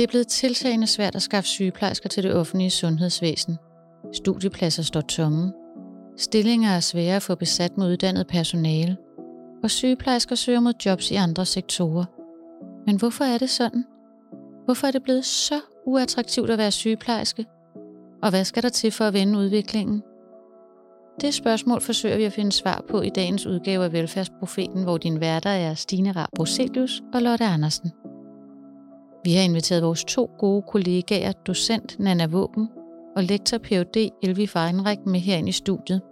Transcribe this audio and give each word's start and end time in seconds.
Det 0.00 0.06
er 0.06 0.10
blevet 0.10 0.28
tiltagende 0.28 0.86
svært 0.86 1.14
at 1.14 1.22
skaffe 1.22 1.48
sygeplejersker 1.48 2.08
til 2.08 2.22
det 2.22 2.34
offentlige 2.34 2.70
sundhedsvæsen. 2.70 3.58
Studiepladser 4.12 4.82
står 4.82 5.00
tomme. 5.00 5.52
Stillinger 6.16 6.70
er 6.70 6.80
svære 6.80 7.16
at 7.16 7.22
få 7.22 7.34
besat 7.34 7.78
med 7.78 7.86
uddannet 7.86 8.26
personale. 8.26 8.96
Og 9.62 9.70
sygeplejersker 9.70 10.34
søger 10.34 10.60
mod 10.60 10.72
jobs 10.86 11.10
i 11.10 11.14
andre 11.14 11.46
sektorer. 11.46 12.04
Men 12.86 12.96
hvorfor 12.96 13.24
er 13.24 13.38
det 13.38 13.50
sådan? 13.50 13.84
Hvorfor 14.64 14.86
er 14.86 14.90
det 14.90 15.02
blevet 15.02 15.24
så 15.24 15.60
uattraktivt 15.86 16.50
at 16.50 16.58
være 16.58 16.70
sygeplejerske? 16.70 17.46
Og 18.22 18.30
hvad 18.30 18.44
skal 18.44 18.62
der 18.62 18.68
til 18.68 18.90
for 18.90 19.04
at 19.04 19.14
vende 19.14 19.38
udviklingen? 19.38 20.02
Det 21.20 21.34
spørgsmål 21.34 21.80
forsøger 21.80 22.16
vi 22.16 22.24
at 22.24 22.32
finde 22.32 22.52
svar 22.52 22.84
på 22.90 23.00
i 23.00 23.08
dagens 23.08 23.46
udgave 23.46 23.84
af 23.84 23.92
Velfærdsprofeten, 23.92 24.82
hvor 24.82 24.98
din 24.98 25.20
værter 25.20 25.50
er 25.50 25.74
Stine 25.74 26.12
Raab 26.12 26.38
og 27.14 27.22
Lotte 27.22 27.44
Andersen. 27.44 27.90
Vi 29.24 29.34
har 29.34 29.42
inviteret 29.42 29.82
vores 29.82 30.04
to 30.04 30.30
gode 30.38 30.62
kollegaer, 30.62 31.32
docent 31.32 31.98
Nana 31.98 32.26
Våben 32.26 32.68
og 33.16 33.24
lektor 33.24 33.58
Ph.D. 33.58 34.10
Elvi 34.22 34.46
Feinreich 34.46 35.00
med 35.06 35.20
herind 35.20 35.48
i 35.48 35.52
studiet. 35.52 36.02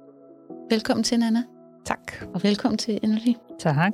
Velkommen 0.70 1.04
til, 1.04 1.18
Nana. 1.18 1.42
Tak. 1.84 2.12
Og 2.34 2.42
velkommen 2.42 2.78
til, 2.78 3.00
Elvi. 3.02 3.36
Tak. 3.58 3.92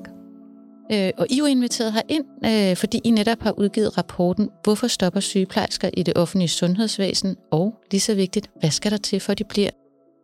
Øh, 0.92 1.10
og 1.18 1.26
I 1.30 1.34
er 1.34 1.38
jo 1.38 1.44
inviteret 1.44 1.92
herind, 1.92 2.24
øh, 2.44 2.76
fordi 2.76 3.00
I 3.04 3.10
netop 3.10 3.40
har 3.40 3.58
udgivet 3.58 3.98
rapporten 3.98 4.50
Hvorfor 4.64 4.86
stopper 4.86 5.20
sygeplejersker 5.20 5.90
i 5.92 6.02
det 6.02 6.16
offentlige 6.16 6.48
sundhedsvæsen? 6.48 7.36
Og 7.50 7.74
lige 7.90 8.00
så 8.00 8.14
vigtigt, 8.14 8.50
hvad 8.60 8.70
skal 8.70 8.90
der 8.90 8.96
til, 8.96 9.20
for 9.20 9.34
de 9.34 9.44
bliver? 9.44 9.70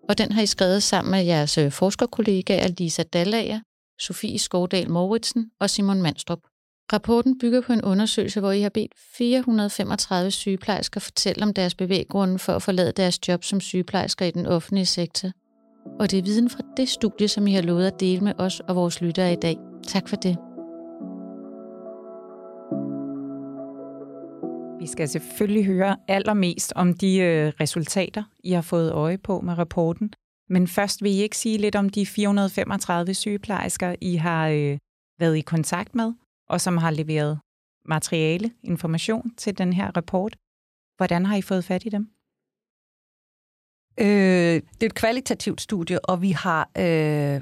Og 0.09 0.19
den 0.19 0.33
har 0.33 0.42
I 0.42 0.47
skrevet 0.47 0.83
sammen 0.83 1.11
med 1.11 1.25
jeres 1.25 1.59
øh, 1.59 1.70
forskerkollegaer 1.72 2.69
Lisa 2.78 3.02
Dallager, 3.02 3.61
Sofie 4.00 4.38
Skovdal 4.38 4.91
Mauritsen 4.91 5.50
og 5.61 5.70
Simon 5.70 6.02
Mandstrup. 6.02 6.41
Rapporten 6.92 7.38
bygger 7.38 7.60
på 7.60 7.72
en 7.72 7.82
undersøgelse, 7.82 8.40
hvor 8.40 8.52
I 8.52 8.60
har 8.60 8.68
bedt 8.68 8.92
435 9.16 10.30
sygeplejersker 10.30 11.00
fortælle 11.00 11.42
om 11.42 11.54
deres 11.54 11.74
bevæggrunde 11.74 12.38
for 12.38 12.52
at 12.52 12.62
forlade 12.62 12.92
deres 12.92 13.28
job 13.28 13.44
som 13.44 13.60
sygeplejersker 13.60 14.27
i 14.27 14.30
den 14.30 14.47
offentlige 14.47 14.86
sektor. 14.86 15.28
Og 16.00 16.10
det 16.10 16.19
er 16.19 16.22
viden 16.22 16.50
fra 16.50 16.62
det 16.77 16.88
studie, 16.88 17.28
som 17.28 17.47
I 17.47 17.52
har 17.52 17.62
lovet 17.62 17.86
at 17.86 18.00
dele 18.00 18.20
med 18.20 18.32
os 18.38 18.60
og 18.60 18.77
vores 18.77 19.00
lyttere 19.00 19.32
i 19.32 19.36
dag. 19.36 19.56
Tak 19.86 20.08
for 20.08 20.16
det. 20.16 20.36
Vi 24.80 24.86
skal 24.86 25.08
selvfølgelig 25.08 25.66
høre 25.66 25.97
allermest 26.08 26.72
om 26.77 26.94
de 26.94 27.19
øh, 27.19 27.52
resultater, 27.60 28.22
I 28.44 28.52
har 28.52 28.62
fået 28.62 28.92
øje 28.92 29.19
på 29.19 29.41
med 29.41 29.58
rapporten. 29.58 30.12
Men 30.48 30.69
først 30.69 31.02
vil 31.02 31.12
I 31.12 31.22
ikke 31.22 31.36
sige 31.36 31.58
lidt 31.58 31.77
om 31.77 31.88
de 31.88 32.06
435 32.06 33.14
sygeplejersker, 33.14 33.94
I 34.00 34.14
har 34.16 34.48
øh, 34.48 34.78
været 35.20 35.36
i 35.36 35.41
kontakt 35.41 35.94
med, 35.94 36.12
og 36.51 36.61
som 36.61 36.77
har 36.77 36.91
leveret 36.91 37.41
materiale, 37.84 38.51
information 38.62 39.34
til 39.37 39.59
den 39.59 39.73
her 39.73 39.97
rapport. 39.97 40.37
Hvordan 40.97 41.27
har 41.27 41.37
I 41.37 41.43
fået 41.43 41.65
fat 41.65 41.84
i 41.84 41.89
dem? 41.89 42.11
Øh, 44.01 44.55
det 44.75 44.83
er 44.83 44.87
et 44.87 44.95
kvalitativt 44.95 45.61
studie, 45.61 46.05
og 46.05 46.23
vi 46.23 46.31
har 46.31 46.71
øh, 46.78 47.41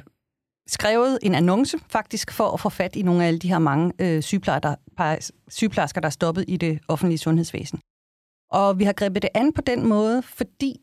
skrevet 0.67 1.19
en 1.23 1.35
annonce 1.35 1.79
faktisk 1.79 2.33
for 2.33 2.51
at 2.51 2.61
få 2.61 2.69
fat 2.69 2.97
i 2.97 3.03
nogle 3.03 3.23
af 3.23 3.27
alle 3.29 3.39
de 3.39 3.49
her 3.49 3.59
mange 3.59 3.93
øh, 3.99 4.23
sygeplejersker, 4.23 5.31
sygeplejersker, 5.49 6.01
der 6.01 6.09
er 6.09 6.11
stoppet 6.21 6.45
i 6.49 6.57
det 6.57 6.81
offentlige 6.89 7.19
sundhedsvæsen. 7.19 7.81
Og 8.51 8.79
vi 8.79 8.85
har 8.85 8.93
grebet 8.93 9.23
det 9.23 9.31
an 9.35 9.53
på 9.53 9.61
den 9.61 9.89
måde, 9.89 10.23
fordi 10.23 10.81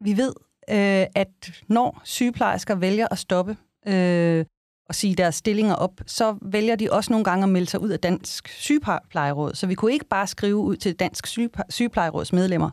vi 0.00 0.16
ved, 0.16 0.34
øh, 0.70 1.06
at 1.14 1.62
når 1.68 2.00
sygeplejersker 2.04 2.74
vælger 2.74 3.08
at 3.10 3.18
stoppe 3.18 3.56
øh, 3.86 4.44
og 4.88 4.94
sige 4.94 5.14
deres 5.14 5.34
stillinger 5.34 5.74
op, 5.74 6.00
så 6.06 6.38
vælger 6.42 6.76
de 6.76 6.92
også 6.92 7.12
nogle 7.12 7.24
gange 7.24 7.42
at 7.42 7.48
melde 7.48 7.70
sig 7.70 7.80
ud 7.80 7.88
af 7.88 8.00
Dansk 8.00 8.48
Sygeplejeråd. 8.48 9.54
Så 9.54 9.66
vi 9.66 9.74
kunne 9.74 9.92
ikke 9.92 10.06
bare 10.06 10.26
skrive 10.26 10.56
ud 10.56 10.76
til 10.76 10.94
Dansk 10.94 11.26
Sygeplejeråds 11.68 12.32
medlemmer. 12.32 12.70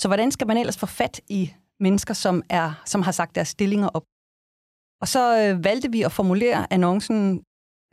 Så 0.00 0.08
hvordan 0.08 0.30
skal 0.30 0.46
man 0.46 0.56
ellers 0.56 0.78
få 0.78 0.86
fat 0.86 1.20
i 1.28 1.52
mennesker, 1.80 2.14
som, 2.14 2.42
er, 2.50 2.82
som 2.86 3.02
har 3.02 3.12
sagt 3.12 3.34
deres 3.34 3.48
stillinger 3.48 3.88
op? 3.88 4.04
Og 5.02 5.08
så 5.08 5.22
øh, 5.42 5.64
valgte 5.64 5.90
vi 5.92 6.02
at 6.02 6.12
formulere 6.12 6.72
annoncen 6.72 7.42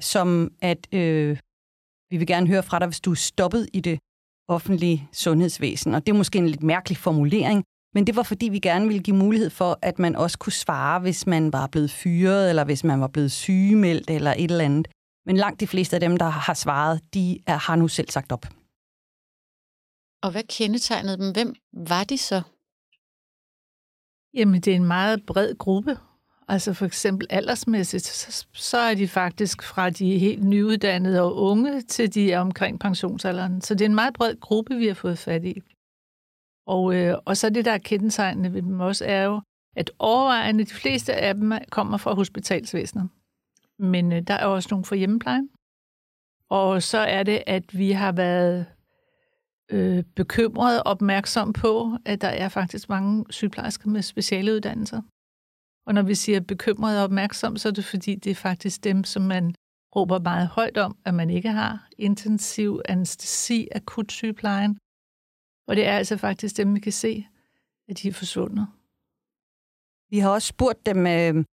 som, 0.01 0.51
at 0.61 0.93
øh, 0.93 1.37
vi 2.11 2.17
vil 2.17 2.27
gerne 2.27 2.47
høre 2.47 2.63
fra 2.63 2.79
dig, 2.79 2.87
hvis 2.87 2.99
du 2.99 3.11
er 3.11 3.15
stoppet 3.15 3.69
i 3.73 3.79
det 3.79 3.99
offentlige 4.47 5.09
sundhedsvæsen. 5.13 5.95
Og 5.95 6.05
det 6.05 6.13
er 6.13 6.17
måske 6.17 6.39
en 6.39 6.47
lidt 6.47 6.63
mærkelig 6.63 6.97
formulering, 6.97 7.63
men 7.93 8.07
det 8.07 8.15
var 8.15 8.23
fordi, 8.23 8.49
vi 8.49 8.59
gerne 8.59 8.87
ville 8.87 9.03
give 9.03 9.15
mulighed 9.15 9.49
for, 9.49 9.79
at 9.81 9.99
man 9.99 10.15
også 10.15 10.37
kunne 10.37 10.53
svare, 10.53 10.99
hvis 10.99 11.27
man 11.27 11.53
var 11.53 11.67
blevet 11.67 11.91
fyret, 11.91 12.49
eller 12.49 12.63
hvis 12.63 12.83
man 12.83 13.01
var 13.01 13.07
blevet 13.07 13.31
sygemeldt, 13.31 14.09
eller 14.09 14.31
et 14.31 14.51
eller 14.51 14.65
andet. 14.65 14.87
Men 15.25 15.37
langt 15.37 15.59
de 15.59 15.67
fleste 15.67 15.95
af 15.95 15.99
dem, 15.99 16.17
der 16.17 16.25
har 16.25 16.53
svaret, 16.53 17.01
de 17.13 17.39
er, 17.47 17.57
har 17.57 17.75
nu 17.75 17.87
selv 17.87 18.09
sagt 18.09 18.31
op. 18.31 18.45
Og 20.23 20.31
hvad 20.31 20.43
kendetegnede 20.43 21.17
dem? 21.17 21.31
Hvem 21.31 21.55
var 21.73 22.03
de 22.03 22.17
så? 22.17 22.41
Jamen, 24.33 24.61
det 24.61 24.71
er 24.71 24.75
en 24.75 24.85
meget 24.85 25.25
bred 25.25 25.57
gruppe. 25.57 25.97
Altså 26.47 26.73
for 26.73 26.85
eksempel 26.85 27.27
aldersmæssigt, 27.29 28.05
så, 28.05 28.45
så 28.53 28.77
er 28.77 28.93
de 28.95 29.07
faktisk 29.07 29.63
fra 29.63 29.89
de 29.89 30.19
helt 30.19 30.43
nyuddannede 30.43 31.21
og 31.21 31.35
unge 31.35 31.81
til 31.81 32.13
de 32.13 32.31
er 32.31 32.39
omkring 32.39 32.79
pensionsalderen. 32.79 33.61
Så 33.61 33.73
det 33.73 33.81
er 33.81 33.89
en 33.89 33.95
meget 33.95 34.13
bred 34.13 34.39
gruppe, 34.39 34.75
vi 34.75 34.87
har 34.87 34.93
fået 34.93 35.19
fat 35.19 35.45
i. 35.45 35.61
Og, 36.75 36.95
øh, 36.95 37.17
og 37.25 37.37
så 37.37 37.49
det, 37.49 37.65
der 37.65 37.71
er 37.71 37.77
kendetegnende 37.77 38.53
ved 38.53 38.61
dem 38.61 38.79
også, 38.79 39.05
er 39.05 39.23
jo, 39.23 39.41
at 39.75 39.91
overvejende 39.99 40.63
de 40.63 40.73
fleste 40.73 41.13
af 41.13 41.35
dem 41.35 41.51
kommer 41.69 41.97
fra 41.97 42.13
hospitalsvæsenet. 42.13 43.09
Men 43.79 44.11
øh, 44.11 44.21
der 44.21 44.33
er 44.33 44.45
også 44.45 44.67
nogle 44.71 44.85
fra 44.85 44.95
hjemmeplejen. 44.95 45.49
Og 46.49 46.83
så 46.83 46.97
er 46.97 47.23
det, 47.23 47.43
at 47.47 47.77
vi 47.77 47.91
har 47.91 48.11
været 48.11 48.65
øh, 49.71 50.03
bekymret 50.15 50.83
og 50.83 50.91
opmærksom 50.91 51.53
på, 51.53 51.97
at 52.05 52.21
der 52.21 52.27
er 52.27 52.49
faktisk 52.49 52.89
mange 52.89 53.25
sygeplejersker 53.29 53.89
med 53.89 54.01
speciale 54.01 54.53
uddannelser. 54.53 55.01
Og 55.87 55.93
når 55.93 56.01
vi 56.01 56.15
siger 56.15 56.39
bekymret 56.39 56.97
og 56.97 57.03
opmærksom, 57.03 57.57
så 57.57 57.69
er 57.69 57.73
det 57.73 57.85
fordi, 57.85 58.15
det 58.15 58.29
er 58.29 58.35
faktisk 58.35 58.83
dem, 58.83 59.03
som 59.03 59.21
man 59.21 59.55
råber 59.95 60.19
meget 60.19 60.47
højt 60.47 60.77
om, 60.77 60.97
at 61.05 61.13
man 61.13 61.29
ikke 61.29 61.49
har 61.49 61.87
intensiv 61.97 62.81
anestesi, 62.85 63.67
akut 63.75 64.11
sygeplejen. 64.11 64.77
Og 65.67 65.75
det 65.75 65.87
er 65.87 65.97
altså 65.97 66.17
faktisk 66.17 66.57
dem, 66.57 66.75
vi 66.75 66.79
kan 66.79 66.91
se, 66.91 67.27
at 67.89 67.97
de 68.01 68.07
er 68.07 68.13
forsvundet. 68.13 68.67
Vi 70.09 70.19
har 70.19 70.29
også 70.29 70.47
spurgt 70.47 70.85
dem, 70.85 71.07
øh, 71.07 71.45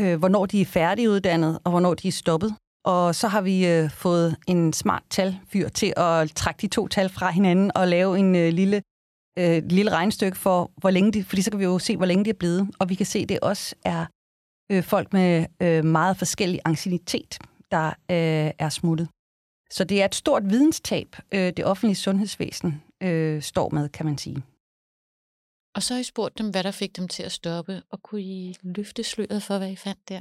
øh, 0.00 0.18
hvornår 0.18 0.46
de 0.46 0.60
er 0.60 0.64
færdiguddannet, 0.64 1.58
og 1.64 1.70
hvornår 1.70 1.94
de 1.94 2.08
er 2.08 2.12
stoppet. 2.12 2.54
Og 2.84 3.14
så 3.14 3.28
har 3.28 3.40
vi 3.40 3.66
øh, 3.66 3.90
fået 3.90 4.36
en 4.46 4.72
smart 4.72 5.02
talfyr 5.10 5.68
til 5.68 5.92
at 5.96 6.30
trække 6.30 6.60
de 6.60 6.66
to 6.66 6.88
tal 6.88 7.08
fra 7.08 7.30
hinanden 7.30 7.70
og 7.74 7.88
lave 7.88 8.18
en 8.18 8.36
øh, 8.36 8.52
lille 8.52 8.82
øh, 9.38 9.62
lille 9.64 9.90
regnstykke 9.90 10.38
for, 10.38 10.70
hvor 10.76 10.90
længe 10.90 11.12
de, 11.12 11.24
fordi 11.24 11.42
så 11.42 11.50
kan 11.50 11.60
vi 11.60 11.64
jo 11.64 11.78
se, 11.78 11.96
hvor 11.96 12.06
længe 12.06 12.24
de 12.24 12.30
er 12.30 12.34
blevet. 12.34 12.70
Og 12.78 12.88
vi 12.88 12.94
kan 12.94 13.06
se, 13.06 13.18
at 13.18 13.28
det 13.28 13.40
også 13.40 13.74
er 13.84 14.06
øh, 14.72 14.82
folk 14.82 15.12
med 15.12 15.46
øh, 15.62 15.84
meget 15.84 16.16
forskellig 16.16 16.60
ancienitet, 16.64 17.38
der 17.70 17.86
øh, 17.86 18.50
er 18.58 18.68
smuttet. 18.68 19.08
Så 19.70 19.84
det 19.84 20.02
er 20.02 20.04
et 20.04 20.14
stort 20.14 20.50
videnstab, 20.50 21.16
øh, 21.34 21.52
det 21.56 21.64
offentlige 21.64 21.96
sundhedsvæsen 21.96 22.82
øh, 23.04 23.42
står 23.42 23.68
med, 23.70 23.88
kan 23.88 24.06
man 24.06 24.18
sige. 24.18 24.42
Og 25.74 25.82
så 25.82 25.94
har 25.94 26.00
I 26.00 26.04
spurgt 26.04 26.38
dem, 26.38 26.50
hvad 26.50 26.62
der 26.62 26.70
fik 26.70 26.96
dem 26.96 27.08
til 27.08 27.22
at 27.22 27.32
stoppe, 27.32 27.82
og 27.90 28.02
kunne 28.02 28.22
I 28.22 28.56
løfte 28.62 29.04
sløret 29.04 29.42
for, 29.42 29.58
hvad 29.58 29.70
I 29.70 29.76
fandt 29.76 30.08
der? 30.08 30.20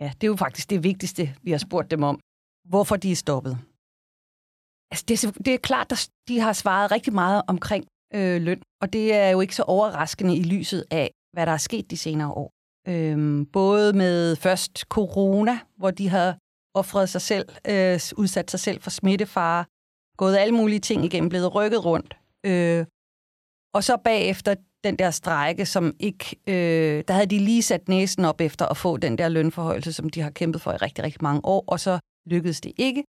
Ja, 0.00 0.12
det 0.20 0.24
er 0.24 0.28
jo 0.28 0.36
faktisk 0.36 0.70
det 0.70 0.82
vigtigste, 0.82 1.36
vi 1.42 1.50
har 1.50 1.58
spurgt 1.58 1.90
dem 1.90 2.02
om. 2.02 2.20
Hvorfor 2.68 2.96
de 2.96 3.12
er 3.12 3.16
stoppet. 3.16 3.58
Altså, 4.90 5.04
det, 5.08 5.24
er, 5.24 5.30
det 5.30 5.54
er 5.54 5.58
klart, 5.58 5.92
at 5.92 6.08
de 6.28 6.40
har 6.40 6.52
svaret 6.52 6.90
rigtig 6.90 7.12
meget 7.12 7.42
omkring 7.48 7.84
øh, 8.14 8.42
løn, 8.42 8.62
og 8.82 8.92
det 8.92 9.14
er 9.14 9.28
jo 9.28 9.40
ikke 9.40 9.56
så 9.56 9.62
overraskende 9.62 10.36
i 10.36 10.42
lyset 10.42 10.84
af, 10.90 11.10
hvad 11.32 11.46
der 11.46 11.52
er 11.52 11.56
sket 11.56 11.90
de 11.90 11.96
senere 11.96 12.32
år. 12.32 12.50
Øhm, 12.88 13.46
både 13.46 13.92
med 13.92 14.36
først 14.36 14.78
corona, 14.78 15.58
hvor 15.76 15.90
de 15.90 16.08
har 16.08 16.38
offret 16.74 17.08
sig 17.08 17.20
selv, 17.20 17.48
øh, 17.68 18.00
udsat 18.16 18.50
sig 18.50 18.60
selv 18.60 18.82
for 18.82 18.90
smittefare, 18.90 19.64
gået 20.16 20.36
alle 20.36 20.54
mulige 20.54 20.80
ting 20.80 21.04
igennem, 21.04 21.28
blevet 21.28 21.54
rykket 21.54 21.84
rundt. 21.84 22.16
Øh, 22.44 22.86
og 23.74 23.84
så 23.84 23.96
bagefter 24.04 24.54
den 24.84 24.96
der 24.96 25.10
strejke, 25.10 25.66
som 25.66 25.94
ikke... 26.00 26.36
Øh, 26.46 27.04
der 27.08 27.14
havde 27.14 27.26
de 27.26 27.38
lige 27.38 27.62
sat 27.62 27.88
næsen 27.88 28.24
op 28.24 28.40
efter 28.40 28.66
at 28.66 28.76
få 28.76 28.96
den 28.96 29.18
der 29.18 29.28
lønforhøjelse, 29.28 29.92
som 29.92 30.08
de 30.08 30.20
har 30.20 30.30
kæmpet 30.30 30.60
for 30.62 30.72
i 30.72 30.76
rigtig, 30.76 31.04
rigtig 31.04 31.22
mange 31.22 31.40
år, 31.44 31.64
og 31.66 31.80
så 31.80 31.98
lykkedes 32.26 32.60
det 32.60 32.72
ikke. 32.76 33.04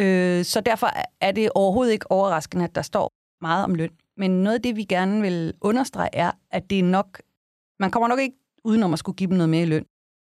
Øh, 0.00 0.44
så 0.44 0.60
derfor 0.60 0.90
er 1.20 1.32
det 1.32 1.50
overhovedet 1.54 1.92
ikke 1.92 2.10
overraskende, 2.10 2.64
at 2.64 2.74
der 2.74 2.82
står 2.82 3.10
meget 3.40 3.64
om 3.64 3.74
løn. 3.74 3.90
Men 4.16 4.30
noget 4.42 4.56
af 4.56 4.62
det, 4.62 4.76
vi 4.76 4.84
gerne 4.84 5.22
vil 5.22 5.54
understrege, 5.60 6.10
er, 6.12 6.30
at 6.50 6.70
det 6.70 6.78
er 6.78 6.82
nok... 6.82 7.22
Man 7.80 7.90
kommer 7.90 8.08
nok 8.08 8.20
ikke 8.20 8.36
udenom 8.64 8.92
at 8.92 8.98
skulle 8.98 9.16
give 9.16 9.30
dem 9.30 9.36
noget 9.36 9.48
mere 9.48 9.62
i 9.62 9.66
løn. 9.66 9.86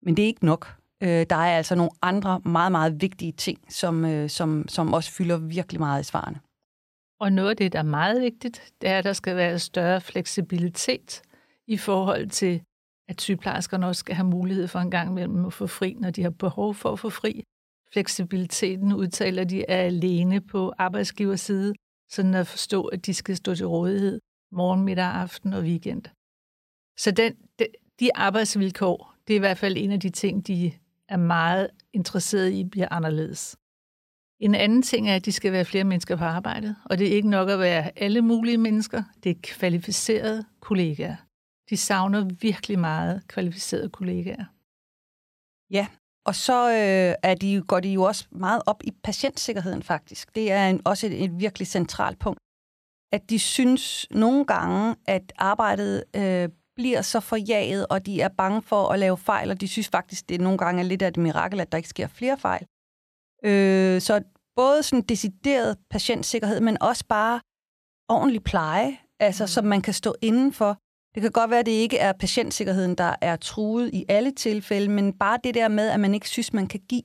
Men 0.04 0.18
det 0.18 0.24
er 0.24 0.28
ikke 0.28 0.46
nok. 0.46 0.76
Øh, 1.04 1.26
der 1.30 1.36
er 1.36 1.58
altså 1.58 1.76
nogle 1.76 1.92
andre 2.02 2.42
meget, 2.46 2.72
meget 2.72 3.02
vigtige 3.02 3.32
ting, 3.32 3.74
som, 3.74 4.06
øh, 4.06 4.30
som, 4.30 4.68
som 4.68 4.94
også 4.94 5.12
fylder 5.12 5.38
virkelig 5.38 5.80
meget 5.80 6.02
i 6.02 6.04
svarene. 6.04 6.40
Og 7.20 7.34
noget 7.34 7.50
af 7.50 7.58
det, 7.58 7.74
der 7.74 7.80
er 7.80 7.84
meget 7.84 8.22
vigtigt, 8.22 8.74
det 8.82 8.90
er, 8.90 8.98
at 8.98 9.04
der 9.04 9.14
skal 9.14 9.36
være 9.36 9.60
større 9.60 10.02
fleksibilitet 10.02 11.22
i 11.68 11.78
forhold 11.78 12.30
til, 12.30 12.62
at 13.08 13.22
sygeplejerskerne 13.22 13.88
også 13.88 14.00
skal 14.00 14.16
have 14.16 14.28
mulighed 14.28 14.68
for 14.68 14.80
en 14.80 14.92
gang 14.92 15.10
imellem 15.12 15.46
at 15.46 15.54
få 15.54 15.68
fri, 15.68 15.94
når 15.94 16.12
de 16.12 16.24
har 16.24 16.30
behov 16.30 16.74
for 16.74 16.92
at 16.92 17.00
få 17.00 17.10
fri. 17.10 17.44
Fleksibiliteten 17.94 18.94
udtaler 18.94 19.44
de 19.44 19.66
er 19.68 19.82
alene 19.82 20.42
på 20.42 20.74
arbejdsgiverside, 20.78 21.74
sådan 22.10 22.34
at 22.34 22.48
forstå, 22.48 22.86
at 22.86 23.06
de 23.06 23.14
skal 23.14 23.36
stå 23.36 23.56
til 23.56 23.68
rådighed 23.68 24.20
morgen, 24.52 24.82
middag, 24.82 25.06
aften 25.06 25.54
og 25.54 25.62
weekend. 25.62 26.04
Så 26.98 27.12
den, 27.12 27.36
de, 27.60 27.68
de 28.00 28.16
arbejdsvilkår, 28.16 29.16
det 29.28 29.34
er 29.34 29.38
i 29.38 29.40
hvert 29.40 29.58
fald 29.58 29.78
en 29.78 29.92
af 29.92 30.00
de 30.00 30.10
ting, 30.10 30.48
de 30.48 30.74
er 31.10 31.18
meget 31.18 31.70
interesseret 31.94 32.52
i, 32.52 32.64
bliver 32.64 32.88
anderledes. 32.92 33.58
En 34.40 34.56
anden 34.56 34.82
ting 34.82 35.10
er, 35.10 35.16
at 35.16 35.26
de 35.26 35.32
skal 35.32 35.52
være 35.52 35.66
flere 35.66 35.84
mennesker 35.84 36.16
på 36.16 36.24
arbejdet, 36.24 36.76
og 36.86 36.98
det 36.98 37.08
er 37.08 37.16
ikke 37.16 37.30
nok 37.30 37.50
at 37.50 37.60
være 37.60 38.00
alle 38.00 38.22
mulige 38.22 38.58
mennesker, 38.58 39.04
det 39.24 39.30
er 39.30 39.36
kvalificerede 39.44 40.46
kollegaer. 40.60 41.16
De 41.70 41.78
savner 41.78 42.30
virkelig 42.42 42.80
meget 42.80 43.28
kvalificerede 43.28 43.90
kollegaer. 43.90 44.46
Ja, 45.72 45.88
og 46.26 46.36
så 46.36 46.70
øh, 46.70 47.16
er 47.24 47.36
de, 47.36 47.62
går 47.68 47.80
de 47.80 47.90
jo 47.90 48.04
også 48.04 48.26
meget 48.32 48.62
op 48.66 48.84
i 48.84 48.92
patientsikkerheden 49.04 49.84
faktisk. 49.84 50.36
Det 50.36 50.52
er 50.52 50.70
en, 50.70 50.82
også 50.86 51.08
et, 51.08 51.24
et 51.24 51.40
virkelig 51.40 51.68
centralt 51.68 52.20
punkt. 52.20 52.40
At 53.12 53.30
de 53.30 53.40
synes 53.40 54.08
nogle 54.12 54.46
gange, 54.46 54.96
at 55.06 55.34
arbejdet 55.38 56.04
øh, 56.16 56.50
bliver 56.76 57.02
så 57.02 57.20
forjaget, 57.20 57.88
og 57.88 58.06
de 58.06 58.22
er 58.22 58.28
bange 58.28 58.62
for 58.62 58.90
at 58.90 59.00
lave 59.00 59.18
fejl, 59.18 59.52
og 59.52 59.62
de 59.62 59.68
synes 59.68 59.90
faktisk, 59.90 60.30
det 60.30 60.42
nogle 60.42 60.58
gange 60.58 60.82
er 60.82 60.86
lidt 60.86 61.02
af 61.02 61.08
et 61.08 61.18
mirakel, 61.18 61.60
at 61.60 61.72
der 61.72 61.78
ikke 61.78 61.90
sker 61.90 62.08
flere 62.08 62.38
fejl. 62.38 62.66
Øh, 63.46 64.02
så 64.02 64.22
både 64.56 64.84
sådan 64.84 65.02
decideret 65.02 65.78
patientsikkerhed, 65.90 66.62
men 66.62 66.82
også 66.82 67.06
bare 67.10 67.42
ordentlig 68.10 68.44
pleje, 68.44 68.98
altså 69.20 69.44
mm. 69.44 69.48
som 69.48 69.66
man 69.66 69.82
kan 69.82 69.94
stå 69.94 70.16
indenfor. 70.22 70.78
Det 71.16 71.22
kan 71.22 71.32
godt 71.32 71.50
være, 71.50 71.60
at 71.60 71.66
det 71.66 71.72
ikke 71.72 71.98
er 71.98 72.14
patientsikkerheden, 72.14 72.96
der 72.96 73.16
er 73.22 73.36
truet 73.36 73.94
i 73.94 74.06
alle 74.10 74.32
tilfælde, 74.32 74.90
men 74.90 75.14
bare 75.14 75.40
det 75.44 75.56
der 75.56 75.68
med, 75.68 75.90
at 75.90 76.00
man 76.00 76.14
ikke 76.14 76.30
synes, 76.30 76.54
man 76.54 76.68
kan 76.68 76.80
give 76.90 77.04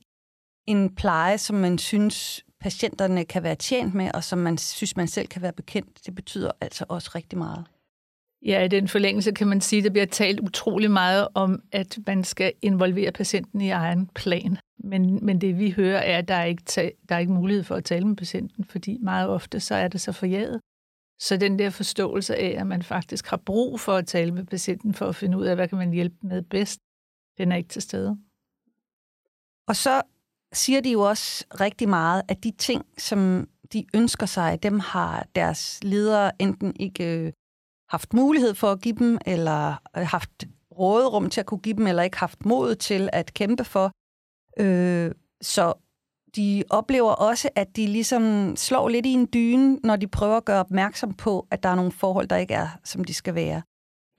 en 0.67 0.95
pleje, 0.95 1.37
som 1.37 1.55
man 1.55 1.77
synes, 1.77 2.45
patienterne 2.59 3.25
kan 3.25 3.43
være 3.43 3.55
tjent 3.55 3.93
med, 3.93 4.11
og 4.13 4.23
som 4.23 4.39
man 4.39 4.57
synes, 4.57 4.97
man 4.97 5.07
selv 5.07 5.27
kan 5.27 5.41
være 5.41 5.53
bekendt, 5.53 6.05
det 6.05 6.15
betyder 6.15 6.51
altså 6.61 6.85
også 6.89 7.11
rigtig 7.15 7.37
meget. 7.37 7.65
Ja, 8.45 8.63
i 8.63 8.67
den 8.67 8.87
forlængelse 8.87 9.31
kan 9.31 9.47
man 9.47 9.61
sige, 9.61 9.77
at 9.77 9.83
der 9.83 9.89
bliver 9.89 10.05
talt 10.05 10.39
utrolig 10.39 10.91
meget 10.91 11.27
om, 11.33 11.63
at 11.71 11.99
man 12.07 12.23
skal 12.23 12.53
involvere 12.61 13.11
patienten 13.11 13.61
i 13.61 13.69
egen 13.69 14.07
plan. 14.07 14.57
Men, 14.83 15.25
men 15.25 15.41
det 15.41 15.59
vi 15.59 15.71
hører 15.71 15.99
er, 15.99 16.17
at 16.17 16.27
der 16.27 16.33
er, 16.33 16.45
ikke 16.45 16.63
ta- 16.63 16.91
der 17.09 17.15
er 17.15 17.19
ikke 17.19 17.31
mulighed 17.33 17.63
for 17.63 17.75
at 17.75 17.83
tale 17.83 18.07
med 18.07 18.15
patienten, 18.15 18.65
fordi 18.65 18.97
meget 19.01 19.29
ofte 19.29 19.59
så 19.59 19.75
er 19.75 19.87
det 19.87 20.01
så 20.01 20.11
forjaget. 20.11 20.59
Så 21.19 21.37
den 21.37 21.59
der 21.59 21.69
forståelse 21.69 22.35
af, 22.35 22.55
at 22.59 22.67
man 22.67 22.83
faktisk 22.83 23.27
har 23.27 23.37
brug 23.37 23.79
for 23.79 23.93
at 23.93 24.07
tale 24.07 24.31
med 24.31 24.45
patienten 24.45 24.93
for 24.93 25.05
at 25.05 25.15
finde 25.15 25.37
ud 25.37 25.45
af, 25.45 25.55
hvad 25.55 25.67
kan 25.67 25.77
man 25.77 25.91
hjælpe 25.91 26.15
med 26.23 26.41
bedst, 26.41 26.79
den 27.37 27.51
er 27.51 27.55
ikke 27.55 27.69
til 27.69 27.81
stede. 27.81 28.17
Og 29.67 29.75
så 29.75 30.01
siger 30.53 30.81
de 30.81 30.91
jo 30.91 31.01
også 31.01 31.45
rigtig 31.59 31.89
meget, 31.89 32.21
at 32.27 32.43
de 32.43 32.51
ting, 32.51 32.85
som 32.97 33.49
de 33.73 33.85
ønsker 33.95 34.25
sig, 34.25 34.63
dem 34.63 34.79
har 34.79 35.27
deres 35.35 35.79
ledere 35.83 36.41
enten 36.41 36.75
ikke 36.79 37.17
øh, 37.19 37.33
haft 37.91 38.13
mulighed 38.13 38.53
for 38.55 38.71
at 38.71 38.81
give 38.81 38.95
dem, 38.95 39.17
eller 39.25 39.63
øh, 39.97 40.07
haft 40.15 40.45
råderum 40.79 41.29
til 41.29 41.39
at 41.39 41.45
kunne 41.45 41.65
give 41.65 41.77
dem, 41.79 41.87
eller 41.87 42.03
ikke 42.03 42.17
haft 42.17 42.45
mod 42.45 42.75
til 42.75 43.09
at 43.13 43.33
kæmpe 43.33 43.63
for. 43.63 43.87
Øh, 44.63 45.11
så 45.41 45.73
de 46.35 46.63
oplever 46.69 47.11
også, 47.11 47.49
at 47.55 47.75
de 47.75 47.87
ligesom 47.87 48.55
slår 48.55 48.89
lidt 48.89 49.05
i 49.05 49.13
en 49.13 49.27
dyne, 49.33 49.79
når 49.83 49.95
de 49.95 50.07
prøver 50.07 50.37
at 50.37 50.45
gøre 50.45 50.59
opmærksom 50.59 51.13
på, 51.13 51.47
at 51.51 51.63
der 51.63 51.69
er 51.69 51.75
nogle 51.75 51.91
forhold, 51.91 52.27
der 52.27 52.35
ikke 52.35 52.53
er, 52.53 52.67
som 52.83 53.03
de 53.03 53.13
skal 53.13 53.35
være. 53.35 53.61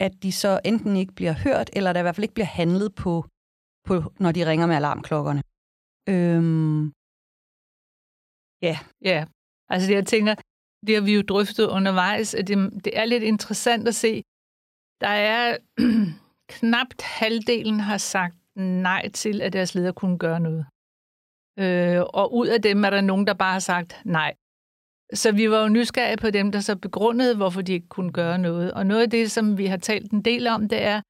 At 0.00 0.12
de 0.22 0.32
så 0.32 0.60
enten 0.64 0.96
ikke 0.96 1.12
bliver 1.12 1.32
hørt, 1.32 1.70
eller 1.72 1.92
der 1.92 2.00
i 2.00 2.02
hvert 2.02 2.16
fald 2.16 2.24
ikke 2.24 2.34
bliver 2.34 2.46
handlet 2.60 2.94
på, 2.94 3.24
på 3.84 3.94
når 4.20 4.32
de 4.32 4.46
ringer 4.46 4.66
med 4.66 4.76
alarmklokkerne. 4.76 5.42
Øhm, 6.08 6.92
ja. 8.62 8.76
Ja, 9.10 9.24
altså 9.68 9.92
jeg 9.92 10.06
tænker, 10.06 10.34
det 10.86 10.94
har 10.94 11.02
vi 11.02 11.14
jo 11.14 11.22
drøftet 11.22 11.66
undervejs, 11.66 12.34
at 12.34 12.48
det, 12.48 12.84
det 12.84 12.98
er 12.98 13.04
lidt 13.04 13.22
interessant 13.22 13.88
at 13.88 13.94
se. 13.94 14.22
Der 15.00 15.08
er 15.08 15.56
knapt 16.56 17.02
halvdelen 17.02 17.80
har 17.80 17.98
sagt 17.98 18.36
nej 18.56 19.08
til, 19.08 19.42
at 19.42 19.52
deres 19.52 19.74
leder 19.74 19.92
kunne 19.92 20.18
gøre 20.18 20.40
noget. 20.40 20.66
Øh, 21.58 22.02
og 22.14 22.34
ud 22.34 22.46
af 22.46 22.62
dem 22.62 22.84
er 22.84 22.90
der 22.90 23.00
nogen, 23.00 23.26
der 23.26 23.34
bare 23.34 23.52
har 23.52 23.58
sagt 23.72 24.00
nej. 24.04 24.34
Så 25.14 25.32
vi 25.32 25.50
var 25.50 25.62
jo 25.62 25.68
nysgerrige 25.68 26.16
på 26.16 26.30
dem, 26.30 26.52
der 26.52 26.60
så 26.60 26.76
begrundede, 26.76 27.36
hvorfor 27.36 27.62
de 27.62 27.72
ikke 27.72 27.88
kunne 27.88 28.12
gøre 28.12 28.38
noget. 28.38 28.72
Og 28.72 28.86
noget 28.86 29.02
af 29.02 29.10
det, 29.10 29.30
som 29.30 29.58
vi 29.58 29.66
har 29.66 29.76
talt 29.76 30.12
en 30.12 30.22
del 30.22 30.46
om, 30.46 30.68
det 30.68 30.82
er, 30.82 31.00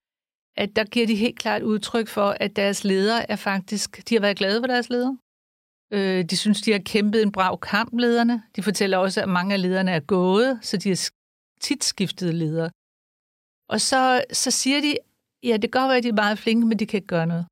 at 0.57 0.77
der 0.77 0.85
giver 0.85 1.07
de 1.07 1.15
helt 1.15 1.39
klart 1.39 1.63
udtryk 1.63 2.09
for, 2.09 2.37
at 2.41 2.57
deres 2.57 2.85
ledere 2.85 3.31
er 3.31 3.37
faktisk, 3.37 4.09
de 4.09 4.15
har 4.15 4.21
været 4.21 4.37
glade 4.37 4.63
for 4.63 4.67
deres 4.67 4.91
ledere. 4.91 5.19
Øh, 5.95 6.25
de 6.25 6.37
synes, 6.37 6.61
de 6.63 6.73
har 6.73 6.79
kæmpet 6.79 7.23
en 7.23 7.33
brav 7.33 7.61
kamp, 7.61 7.99
lederne. 7.99 8.43
De 8.57 8.63
fortæller 8.63 8.99
også, 8.99 9.23
at 9.23 9.29
mange 9.29 9.55
af 9.55 9.63
lederne 9.63 9.91
er 9.91 10.01
gået, 10.01 10.59
så 10.63 10.77
de 10.77 10.89
har 10.89 11.11
tit 11.61 11.85
skiftet 11.85 12.35
ledere. 12.35 12.71
Og 13.69 13.81
så, 13.81 14.25
så 14.33 14.51
siger 14.51 14.81
de, 14.81 14.97
ja, 15.43 15.53
det 15.53 15.73
kan 15.73 15.81
godt 15.81 15.89
være, 15.89 15.97
at 15.97 16.03
de 16.03 16.09
er 16.09 16.23
meget 16.25 16.39
flinke, 16.39 16.67
men 16.67 16.79
de 16.79 16.87
kan 16.87 16.99
ikke 16.99 17.07
gøre 17.07 17.27
noget. 17.27 17.47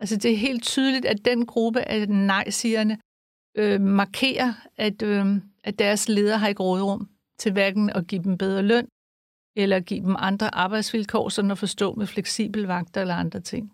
Altså 0.00 0.16
det 0.16 0.32
er 0.32 0.36
helt 0.36 0.62
tydeligt, 0.62 1.06
at 1.06 1.24
den 1.24 1.46
gruppe 1.46 1.80
af 1.80 2.08
nej-sigerne 2.08 2.98
øh, 3.56 3.80
markerer, 3.80 4.52
at, 4.76 5.02
øh, 5.02 5.26
at 5.64 5.78
deres 5.78 6.08
ledere 6.08 6.38
har 6.38 6.48
ikke 6.48 6.62
rådrum 6.62 7.08
til 7.38 7.52
hverken 7.52 7.90
at 7.90 8.06
give 8.06 8.22
dem 8.22 8.38
bedre 8.38 8.62
løn, 8.62 8.88
eller 9.56 9.80
give 9.80 10.00
dem 10.00 10.16
andre 10.18 10.54
arbejdsvilkår, 10.54 11.28
sådan 11.28 11.50
at 11.50 11.58
forstå 11.58 11.94
med 11.94 12.06
fleksibel 12.06 12.62
vagter 12.62 13.00
eller 13.00 13.14
andre 13.14 13.40
ting. 13.40 13.72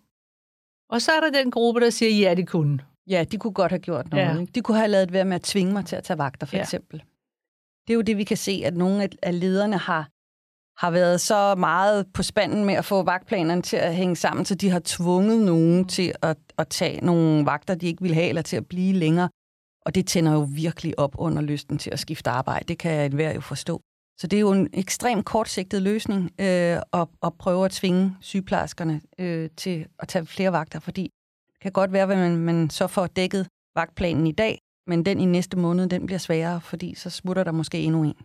Og 0.89 1.01
så 1.01 1.11
er 1.11 1.19
der 1.19 1.41
den 1.41 1.51
gruppe, 1.51 1.79
der 1.79 1.89
siger, 1.89 2.11
ja, 2.11 2.35
det 2.35 2.47
kunne. 2.47 2.79
Ja, 3.09 3.23
de 3.23 3.37
kunne 3.37 3.53
godt 3.53 3.71
have 3.71 3.79
gjort 3.79 4.11
noget. 4.11 4.39
Ja. 4.39 4.45
De 4.55 4.61
kunne 4.61 4.77
have 4.77 4.87
lavet 4.87 5.13
være 5.13 5.25
med 5.25 5.35
at 5.35 5.41
tvinge 5.41 5.73
mig 5.73 5.85
til 5.85 5.95
at 5.95 6.03
tage 6.03 6.17
vagter, 6.17 6.47
for 6.47 6.55
ja. 6.55 6.61
eksempel. 6.61 7.03
Det 7.87 7.93
er 7.93 7.95
jo 7.95 8.01
det, 8.01 8.17
vi 8.17 8.23
kan 8.23 8.37
se, 8.37 8.61
at 8.65 8.77
nogle 8.77 9.09
af 9.23 9.39
lederne 9.39 9.77
har, 9.77 10.09
har 10.85 10.91
været 10.91 11.21
så 11.21 11.55
meget 11.55 12.07
på 12.13 12.23
spanden 12.23 12.65
med 12.65 12.73
at 12.73 12.85
få 12.85 13.03
vagtplanerne 13.03 13.61
til 13.61 13.77
at 13.77 13.95
hænge 13.95 14.15
sammen, 14.15 14.45
så 14.45 14.55
de 14.55 14.69
har 14.69 14.81
tvunget 14.85 15.45
nogen 15.45 15.87
til 15.87 16.13
at, 16.21 16.37
at 16.57 16.67
tage 16.67 17.05
nogle 17.05 17.45
vagter, 17.45 17.75
de 17.75 17.87
ikke 17.87 18.01
vil 18.01 18.13
have, 18.13 18.29
eller 18.29 18.41
til 18.41 18.57
at 18.57 18.67
blive 18.67 18.93
længere. 18.93 19.29
Og 19.85 19.95
det 19.95 20.07
tænder 20.07 20.33
jo 20.33 20.47
virkelig 20.51 20.99
op 20.99 21.15
under 21.17 21.41
lysten 21.41 21.77
til 21.77 21.89
at 21.91 21.99
skifte 21.99 22.29
arbejde. 22.29 22.65
Det 22.67 22.77
kan 22.77 23.05
enhver 23.05 23.33
jo 23.33 23.41
forstå. 23.41 23.81
Så 24.19 24.27
det 24.27 24.37
er 24.37 24.41
jo 24.41 24.51
en 24.51 24.69
ekstremt 24.73 25.25
kortsigtet 25.25 25.81
løsning 25.81 26.23
øh, 26.39 26.77
at, 26.93 27.07
at 27.23 27.33
prøve 27.39 27.65
at 27.65 27.71
tvinge 27.71 28.15
sygeplejerskerne 28.21 29.01
øh, 29.19 29.49
til 29.57 29.85
at 29.99 30.07
tage 30.07 30.25
flere 30.25 30.51
vagter, 30.51 30.79
fordi 30.79 31.11
kan 31.61 31.71
godt 31.71 31.91
være, 31.91 32.03
at 32.03 32.17
man, 32.17 32.37
man 32.37 32.69
så 32.69 32.87
får 32.87 33.07
dækket 33.07 33.47
vagtplanen 33.75 34.27
i 34.27 34.31
dag, 34.31 34.59
men 34.87 35.05
den 35.05 35.19
i 35.19 35.25
næste 35.25 35.57
måned, 35.57 35.87
den 35.87 36.05
bliver 36.05 36.19
sværere, 36.19 36.61
fordi 36.61 36.95
så 36.95 37.09
smutter 37.09 37.43
der 37.43 37.51
måske 37.51 37.77
endnu 37.79 38.03
en. 38.03 38.15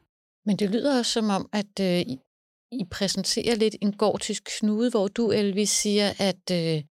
Men 0.46 0.56
det 0.56 0.70
lyder 0.70 0.98
også 0.98 1.12
som 1.12 1.28
om, 1.28 1.48
at 1.52 1.80
øh, 1.80 2.00
I 2.72 2.84
præsenterer 2.90 3.54
lidt 3.54 3.76
en 3.80 3.92
gortisk 3.92 4.42
knude, 4.58 4.90
hvor 4.90 5.08
du, 5.08 5.30
Elvis, 5.30 5.70
siger, 5.70 6.12
at, 6.18 6.50
øh, 6.52 6.82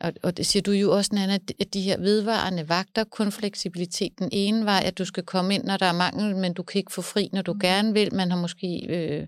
og, 0.00 0.12
og 0.22 0.36
det 0.36 0.46
siger 0.46 0.62
du 0.62 0.70
jo 0.70 0.96
også, 0.96 1.10
Nana, 1.14 1.38
at 1.60 1.74
de 1.74 1.80
her 1.80 1.98
vedvarende 1.98 2.68
vagter, 2.68 3.04
kun 3.04 3.32
fleksibilitet 3.32 4.18
den 4.18 4.28
ene 4.32 4.64
vej, 4.64 4.82
at 4.84 4.98
du 4.98 5.04
skal 5.04 5.24
komme 5.24 5.54
ind, 5.54 5.64
når 5.64 5.76
der 5.76 5.86
er 5.86 5.92
mangel, 5.92 6.36
men 6.36 6.54
du 6.54 6.62
kan 6.62 6.78
ikke 6.78 6.92
få 6.92 7.02
fri, 7.02 7.28
når 7.32 7.42
du 7.42 7.52
mm. 7.52 7.60
gerne 7.60 7.92
vil. 7.92 8.14
Man 8.14 8.30
har 8.30 8.40
måske 8.40 8.86
øh, 8.88 9.26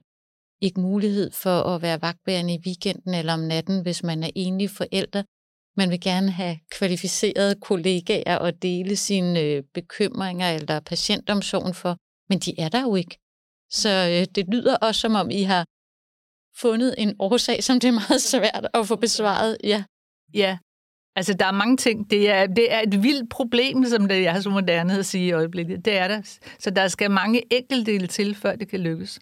ikke 0.60 0.80
mulighed 0.80 1.30
for 1.30 1.62
at 1.62 1.82
være 1.82 2.02
vagtbærende 2.02 2.54
i 2.54 2.62
weekenden 2.66 3.14
eller 3.14 3.32
om 3.32 3.40
natten, 3.40 3.82
hvis 3.82 4.02
man 4.02 4.22
er 4.22 4.30
enlig 4.34 4.70
forældre. 4.70 5.24
Man 5.76 5.90
vil 5.90 6.00
gerne 6.00 6.30
have 6.30 6.58
kvalificerede 6.70 7.54
kollegaer 7.60 8.36
og 8.36 8.62
dele 8.62 8.96
sine 8.96 9.40
øh, 9.40 9.62
bekymringer 9.74 10.50
eller 10.50 10.80
patientomsorgen 10.80 11.74
for, 11.74 11.96
men 12.28 12.38
de 12.38 12.60
er 12.60 12.68
der 12.68 12.82
jo 12.82 12.94
ikke. 12.94 13.18
Så 13.70 13.88
øh, 13.88 14.26
det 14.34 14.44
lyder 14.48 14.76
også, 14.76 15.00
som 15.00 15.14
om 15.14 15.30
I 15.30 15.42
har 15.42 15.64
fundet 16.60 16.94
en 16.98 17.16
årsag, 17.18 17.64
som 17.64 17.80
det 17.80 17.88
er 17.88 17.92
meget 17.92 18.22
svært 18.22 18.68
at 18.74 18.86
få 18.86 18.96
besvaret. 18.96 19.56
Ja, 19.64 19.84
ja. 20.34 20.58
Altså, 21.16 21.34
der 21.34 21.46
er 21.46 21.52
mange 21.52 21.76
ting. 21.76 22.10
Det 22.10 22.30
er, 22.30 22.46
det 22.46 22.72
er 22.72 22.80
et 22.80 23.02
vildt 23.02 23.30
problem, 23.30 23.84
som 23.84 24.08
det 24.08 24.26
er 24.26 24.40
så 24.40 24.50
moderne 24.50 24.98
at 24.98 25.06
sige 25.06 25.26
i 25.26 25.32
øjeblikket. 25.32 25.84
Det 25.84 25.98
er 25.98 26.08
der. 26.08 26.38
Så 26.58 26.70
der 26.70 26.88
skal 26.88 27.10
mange 27.10 27.42
enkeltdele 27.52 28.06
til, 28.06 28.34
før 28.34 28.56
det 28.56 28.68
kan 28.68 28.80
lykkes. 28.80 29.20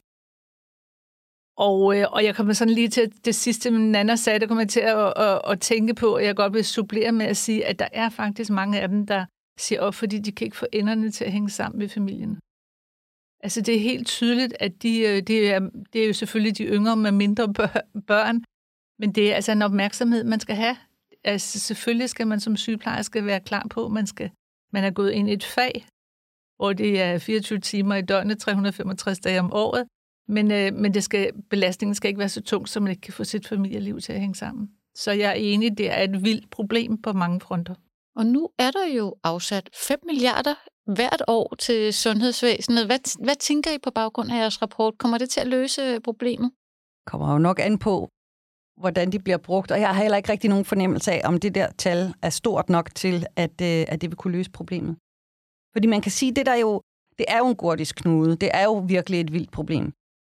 Og, 1.59 1.97
øh, 1.97 2.07
og 2.13 2.25
jeg 2.25 2.35
kommer 2.37 2.53
sådan 2.53 2.75
lige 2.75 2.89
til 2.89 3.25
det 3.25 3.35
sidste, 3.35 3.71
Nana 3.71 4.17
sagde, 4.17 4.39
der 4.39 4.47
kommer 4.47 4.63
jeg 4.63 4.69
til 4.69 4.81
at, 4.81 5.13
at, 5.17 5.41
at 5.51 5.61
tænke 5.61 5.95
på, 5.95 6.15
at 6.15 6.25
jeg 6.25 6.37
godt 6.37 6.53
vil 6.53 6.65
supplere 6.65 7.13
med 7.13 7.27
at 7.27 7.37
sige, 7.37 7.67
at 7.67 7.79
der 7.79 7.89
er 7.93 8.09
faktisk 8.09 8.51
mange 8.51 8.81
af 8.81 8.89
dem, 8.89 9.07
der 9.07 9.25
siger 9.59 9.81
op, 9.81 9.95
fordi 9.95 10.19
de 10.19 10.33
kan 10.33 10.45
ikke 10.45 10.57
få 10.57 10.67
enderne 10.73 11.11
til 11.11 11.25
at 11.25 11.33
hænge 11.33 11.51
sammen 11.51 11.79
med 11.79 11.89
familien. 11.89 12.39
Altså 13.41 13.61
det 13.61 13.77
er 13.77 13.81
helt 13.81 14.07
tydeligt, 14.07 14.55
at 14.61 14.83
de, 14.83 15.01
øh, 15.01 15.23
det, 15.23 15.51
er, 15.51 15.61
det 15.93 16.03
er 16.03 16.07
jo 16.07 16.13
selvfølgelig 16.13 16.59
de 16.59 16.65
yngre 16.65 16.97
med 16.97 17.13
mindre 17.13 17.53
børn, 18.07 18.45
men 18.99 19.13
det 19.13 19.31
er 19.31 19.35
altså 19.35 19.53
en 19.53 19.63
opmærksomhed, 19.63 20.25
man 20.25 20.41
skal 20.41 20.57
have. 20.57 20.77
Altså 21.25 21.61
selvfølgelig 21.61 22.11
skal 22.11 22.27
man 22.27 22.41
som 22.41 22.57
sygeplejerske 22.57 23.25
være 23.25 23.41
klar 23.41 23.67
på, 23.71 23.89
man 23.89 24.07
skal 24.07 24.31
man 24.73 24.85
er 24.85 24.91
gået 24.91 25.11
ind 25.11 25.29
i 25.29 25.33
et 25.33 25.45
fag, 25.45 25.87
hvor 26.57 26.73
det 26.73 27.01
er 27.01 27.19
24 27.19 27.59
timer 27.59 27.95
i 27.95 28.03
døgnet, 28.03 28.39
365 28.39 29.19
dage 29.19 29.41
om 29.41 29.53
året, 29.53 29.87
men, 30.29 30.51
øh, 30.51 30.75
men 30.75 30.95
det 30.95 31.05
skal, 31.05 31.33
belastningen 31.51 31.95
skal 31.95 32.09
ikke 32.09 32.19
være 32.19 32.29
så 32.29 32.43
tung, 32.43 32.69
så 32.69 32.81
man 32.81 32.91
ikke 32.91 33.01
kan 33.01 33.13
få 33.13 33.25
sit 33.25 33.49
familieliv 33.49 34.01
til 34.01 34.13
at 34.13 34.21
hænge 34.21 34.35
sammen. 34.35 34.71
Så 34.95 35.13
jeg 35.13 35.31
er 35.31 35.35
enig, 35.35 35.79
det 35.79 35.91
er 35.91 36.03
et 36.03 36.25
vildt 36.25 36.51
problem 36.51 37.03
på 37.03 37.13
mange 37.13 37.41
fronter. 37.41 37.75
Og 38.17 38.27
nu 38.27 38.49
er 38.59 38.71
der 38.71 38.87
jo 38.97 39.15
afsat 39.25 39.71
5 39.75 39.99
milliarder 40.07 40.55
hvert 40.95 41.23
år 41.29 41.55
til 41.59 41.93
sundhedsvæsenet. 41.93 42.87
Hvad, 42.87 43.25
hvad 43.25 43.37
tænker 43.37 43.71
I 43.71 43.79
på 43.79 43.91
baggrund 43.91 44.31
af 44.33 44.37
jeres 44.37 44.63
rapport? 44.63 44.99
Kommer 44.99 45.19
det 45.19 45.31
til 45.31 45.41
at 45.41 45.47
løse 45.47 46.01
problemet? 46.01 46.51
Kommer 47.07 47.33
jo 47.33 47.39
nok 47.39 47.59
an 47.61 47.79
på, 47.79 48.09
hvordan 48.81 49.13
de 49.13 49.19
bliver 49.19 49.39
brugt, 49.39 49.71
og 49.71 49.81
jeg 49.81 49.89
har 49.89 50.03
heller 50.03 50.17
ikke 50.17 50.33
rigtig 50.33 50.51
nogen 50.51 50.65
fornemmelse 50.65 51.13
af, 51.13 51.21
om 51.25 51.41
det 51.41 51.55
der 51.55 51.71
tal 51.79 52.15
er 52.23 52.31
stort 52.31 52.69
nok 52.69 52.95
til, 52.95 53.27
at, 53.37 53.61
øh, 53.63 53.85
at 53.89 54.01
det 54.01 54.11
vil 54.11 54.17
kunne 54.17 54.33
løse 54.33 54.51
problemet. 54.51 54.97
Fordi 55.73 55.87
man 55.87 56.01
kan 56.01 56.13
sige, 56.13 56.35
det 56.35 56.47
der 56.47 56.55
jo, 56.55 56.81
det 57.19 57.27
er 57.29 57.39
jo 57.39 57.47
en 57.49 57.57
gordisk 57.57 57.97
knude. 57.97 58.37
Det 58.37 58.51
er 58.55 58.65
jo 58.65 58.75
virkelig 58.89 59.21
et 59.21 59.33
vildt 59.33 59.51
problem. 59.51 59.93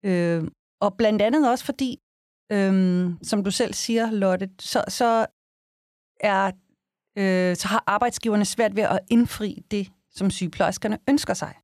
Øh, 0.05 0.45
og 0.81 0.97
blandt 0.97 1.23
andet 1.23 1.51
også 1.51 1.65
fordi, 1.65 1.99
øh, 2.53 3.11
som 3.23 3.45
du 3.45 3.51
selv 3.51 3.75
siger, 3.75 4.11
Lotte, 4.11 4.51
så, 4.61 4.85
så, 4.89 5.27
er, 6.21 6.47
øh, 7.19 7.57
så 7.57 7.69
har 7.69 7.85
arbejdsgiverne 7.87 8.45
svært 8.45 8.77
ved 8.77 8.83
at 8.83 9.01
indfri 9.11 9.63
det, 9.71 9.89
som 10.11 10.31
sygeplejerskerne 10.31 10.99
ønsker 11.09 11.35
sig. 11.35 11.55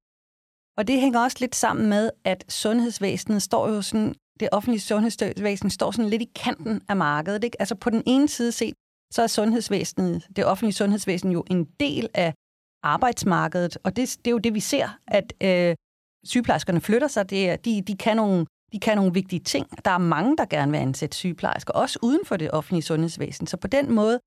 Og 0.76 0.88
det 0.88 1.00
hænger 1.00 1.20
også 1.20 1.36
lidt 1.40 1.56
sammen 1.56 1.88
med, 1.88 2.10
at 2.24 2.44
sundhedsvæsenet 2.48 3.42
står 3.42 3.68
jo 3.68 3.82
sådan, 3.82 4.14
det 4.40 4.48
offentlige 4.52 4.80
sundhedsvæsen 4.80 5.70
står 5.70 5.90
sådan 5.90 6.10
lidt 6.10 6.22
i 6.22 6.30
kanten 6.36 6.82
af 6.88 6.96
markedet. 6.96 7.44
Ikke? 7.44 7.60
Altså 7.60 7.74
på 7.74 7.90
den 7.90 8.02
ene 8.06 8.28
side 8.28 8.52
set, 8.52 8.74
så 9.12 9.22
er 9.22 9.26
sundhedsvæsenet, 9.26 10.26
det 10.36 10.44
offentlige 10.46 10.72
sundhedsvæsen 10.72 11.30
jo 11.32 11.44
en 11.50 11.64
del 11.80 12.08
af 12.14 12.34
arbejdsmarkedet, 12.82 13.78
og 13.84 13.96
det, 13.96 14.16
det 14.18 14.26
er 14.26 14.30
jo 14.30 14.38
det, 14.38 14.54
vi 14.54 14.60
ser, 14.60 14.98
at 15.06 15.32
øh, 15.42 15.76
sygeplejerskerne 16.24 16.80
flytter 16.80 17.08
sig. 17.08 17.30
Det 17.30 17.50
er, 17.50 17.56
de, 17.56 17.82
de, 17.82 17.96
kan 17.96 18.16
nogle, 18.16 18.46
de 18.72 18.80
kan 18.80 18.96
nogle 18.96 19.12
vigtige 19.14 19.40
ting. 19.40 19.66
Der 19.84 19.90
er 19.90 19.98
mange, 19.98 20.36
der 20.36 20.44
gerne 20.44 20.72
vil 20.72 20.78
ansætte 20.78 21.16
sygeplejersker, 21.16 21.72
også 21.72 21.98
uden 22.02 22.26
for 22.26 22.36
det 22.36 22.50
offentlige 22.50 22.82
sundhedsvæsen. 22.82 23.46
Så 23.46 23.56
på 23.56 23.66
den 23.66 23.92
måde 23.92 24.20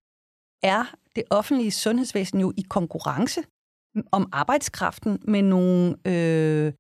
er 0.64 0.94
det 1.16 1.24
offentlige 1.30 1.72
sundhedsvæsen 1.72 2.40
jo 2.40 2.54
i 2.58 2.62
konkurrence 2.70 3.42
om 4.12 4.30
arbejdskraften 4.32 5.20
med 5.28 5.42
nogle 5.42 5.96
øh, 6.06 6.74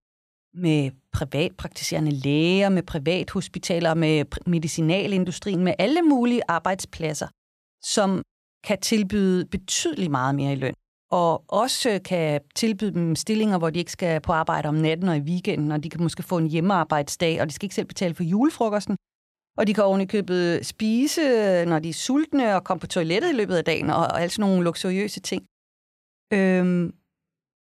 med 0.53 0.91
privatpraktiserende 1.13 2.11
læger, 2.11 2.69
med 2.69 2.83
privathospitaler, 2.83 3.93
med 3.93 4.25
medicinalindustrien, 4.47 5.63
med 5.63 5.73
alle 5.79 6.01
mulige 6.01 6.41
arbejdspladser, 6.47 7.27
som 7.83 8.21
kan 8.63 8.79
tilbyde 8.81 9.45
betydeligt 9.45 10.11
meget 10.11 10.35
mere 10.35 10.51
i 10.51 10.55
løn. 10.55 10.73
Og 11.11 11.43
også 11.47 11.99
kan 12.05 12.41
tilbyde 12.55 12.93
dem 12.93 13.15
stillinger, 13.15 13.57
hvor 13.57 13.69
de 13.69 13.79
ikke 13.79 13.91
skal 13.91 14.21
på 14.21 14.31
arbejde 14.31 14.67
om 14.67 14.75
natten 14.75 15.09
og 15.09 15.17
i 15.17 15.19
weekenden, 15.19 15.71
og 15.71 15.83
de 15.83 15.89
kan 15.89 16.03
måske 16.03 16.23
få 16.23 16.37
en 16.37 16.47
hjemmearbejdsdag, 16.47 17.41
og 17.41 17.47
de 17.47 17.53
skal 17.53 17.65
ikke 17.65 17.75
selv 17.75 17.87
betale 17.87 18.15
for 18.15 18.23
julefrokosten. 18.23 18.97
Og 19.57 19.67
de 19.67 19.73
kan 19.73 19.83
oven 19.83 20.01
i 20.01 20.05
købet 20.05 20.65
spise, 20.65 21.21
når 21.65 21.79
de 21.79 21.89
er 21.89 21.93
sultne, 21.93 22.55
og 22.55 22.63
komme 22.63 22.79
på 22.79 22.87
toilettet 22.87 23.29
i 23.29 23.35
løbet 23.35 23.55
af 23.55 23.65
dagen, 23.65 23.89
og, 23.89 23.97
og 23.97 24.21
altså 24.21 24.41
nogle 24.41 24.63
luksuriøse 24.63 25.19
ting. 25.19 25.45
Øhm, 26.33 26.93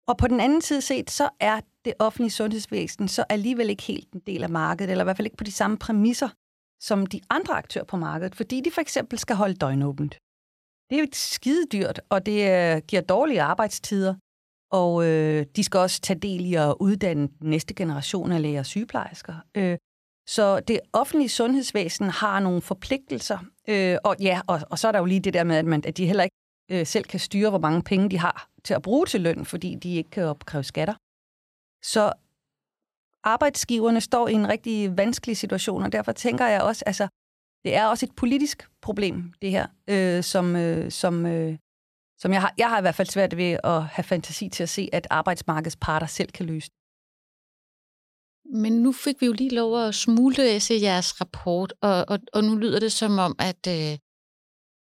og 0.08 0.16
på 0.18 0.26
den 0.28 0.40
anden 0.40 0.60
side 0.60 0.80
set, 0.80 1.10
så 1.10 1.28
er 1.40 1.60
det 1.84 1.94
offentlige 1.98 2.30
sundhedsvæsen 2.30 3.08
så 3.08 3.24
alligevel 3.28 3.70
ikke 3.70 3.82
helt 3.82 4.12
en 4.12 4.20
del 4.20 4.42
af 4.42 4.50
markedet, 4.50 4.90
eller 4.90 5.04
i 5.04 5.06
hvert 5.06 5.16
fald 5.16 5.26
ikke 5.26 5.36
på 5.36 5.44
de 5.44 5.52
samme 5.52 5.78
præmisser 5.78 6.28
som 6.80 7.06
de 7.06 7.20
andre 7.30 7.54
aktører 7.54 7.84
på 7.84 7.96
markedet, 7.96 8.34
fordi 8.34 8.60
de 8.60 8.70
for 8.70 8.80
eksempel 8.80 9.18
skal 9.18 9.36
holde 9.36 9.54
døgnåbent. 9.54 10.18
Det 10.90 10.96
er 10.96 11.00
jo 11.00 11.06
skide 11.12 11.66
dyrt, 11.72 12.00
og 12.08 12.26
det 12.26 12.38
øh, 12.50 12.82
giver 12.88 13.02
dårlige 13.02 13.42
arbejdstider, 13.42 14.14
og 14.70 15.06
øh, 15.06 15.46
de 15.56 15.64
skal 15.64 15.80
også 15.80 16.00
tage 16.00 16.18
del 16.18 16.46
i 16.46 16.54
at 16.54 16.74
uddanne 16.80 17.28
den 17.28 17.50
næste 17.50 17.74
generation 17.74 18.32
af 18.32 18.42
læger 18.42 18.58
og 18.58 18.66
sygeplejersker. 18.66 19.34
Øh, 19.54 19.78
så 20.28 20.60
det 20.60 20.80
offentlige 20.92 21.28
sundhedsvæsen 21.28 22.08
har 22.10 22.40
nogle 22.40 22.62
forpligtelser, 22.62 23.38
øh, 23.68 23.98
og 24.04 24.16
ja, 24.20 24.40
og, 24.46 24.60
og 24.70 24.78
så 24.78 24.88
er 24.88 24.92
der 24.92 24.98
jo 24.98 25.04
lige 25.04 25.20
det 25.20 25.34
der 25.34 25.44
med, 25.44 25.56
at, 25.56 25.64
man, 25.64 25.82
at 25.86 25.96
de 25.96 26.06
heller 26.06 26.24
ikke 26.24 26.36
øh, 26.70 26.86
selv 26.86 27.04
kan 27.04 27.20
styre, 27.20 27.50
hvor 27.50 27.58
mange 27.58 27.82
penge 27.82 28.10
de 28.10 28.18
har 28.18 28.48
til 28.64 28.74
at 28.74 28.82
bruge 28.82 29.06
til 29.06 29.20
løn, 29.20 29.44
fordi 29.44 29.74
de 29.74 29.94
ikke 29.94 30.10
kan 30.10 30.24
opkræve 30.24 30.64
skatter. 30.64 30.94
Så 31.82 32.12
arbejdsgiverne 33.24 34.00
står 34.00 34.28
i 34.28 34.32
en 34.32 34.48
rigtig 34.48 34.96
vanskelig 34.96 35.36
situation, 35.36 35.82
og 35.82 35.92
derfor 35.92 36.12
tænker 36.12 36.46
jeg 36.46 36.62
også, 36.62 36.82
altså, 36.86 37.08
det 37.64 37.74
er 37.74 37.86
også 37.86 38.06
et 38.06 38.14
politisk 38.16 38.68
problem, 38.82 39.32
det 39.42 39.50
her, 39.50 39.66
øh, 39.88 40.22
som, 40.22 40.56
øh, 40.56 40.90
som, 40.90 41.26
øh, 41.26 41.58
som 42.18 42.32
jeg 42.32 42.40
har, 42.40 42.54
jeg 42.58 42.68
har 42.70 42.78
i 42.78 42.80
hvert 42.80 42.94
fald 42.94 43.08
svært 43.08 43.36
ved 43.36 43.58
at 43.64 43.82
have 43.84 44.04
fantasi 44.04 44.48
til 44.48 44.62
at 44.62 44.68
se, 44.68 44.88
at 44.92 45.06
arbejdsmarkedets 45.10 45.76
parter 45.76 46.06
selv 46.06 46.30
kan 46.30 46.46
løse. 46.46 46.70
Men 48.52 48.72
nu 48.72 48.92
fik 48.92 49.20
vi 49.20 49.26
jo 49.26 49.32
lige 49.32 49.54
lov 49.54 49.86
at 49.86 49.94
smuglæse 49.94 50.74
jeres 50.82 51.20
rapport, 51.20 51.72
og, 51.80 52.04
og, 52.08 52.18
og 52.32 52.44
nu 52.44 52.56
lyder 52.56 52.80
det 52.80 52.92
som 52.92 53.18
om, 53.18 53.36
at, 53.38 53.66
øh, 53.68 53.98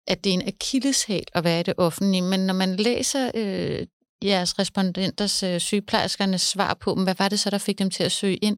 at 0.07 0.23
det 0.23 0.29
er 0.29 0.33
en 0.33 0.47
akilleshæl 0.47 1.25
at 1.33 1.43
være 1.43 1.59
i 1.59 1.63
det 1.63 1.73
offentlige, 1.77 2.21
men 2.21 2.39
når 2.39 2.53
man 2.53 2.75
læser 2.75 3.31
øh, 3.35 3.87
jeres 4.23 4.59
respondenters, 4.59 5.43
øh, 5.43 5.59
sygeplejerskernes 5.59 6.41
svar 6.41 6.73
på 6.73 6.95
dem, 6.95 7.03
hvad 7.03 7.15
var 7.15 7.29
det 7.29 7.39
så, 7.39 7.49
der 7.49 7.57
fik 7.57 7.79
dem 7.79 7.89
til 7.89 8.03
at 8.03 8.11
søge 8.11 8.37
ind, 8.37 8.57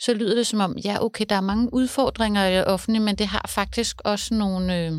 så 0.00 0.14
lyder 0.14 0.34
det 0.34 0.46
som 0.46 0.60
om, 0.60 0.76
ja, 0.76 1.04
okay, 1.04 1.24
der 1.28 1.34
er 1.34 1.40
mange 1.40 1.74
udfordringer 1.74 2.46
i 2.46 2.56
det 2.56 2.66
offentlige, 2.66 3.02
men 3.02 3.16
det 3.16 3.26
har 3.26 3.46
faktisk 3.48 4.00
også 4.04 4.34
nogle, 4.34 4.86
øh, 4.86 4.92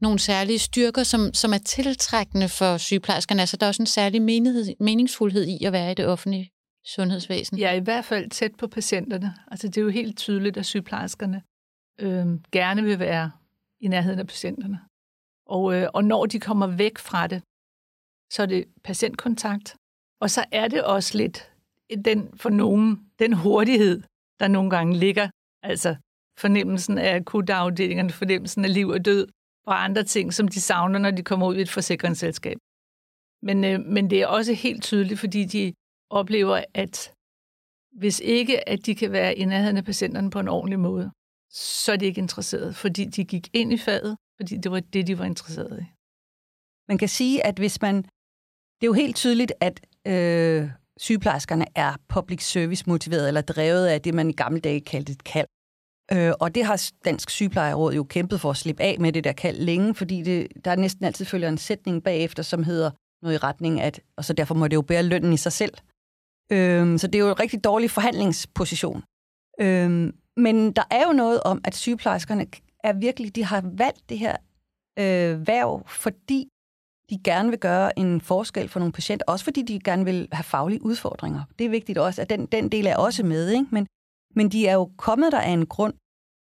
nogle 0.00 0.18
særlige 0.18 0.58
styrker, 0.58 1.02
som, 1.02 1.34
som 1.34 1.52
er 1.52 1.58
tiltrækkende 1.58 2.48
for 2.48 2.76
sygeplejerskerne. 2.76 3.40
Altså, 3.42 3.56
der 3.56 3.66
er 3.66 3.68
også 3.68 3.82
en 3.82 3.86
særlig 3.86 4.22
menighed, 4.22 4.74
meningsfuldhed 4.80 5.46
i 5.46 5.64
at 5.64 5.72
være 5.72 5.90
i 5.92 5.94
det 5.94 6.06
offentlige 6.06 6.50
sundhedsvæsen. 6.86 7.58
Ja, 7.58 7.72
i 7.72 7.80
hvert 7.80 8.04
fald 8.04 8.30
tæt 8.30 8.54
på 8.58 8.66
patienterne. 8.66 9.34
Altså, 9.50 9.68
det 9.68 9.76
er 9.76 9.82
jo 9.82 9.88
helt 9.88 10.18
tydeligt, 10.18 10.56
at 10.56 10.66
sygeplejerskerne 10.66 11.42
øh, 12.00 12.26
gerne 12.52 12.82
vil 12.82 12.98
være 12.98 13.30
i 13.80 13.88
nærheden 13.88 14.18
af 14.18 14.26
patienterne. 14.26 14.80
Og, 15.46 15.74
øh, 15.74 15.88
og 15.94 16.04
når 16.04 16.26
de 16.26 16.40
kommer 16.40 16.66
væk 16.66 16.98
fra 16.98 17.26
det, 17.26 17.42
så 18.32 18.42
er 18.42 18.46
det 18.46 18.64
patientkontakt. 18.84 19.76
Og 20.20 20.30
så 20.30 20.44
er 20.52 20.68
det 20.68 20.84
også 20.84 21.18
lidt 21.18 21.52
den 22.04 22.38
for 22.38 22.50
nogen, 22.50 23.11
den 23.22 23.32
hurtighed, 23.32 23.96
der 24.40 24.48
nogle 24.48 24.70
gange 24.70 24.92
ligger. 25.04 25.26
Altså 25.62 25.90
fornemmelsen 26.38 26.98
af 26.98 27.16
akutafdelingerne, 27.16 28.10
fornemmelsen 28.10 28.64
af 28.64 28.74
liv 28.74 28.88
og 28.88 29.04
død, 29.04 29.24
og 29.66 29.84
andre 29.84 30.04
ting, 30.14 30.34
som 30.34 30.48
de 30.48 30.60
savner, 30.60 30.98
når 30.98 31.10
de 31.10 31.22
kommer 31.22 31.46
ud 31.46 31.56
i 31.56 31.60
et 31.60 31.70
forsikringsselskab. 31.70 32.58
Men, 33.42 33.64
øh, 33.64 33.80
men 33.94 34.10
det 34.10 34.18
er 34.22 34.26
også 34.26 34.52
helt 34.54 34.82
tydeligt, 34.82 35.20
fordi 35.20 35.44
de 35.44 35.72
oplever, 36.10 36.64
at 36.74 37.14
hvis 37.92 38.20
ikke 38.20 38.68
at 38.68 38.86
de 38.86 38.94
kan 38.94 39.12
være 39.12 39.32
i 39.36 39.44
nærheden 39.44 39.76
af 39.76 39.84
patienterne 39.84 40.30
på 40.30 40.40
en 40.40 40.48
ordentlig 40.48 40.78
måde, 40.78 41.10
så 41.50 41.92
er 41.92 41.96
de 41.96 42.06
ikke 42.06 42.20
interesseret, 42.20 42.76
fordi 42.76 43.04
de 43.04 43.24
gik 43.24 43.46
ind 43.52 43.72
i 43.72 43.78
faget, 43.78 44.16
fordi 44.40 44.56
det 44.56 44.70
var 44.72 44.80
det, 44.80 45.06
de 45.06 45.18
var 45.18 45.24
interesseret 45.24 45.80
i. 45.80 45.86
Man 46.88 46.98
kan 46.98 47.08
sige, 47.08 47.46
at 47.46 47.56
hvis 47.58 47.80
man... 47.80 47.96
Det 48.76 48.86
er 48.86 48.92
jo 48.92 48.92
helt 48.92 49.16
tydeligt, 49.16 49.52
at 49.60 49.76
øh, 50.06 50.70
sygeplejerskerne 51.00 51.66
er 51.74 51.96
public 52.08 52.42
service 52.42 52.84
motiveret 52.86 53.28
eller 53.28 53.40
drevet 53.40 53.86
af 53.86 54.02
det, 54.02 54.14
man 54.14 54.30
i 54.30 54.32
gamle 54.32 54.60
dage 54.60 54.80
kaldte 54.80 55.12
et 55.12 55.24
kald. 55.24 55.46
Øh, 56.12 56.32
og 56.40 56.54
det 56.54 56.64
har 56.64 56.90
Dansk 57.04 57.30
Sygeplejeråd 57.30 57.94
jo 57.94 58.04
kæmpet 58.04 58.40
for 58.40 58.50
at 58.50 58.56
slippe 58.56 58.82
af 58.82 58.96
med 59.00 59.12
det 59.12 59.24
der 59.24 59.32
kald 59.32 59.58
længe, 59.58 59.94
fordi 59.94 60.22
det, 60.22 60.48
der 60.64 60.76
næsten 60.76 61.04
altid 61.04 61.24
følger 61.24 61.48
en 61.48 61.58
sætning 61.58 62.04
bagefter, 62.04 62.42
som 62.42 62.62
hedder 62.62 62.90
noget 63.22 63.34
i 63.34 63.38
retning 63.38 63.80
af, 63.80 63.92
og 64.16 64.24
så 64.24 64.32
derfor 64.32 64.54
må 64.54 64.68
det 64.68 64.76
jo 64.76 64.82
bære 64.82 65.02
lønnen 65.02 65.32
i 65.32 65.36
sig 65.36 65.52
selv. 65.52 65.74
Øh, 66.52 66.98
så 66.98 67.06
det 67.06 67.14
er 67.14 67.18
jo 67.18 67.28
en 67.28 67.40
rigtig 67.40 67.64
dårlig 67.64 67.90
forhandlingsposition. 67.90 69.02
Øh, 69.60 70.12
men 70.36 70.72
der 70.72 70.82
er 70.90 71.06
jo 71.06 71.12
noget 71.12 71.42
om, 71.42 71.60
at 71.64 71.74
sygeplejerskerne 71.74 72.46
er 72.84 72.92
virkelig, 72.92 73.36
de 73.36 73.44
har 73.44 73.60
valgt 73.76 74.08
det 74.08 74.18
her 74.18 74.36
øh, 74.98 75.46
værv, 75.46 75.88
fordi 75.88 76.48
de 77.12 77.18
gerne 77.24 77.50
vil 77.50 77.58
gøre 77.58 77.98
en 77.98 78.20
forskel 78.20 78.68
for 78.68 78.78
nogle 78.78 78.92
patienter, 78.92 79.24
også 79.28 79.44
fordi 79.44 79.62
de 79.62 79.80
gerne 79.80 80.04
vil 80.04 80.28
have 80.32 80.44
faglige 80.44 80.84
udfordringer. 80.84 81.42
Det 81.58 81.64
er 81.66 81.70
vigtigt 81.70 81.98
også, 81.98 82.22
at 82.22 82.30
den, 82.30 82.46
den 82.46 82.68
del 82.68 82.86
er 82.86 82.96
også 82.96 83.22
med, 83.24 83.50
ikke? 83.50 83.66
Men, 83.70 83.86
men 84.34 84.48
de 84.48 84.66
er 84.66 84.74
jo 84.74 84.90
kommet 84.96 85.32
der 85.32 85.40
af 85.40 85.50
en 85.50 85.66
grund. 85.66 85.94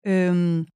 Øhm, 0.06 0.66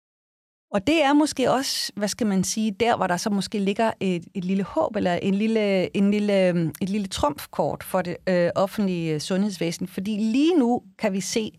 og 0.71 0.87
det 0.87 1.02
er 1.02 1.12
måske 1.12 1.50
også, 1.50 1.92
hvad 1.97 2.09
skal 2.09 2.26
man 2.26 2.45
sige, 2.45 2.71
der 2.71 2.97
hvor 2.97 3.07
der 3.07 3.16
så 3.16 3.30
måske 3.30 3.59
ligger 3.59 3.92
et, 4.00 4.25
et 4.35 4.45
lille 4.45 4.64
håb, 4.64 4.97
eller 4.97 5.14
en 5.14 5.35
lille, 5.35 5.97
en 5.97 6.11
lille, 6.11 6.49
et 6.80 6.88
lille 6.88 7.07
trumfkort 7.07 7.83
for 7.83 8.02
det 8.02 8.16
øh, 8.28 8.50
offentlige 8.54 9.21
sundhedsvæsen. 9.21 9.87
Fordi 9.87 10.11
lige 10.11 10.59
nu 10.59 10.83
kan 10.99 11.12
vi 11.12 11.21
se, 11.21 11.59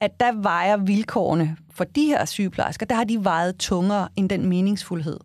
at 0.00 0.20
der 0.20 0.32
vejer 0.32 0.76
vilkårene 0.76 1.56
for 1.70 1.84
de 1.84 2.06
her 2.06 2.24
sygeplejersker, 2.24 2.86
der 2.86 2.94
har 2.94 3.04
de 3.04 3.24
vejet 3.24 3.58
tungere 3.58 4.08
end 4.16 4.28
den 4.30 4.48
meningsfuldhed. 4.48 5.18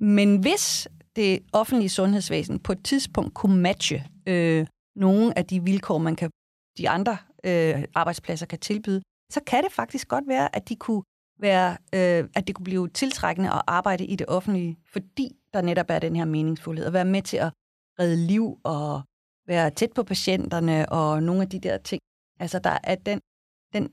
Men 0.00 0.40
hvis 0.40 0.88
det 1.18 1.42
offentlige 1.52 1.88
sundhedsvæsen 1.88 2.58
på 2.58 2.72
et 2.72 2.84
tidspunkt 2.84 3.34
kunne 3.34 3.60
matche 3.62 4.06
øh, 4.26 4.66
nogle 4.96 5.38
af 5.38 5.44
de 5.46 5.64
vilkår, 5.64 5.98
man 5.98 6.16
kan, 6.16 6.30
de 6.78 6.88
andre 6.88 7.16
øh, 7.44 7.84
arbejdspladser 7.94 8.46
kan 8.46 8.58
tilbyde, 8.58 9.02
så 9.32 9.40
kan 9.46 9.64
det 9.64 9.72
faktisk 9.72 10.08
godt 10.08 10.28
være, 10.28 10.56
at 10.56 10.68
de 10.68 10.76
kunne 10.76 11.02
være, 11.40 11.70
øh, 11.94 12.28
at 12.34 12.46
det 12.46 12.54
kunne 12.54 12.64
blive 12.64 12.88
tiltrækkende 12.88 13.50
at 13.50 13.62
arbejde 13.66 14.06
i 14.06 14.16
det 14.16 14.26
offentlige, 14.28 14.78
fordi 14.86 15.36
der 15.52 15.60
netop 15.62 15.86
er 15.88 15.98
den 15.98 16.16
her 16.16 16.24
meningsfuldhed, 16.24 16.86
at 16.86 16.92
være 16.92 17.04
med 17.04 17.22
til 17.22 17.36
at 17.36 17.52
redde 18.00 18.16
liv 18.16 18.60
og 18.64 19.02
være 19.46 19.70
tæt 19.70 19.92
på 19.94 20.02
patienterne 20.02 20.88
og 20.88 21.22
nogle 21.22 21.42
af 21.42 21.48
de 21.48 21.60
der 21.60 21.78
ting. 21.78 22.00
Altså 22.40 22.58
der 22.58 22.78
er 22.84 22.94
den, 22.94 23.20
den 23.72 23.88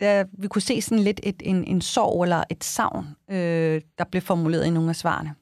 der, 0.00 0.24
vi 0.32 0.48
kunne 0.48 0.62
se 0.62 0.82
sådan 0.82 1.04
lidt 1.04 1.20
et, 1.22 1.42
en, 1.44 1.64
en 1.64 1.80
sorg 1.80 2.22
eller 2.22 2.44
et 2.50 2.64
savn, 2.64 3.06
øh, 3.30 3.82
der 3.98 4.04
blev 4.10 4.22
formuleret 4.22 4.66
i 4.66 4.70
nogle 4.70 4.90
af 4.90 4.96
svarene 4.96 5.34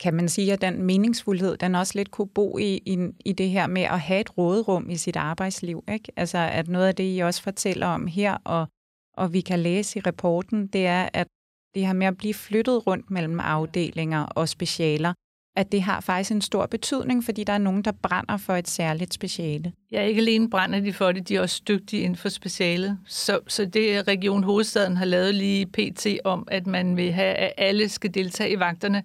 kan 0.00 0.14
man 0.14 0.28
sige, 0.28 0.52
at 0.52 0.60
den 0.60 0.82
meningsfuldhed, 0.82 1.56
den 1.56 1.74
også 1.74 1.92
lidt 1.96 2.10
kunne 2.10 2.28
bo 2.28 2.58
i, 2.58 2.76
i, 2.86 2.98
i 3.24 3.32
det 3.32 3.50
her 3.50 3.66
med 3.66 3.82
at 3.82 4.00
have 4.00 4.20
et 4.20 4.38
råderum 4.38 4.90
i 4.90 4.96
sit 4.96 5.16
arbejdsliv. 5.16 5.84
Ikke? 5.92 6.12
Altså, 6.16 6.38
at 6.38 6.68
noget 6.68 6.86
af 6.86 6.94
det, 6.94 7.16
I 7.16 7.18
også 7.18 7.42
fortæller 7.42 7.86
om 7.86 8.06
her, 8.06 8.36
og, 8.44 8.68
og 9.16 9.32
vi 9.32 9.40
kan 9.40 9.58
læse 9.58 9.98
i 9.98 10.02
rapporten, 10.02 10.66
det 10.66 10.86
er, 10.86 11.08
at 11.12 11.26
det 11.74 11.86
her 11.86 11.92
med 11.92 12.06
at 12.06 12.16
blive 12.16 12.34
flyttet 12.34 12.86
rundt 12.86 13.10
mellem 13.10 13.40
afdelinger 13.40 14.22
og 14.22 14.48
specialer, 14.48 15.14
at 15.56 15.72
det 15.72 15.82
har 15.82 16.00
faktisk 16.00 16.30
en 16.30 16.40
stor 16.40 16.66
betydning, 16.66 17.24
fordi 17.24 17.44
der 17.44 17.52
er 17.52 17.58
nogen, 17.58 17.82
der 17.82 17.92
brænder 17.92 18.36
for 18.36 18.54
et 18.54 18.68
særligt 18.68 19.14
speciale. 19.14 19.72
Ja, 19.92 20.02
ikke 20.02 20.20
alene 20.20 20.50
brænder 20.50 20.80
de 20.80 20.92
for 20.92 21.12
det, 21.12 21.28
de 21.28 21.36
er 21.36 21.40
også 21.40 21.62
dygtige 21.68 22.02
inden 22.02 22.16
for 22.16 22.28
specialet. 22.28 22.98
Så, 23.06 23.40
så 23.46 23.64
det 23.64 24.08
Region 24.08 24.44
Hovedstaden 24.44 24.96
har 24.96 25.04
lavet 25.04 25.34
lige 25.34 25.66
PT 25.66 26.06
om, 26.24 26.48
at 26.50 26.66
man 26.66 26.96
vil 26.96 27.12
have, 27.12 27.34
at 27.34 27.52
alle 27.58 27.88
skal 27.88 28.14
deltage 28.14 28.50
i 28.50 28.58
vagterne, 28.58 29.02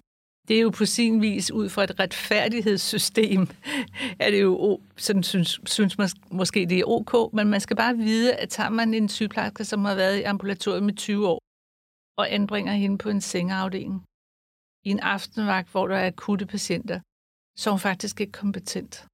det 0.48 0.56
er 0.56 0.60
jo 0.60 0.70
på 0.70 0.84
sin 0.84 1.22
vis 1.22 1.50
ud 1.50 1.68
fra 1.68 1.84
et 1.84 2.00
retfærdighedssystem, 2.00 3.40
er 4.24 4.30
det 4.30 4.42
jo, 4.42 4.80
sådan 4.96 5.22
synes, 5.22 5.60
synes 5.66 5.98
man 5.98 6.08
måske 6.30 6.66
det 6.66 6.78
er 6.78 6.84
ok, 6.84 7.32
men 7.32 7.48
man 7.48 7.60
skal 7.60 7.76
bare 7.76 7.96
vide, 7.96 8.34
at 8.34 8.48
tager 8.48 8.70
man 8.70 8.94
en 8.94 9.08
sygeplejerske, 9.08 9.64
som 9.64 9.84
har 9.84 9.94
været 9.94 10.18
i 10.18 10.22
ambulatoriet 10.22 10.90
i 10.90 10.94
20 10.94 11.28
år, 11.28 11.40
og 12.18 12.32
anbringer 12.32 12.72
hende 12.72 12.98
på 12.98 13.08
en 13.08 13.20
sengeafdeling, 13.20 14.04
i 14.84 14.90
en 14.90 15.00
aftenvagt, 15.00 15.70
hvor 15.70 15.86
der 15.86 15.96
er 15.96 16.06
akutte 16.06 16.46
patienter, 16.46 17.00
så 17.58 17.70
er 17.70 17.72
hun 17.72 17.80
faktisk 17.80 18.20
ikke 18.20 18.32
kompetent. 18.32 19.06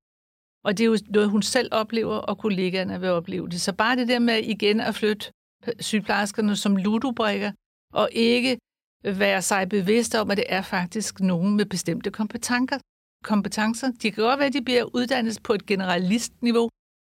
Og 0.64 0.78
det 0.78 0.84
er 0.84 0.88
jo 0.88 0.98
noget, 1.08 1.30
hun 1.30 1.42
selv 1.42 1.68
oplever, 1.72 2.16
og 2.16 2.38
kollegaerne 2.38 3.00
vil 3.00 3.08
opleve 3.08 3.48
det. 3.48 3.60
Så 3.60 3.72
bare 3.72 3.96
det 3.96 4.08
der 4.08 4.18
med 4.18 4.38
igen 4.38 4.80
at 4.80 4.94
flytte 4.94 5.32
sygeplejerskerne 5.80 6.56
som 6.56 6.76
ludobrikker, 6.76 7.52
og 7.92 8.08
ikke 8.12 8.58
være 9.04 9.42
sig 9.42 9.68
bevidst 9.68 10.14
om, 10.14 10.30
at 10.30 10.36
det 10.36 10.46
er 10.48 10.62
faktisk 10.62 11.20
nogen 11.20 11.56
med 11.56 11.66
bestemte 11.66 12.10
kompetencer. 12.10 12.78
kompetencer. 13.24 13.88
De 14.02 14.10
kan 14.10 14.24
godt 14.24 14.38
være, 14.38 14.46
at 14.46 14.52
de 14.52 14.62
bliver 14.62 14.84
uddannet 14.94 15.38
på 15.42 15.52
et 15.52 15.66
generalistniveau, 15.66 16.68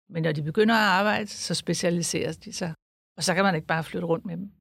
men 0.10 0.24
når 0.24 0.32
de 0.32 0.41
begynder 0.41 0.75
at 0.75 0.82
arbejde, 0.82 1.27
så 1.27 1.53
specialiseres 1.53 2.38
de 2.38 2.53
sig. 2.53 2.74
Og 3.17 3.24
så 3.24 3.34
kan 3.34 3.44
man 3.44 3.56
ikke 3.56 3.67
bare 3.67 3.84
flytte 3.84 4.08
rundt 4.08 4.25
med 4.25 4.38
dem. 4.38 4.51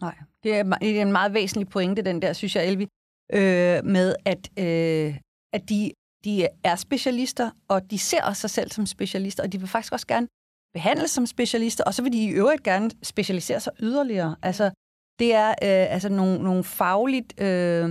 Nej, 0.00 0.16
det 0.42 0.52
er 0.98 1.02
en 1.02 1.12
meget 1.12 1.34
væsentlig 1.34 1.68
pointe, 1.68 2.02
den 2.02 2.22
der, 2.22 2.32
synes 2.32 2.56
jeg, 2.56 2.66
Elvi, 2.66 2.86
øh, 3.32 3.84
med 3.84 4.14
at, 4.24 4.50
øh, 4.58 5.18
at 5.52 5.68
de, 5.68 5.92
de 6.24 6.48
er 6.64 6.76
specialister, 6.76 7.50
og 7.68 7.90
de 7.90 7.98
ser 7.98 8.32
sig 8.32 8.50
selv 8.50 8.70
som 8.70 8.86
specialister, 8.86 9.42
og 9.42 9.52
de 9.52 9.58
vil 9.58 9.68
faktisk 9.68 9.92
også 9.92 10.06
gerne 10.06 10.28
behandles 10.74 11.10
som 11.10 11.26
specialister, 11.26 11.84
og 11.84 11.94
så 11.94 12.02
vil 12.02 12.12
de 12.12 12.24
i 12.24 12.28
øvrigt 12.28 12.62
gerne 12.62 12.90
specialisere 13.02 13.60
sig 13.60 13.72
yderligere. 13.80 14.36
Altså, 14.42 14.70
det 15.18 15.34
er 15.34 15.48
øh, 15.48 15.94
altså 15.94 16.08
nogle, 16.08 16.42
nogle 16.42 16.64
fagligt, 16.64 17.40
øh, 17.40 17.88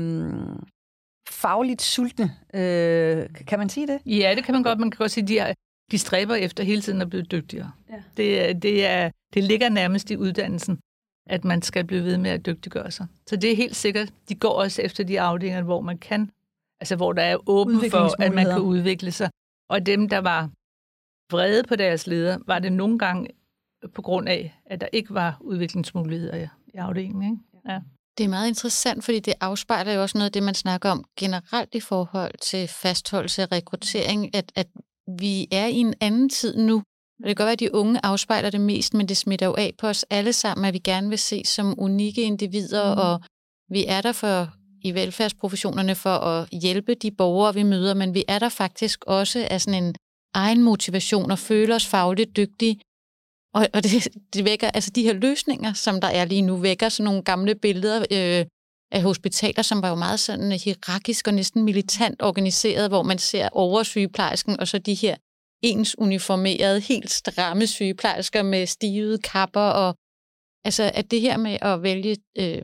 fagligt 1.30 1.82
sultne. 1.82 2.32
Øh, 2.54 3.46
kan 3.48 3.60
man 3.60 3.70
sige 3.70 3.88
det? 3.88 4.00
Ja, 4.06 4.34
det 4.36 4.44
kan 4.44 4.54
man 4.54 4.64
godt. 4.64 4.80
Man 4.80 4.92
kan 4.92 4.98
godt 4.98 5.12
sige, 5.12 5.24
at 5.24 5.28
de, 5.28 5.40
er, 5.40 5.54
de 5.92 5.98
stræber 5.98 6.36
efter 6.36 6.64
hele 6.64 6.82
tiden 6.82 7.02
at 7.02 7.10
blive 7.10 7.24
dygtigere. 7.24 7.72
Ja. 7.90 8.02
Det, 8.18 8.62
det, 8.64 8.86
er, 8.86 9.12
det 9.34 9.44
ligger 9.44 9.70
nærmest 9.70 10.12
i 10.12 10.18
uddannelsen, 10.18 10.80
at 11.30 11.44
man 11.44 11.62
skal 11.62 11.86
blive 11.86 12.04
ved 12.04 12.18
med 12.18 12.32
at 12.32 12.46
dygtiggøre 12.46 12.92
sig. 12.92 13.08
Så 13.28 13.36
det 13.36 13.52
er 13.52 13.56
helt 13.56 13.76
sikkert. 13.76 14.14
De 14.30 14.36
går 14.36 14.54
også 14.54 14.82
efter 14.82 15.04
de 15.04 15.22
afdelinger, 15.22 15.64
hvor 15.64 15.82
man 15.82 15.98
kan. 15.98 16.32
Altså 16.80 16.96
hvor 16.96 17.14
der 17.14 17.22
er 17.22 17.50
åben 17.50 17.92
for, 17.92 18.22
at 18.22 18.34
man 18.34 18.46
kan 18.46 18.60
udvikle 18.60 19.12
sig. 19.12 19.30
Og 19.70 19.86
dem, 19.86 20.10
der 20.10 20.18
var 20.18 20.50
vrede 21.32 21.64
på 21.64 21.76
deres 21.76 22.08
leder, 22.08 22.38
var 22.48 22.60
det 22.60 22.74
nogle 22.74 23.00
gange 23.00 23.28
på 23.94 24.02
grund 24.02 24.30
af, 24.30 24.60
at 24.66 24.82
der 24.82 24.88
ikke 24.92 25.14
var 25.14 25.38
udviklingsmuligheder 25.42 26.48
i 26.74 26.78
afdelingen. 26.78 27.24
Ikke? 27.24 27.38
Ja. 27.70 27.80
Det 28.18 28.24
er 28.24 28.30
meget 28.30 28.48
interessant, 28.48 29.04
fordi 29.04 29.20
det 29.20 29.34
afspejler 29.42 29.94
jo 29.94 30.02
også 30.02 30.18
noget 30.18 30.26
af 30.26 30.32
det, 30.32 30.44
man 30.44 30.54
snakker 30.54 30.90
om 30.90 31.04
generelt 31.20 31.76
i 31.76 31.80
forhold 31.80 32.32
til 32.42 32.68
fastholdelse 32.68 33.44
og 33.44 33.52
rekruttering, 33.52 34.36
at, 34.36 34.52
at 34.56 34.68
vi 35.20 35.48
er 35.52 35.66
i 35.66 35.76
en 35.76 35.94
anden 36.02 36.30
tid 36.30 36.58
nu. 36.58 36.84
Det 37.18 37.26
kan 37.26 37.36
godt 37.36 37.46
være, 37.46 37.54
at 37.54 37.60
de 37.60 37.76
unge 37.76 38.00
afspejler 38.04 38.50
det 38.50 38.62
mest, 38.62 38.94
men 38.94 39.08
det 39.08 39.18
smitter 39.18 39.46
jo 39.46 39.56
af 39.58 39.74
på 39.80 39.88
os 39.88 40.06
alle 40.10 40.34
sammen, 40.34 40.66
at 40.66 40.74
vi 40.74 40.80
gerne 40.80 41.10
vil 41.10 41.20
se 41.20 41.42
som 41.46 41.76
unikke 41.78 42.22
individer, 42.22 42.96
mm. 42.96 43.02
og 43.02 43.22
vi 43.70 43.86
er 43.88 44.02
der 44.02 44.12
for 44.12 44.50
i 44.84 44.92
velfærdsprofessionerne 44.94 45.96
for 45.96 46.10
at 46.10 46.50
hjælpe 46.52 46.94
de 46.94 47.12
borgere, 47.12 47.54
vi 47.54 47.64
møder, 47.64 47.94
men 47.94 48.14
vi 48.14 48.24
er 48.28 48.40
der 48.40 48.50
faktisk 48.50 49.04
også 49.08 49.48
af 49.52 49.62
sådan 49.62 49.84
en 49.84 49.96
egen 50.34 50.64
motivation 50.64 51.32
og 51.32 51.40
føler 51.40 51.76
os 51.76 51.88
fagligt 51.88 52.38
dygtige, 52.38 52.80
og, 53.54 53.68
og 53.74 53.84
det, 53.84 54.08
det 54.34 54.46
vækker, 54.46 54.70
altså 54.70 54.92
de 54.92 55.04
her 55.04 55.14
løsninger, 55.14 55.74
som 55.74 56.02
der 56.02 56.08
er 56.08 56.26
lige 56.26 56.42
nu, 56.42 56.56
vækker 56.56 56.90
sådan 56.90 57.04
nogle 57.06 57.24
gamle 57.24 57.56
billeder 57.56 58.06
øh, 58.12 58.46
af 58.92 59.02
hospitaler, 59.02 59.62
som 59.62 59.82
var 59.82 59.90
jo 59.90 59.96
meget 59.96 60.20
sådan 60.20 60.52
øh, 60.52 60.60
hierarkisk 60.64 61.28
og 61.28 61.34
næsten 61.34 61.64
militant 61.64 62.22
organiseret, 62.22 62.90
hvor 62.90 63.04
man 63.04 63.18
ser 63.18 63.50
oversygeplejersken 63.52 64.60
og 64.60 64.68
så 64.68 64.78
de 64.78 64.94
her 64.94 65.16
ens 65.62 65.98
uniformerede, 65.98 66.80
helt 66.80 67.12
stramme 67.12 67.68
sygeplejersker 67.68 68.44
med 68.44 68.66
stivede 68.66 69.18
kapper 69.18 69.62
og 69.62 69.96
altså 70.66 70.92
at 70.94 71.12
det 71.12 71.22
her 71.22 71.38
med 71.38 71.58
at 71.62 71.84
vælge 71.84 72.18
øh, 72.38 72.62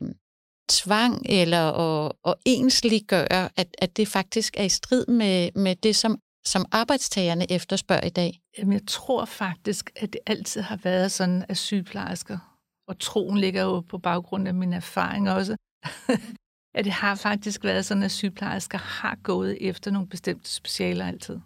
tvang 0.69 1.25
eller 1.25 1.71
at, 1.71 2.11
at 2.25 2.35
ensliggøre, 2.45 3.49
at, 3.55 3.75
at 3.77 3.97
det 3.97 4.07
faktisk 4.07 4.57
er 4.57 4.63
i 4.63 4.69
strid 4.69 5.05
med, 5.05 5.51
med 5.55 5.75
det, 5.75 5.95
som 5.95 6.19
som 6.53 6.65
arbejdstagerne 6.71 7.51
efterspørger 7.51 8.07
i 8.07 8.09
dag? 8.09 8.39
Jamen, 8.57 8.73
jeg 8.73 8.87
tror 8.87 9.25
faktisk, 9.25 9.91
at 9.95 10.13
det 10.13 10.21
altid 10.25 10.61
har 10.61 10.79
været 10.83 11.11
sådan, 11.11 11.45
at 11.49 11.57
sygeplejersker, 11.57 12.37
og 12.87 12.99
troen 12.99 13.37
ligger 13.37 13.63
jo 13.63 13.79
på 13.79 13.97
baggrund 13.97 14.47
af 14.47 14.53
min 14.53 14.73
erfaring 14.73 15.29
også, 15.29 15.55
at 16.77 16.85
det 16.85 16.93
har 16.93 17.15
faktisk 17.15 17.63
været 17.63 17.85
sådan, 17.85 18.03
at 18.03 18.11
sygeplejersker 18.11 18.77
har 18.77 19.15
gået 19.23 19.69
efter 19.69 19.91
nogle 19.91 20.07
bestemte 20.07 20.49
specialer 20.49 21.07
altid. 21.07 21.39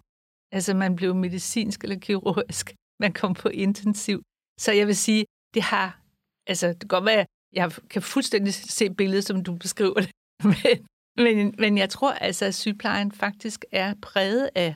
Altså, 0.52 0.74
man 0.74 0.96
blev 0.96 1.14
medicinsk 1.14 1.84
eller 1.84 1.98
kirurgisk, 1.98 2.74
man 3.04 3.12
kom 3.12 3.34
på 3.34 3.48
intensiv. 3.48 4.22
Så 4.60 4.72
jeg 4.72 4.86
vil 4.86 4.96
sige, 4.96 5.24
det 5.54 5.62
har, 5.62 6.00
altså, 6.46 6.68
det 6.68 6.80
kan 6.80 6.88
godt 6.88 7.04
være, 7.04 7.26
jeg 7.52 7.72
kan 7.90 8.02
fuldstændig 8.02 8.54
se 8.54 8.94
billedet, 8.94 9.24
som 9.24 9.44
du 9.44 9.56
beskriver 9.56 9.94
det, 9.94 10.10
men, 10.50 10.86
men, 11.16 11.54
men 11.58 11.78
jeg 11.78 11.90
tror 11.90 12.12
altså, 12.12 12.44
at 12.44 12.54
sygeplejen 12.54 13.12
faktisk 13.12 13.64
er 13.72 13.94
præget 14.02 14.50
af 14.54 14.74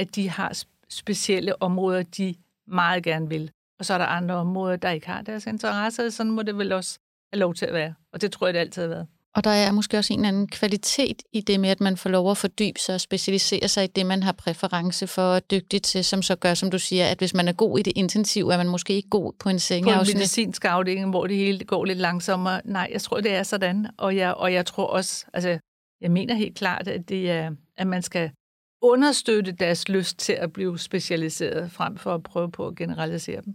at 0.00 0.16
de 0.16 0.30
har 0.30 0.62
specielle 0.88 1.62
områder, 1.62 2.02
de 2.02 2.34
meget 2.66 3.02
gerne 3.02 3.28
vil. 3.28 3.50
Og 3.78 3.86
så 3.86 3.94
er 3.94 3.98
der 3.98 4.06
andre 4.06 4.34
områder, 4.34 4.76
der 4.76 4.90
ikke 4.90 5.06
har 5.06 5.22
deres 5.22 5.46
interesser. 5.46 6.08
Sådan 6.08 6.32
må 6.32 6.42
det 6.42 6.58
vel 6.58 6.72
også 6.72 6.98
have 7.32 7.40
lov 7.40 7.54
til 7.54 7.66
at 7.66 7.74
være. 7.74 7.94
Og 8.12 8.20
det 8.20 8.32
tror 8.32 8.46
jeg, 8.46 8.54
det 8.54 8.60
altid 8.60 8.82
har 8.82 8.88
været. 8.88 9.06
Og 9.34 9.44
der 9.44 9.50
er 9.50 9.72
måske 9.72 9.98
også 9.98 10.12
en 10.12 10.18
eller 10.18 10.28
anden 10.28 10.48
kvalitet 10.48 11.22
i 11.32 11.40
det 11.40 11.60
med, 11.60 11.68
at 11.68 11.80
man 11.80 11.96
får 11.96 12.10
lov 12.10 12.30
at 12.30 12.36
fordybe 12.36 12.80
sig 12.80 12.94
og 12.94 13.00
specialisere 13.00 13.68
sig 13.68 13.84
i 13.84 13.86
det, 13.86 14.06
man 14.06 14.22
har 14.22 14.32
præference 14.32 15.06
for 15.06 15.22
og 15.22 15.50
dygtig 15.50 15.82
til, 15.82 16.04
som 16.04 16.22
så 16.22 16.36
gør, 16.36 16.54
som 16.54 16.70
du 16.70 16.78
siger, 16.78 17.06
at 17.06 17.18
hvis 17.18 17.34
man 17.34 17.48
er 17.48 17.52
god 17.52 17.78
i 17.78 17.82
det 17.82 17.92
intensive, 17.96 18.52
er 18.52 18.56
man 18.56 18.68
måske 18.68 18.92
ikke 18.92 19.08
god 19.08 19.32
på 19.38 19.48
en 19.48 19.58
sengeafsnit. 19.58 20.14
På 20.14 20.16
en 20.16 20.18
medicinsk 20.18 20.64
afdeling, 20.64 21.10
hvor 21.10 21.26
det 21.26 21.36
hele 21.36 21.64
går 21.64 21.84
lidt 21.84 21.98
langsommere. 21.98 22.60
Nej, 22.64 22.88
jeg 22.92 23.02
tror, 23.02 23.20
det 23.20 23.34
er 23.34 23.42
sådan. 23.42 23.86
Og 23.98 24.16
jeg, 24.16 24.34
og 24.34 24.52
jeg 24.52 24.66
tror 24.66 24.86
også, 24.86 25.26
altså, 25.32 25.58
jeg 26.00 26.10
mener 26.10 26.34
helt 26.34 26.56
klart, 26.56 26.88
at 26.88 27.08
det 27.08 27.30
er, 27.30 27.50
at 27.76 27.86
man 27.86 28.02
skal 28.02 28.30
understøtte 28.82 29.52
deres 29.52 29.88
lyst 29.88 30.18
til 30.18 30.32
at 30.32 30.52
blive 30.52 30.78
specialiseret, 30.78 31.72
frem 31.72 31.96
for 31.96 32.14
at 32.14 32.22
prøve 32.22 32.50
på 32.50 32.66
at 32.66 32.76
generalisere 32.76 33.42
dem. 33.42 33.54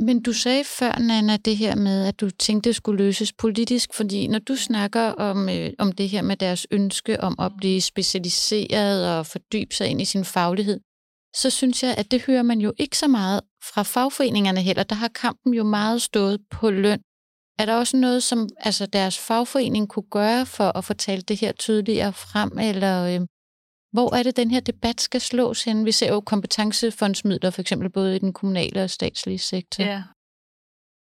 Men 0.00 0.22
du 0.22 0.32
sagde 0.32 0.64
før, 0.64 0.98
Nana, 0.98 1.36
det 1.36 1.56
her 1.56 1.76
med, 1.76 2.06
at 2.06 2.20
du 2.20 2.30
tænkte, 2.30 2.68
det 2.68 2.76
skulle 2.76 3.04
løses 3.04 3.32
politisk, 3.32 3.94
fordi 3.94 4.26
når 4.26 4.38
du 4.38 4.56
snakker 4.56 5.02
om, 5.02 5.48
øh, 5.48 5.72
om 5.78 5.92
det 5.92 6.08
her 6.08 6.22
med 6.22 6.36
deres 6.36 6.66
ønske 6.70 7.20
om 7.20 7.34
at 7.38 7.52
blive 7.58 7.80
specialiseret 7.80 9.18
og 9.18 9.26
fordybe 9.26 9.74
sig 9.74 9.88
ind 9.88 10.00
i 10.00 10.04
sin 10.04 10.24
faglighed, 10.24 10.80
så 11.36 11.50
synes 11.50 11.82
jeg, 11.82 11.94
at 11.98 12.10
det 12.10 12.22
hører 12.22 12.42
man 12.42 12.60
jo 12.60 12.72
ikke 12.78 12.98
så 12.98 13.08
meget 13.08 13.40
fra 13.62 13.82
fagforeningerne 13.82 14.62
heller. 14.62 14.82
Der 14.82 14.94
har 14.94 15.08
kampen 15.08 15.54
jo 15.54 15.64
meget 15.64 16.02
stået 16.02 16.40
på 16.50 16.70
løn 16.70 17.00
er 17.58 17.66
der 17.66 17.74
også 17.74 17.96
noget, 17.96 18.22
som 18.22 18.48
altså 18.58 18.86
deres 18.86 19.18
fagforening 19.18 19.88
kunne 19.88 20.10
gøre 20.10 20.46
for 20.46 20.78
at 20.78 20.84
fortælle 20.84 21.22
det 21.22 21.40
her 21.40 21.52
tydeligere 21.52 22.12
frem, 22.12 22.58
eller 22.58 23.14
øh, 23.14 23.26
hvor 23.92 24.14
er 24.14 24.22
det, 24.22 24.36
den 24.36 24.50
her 24.50 24.60
debat 24.60 25.00
skal 25.00 25.20
slås 25.20 25.64
hen? 25.64 25.84
Vi 25.84 25.92
ser 25.92 26.12
jo 26.12 26.20
kompetencefondsmidler, 26.20 27.50
for 27.50 27.60
eksempel 27.60 27.90
både 27.90 28.16
i 28.16 28.18
den 28.18 28.32
kommunale 28.32 28.82
og 28.82 28.90
statslige 28.90 29.38
sektor. 29.38 29.84
Ja, 29.84 30.02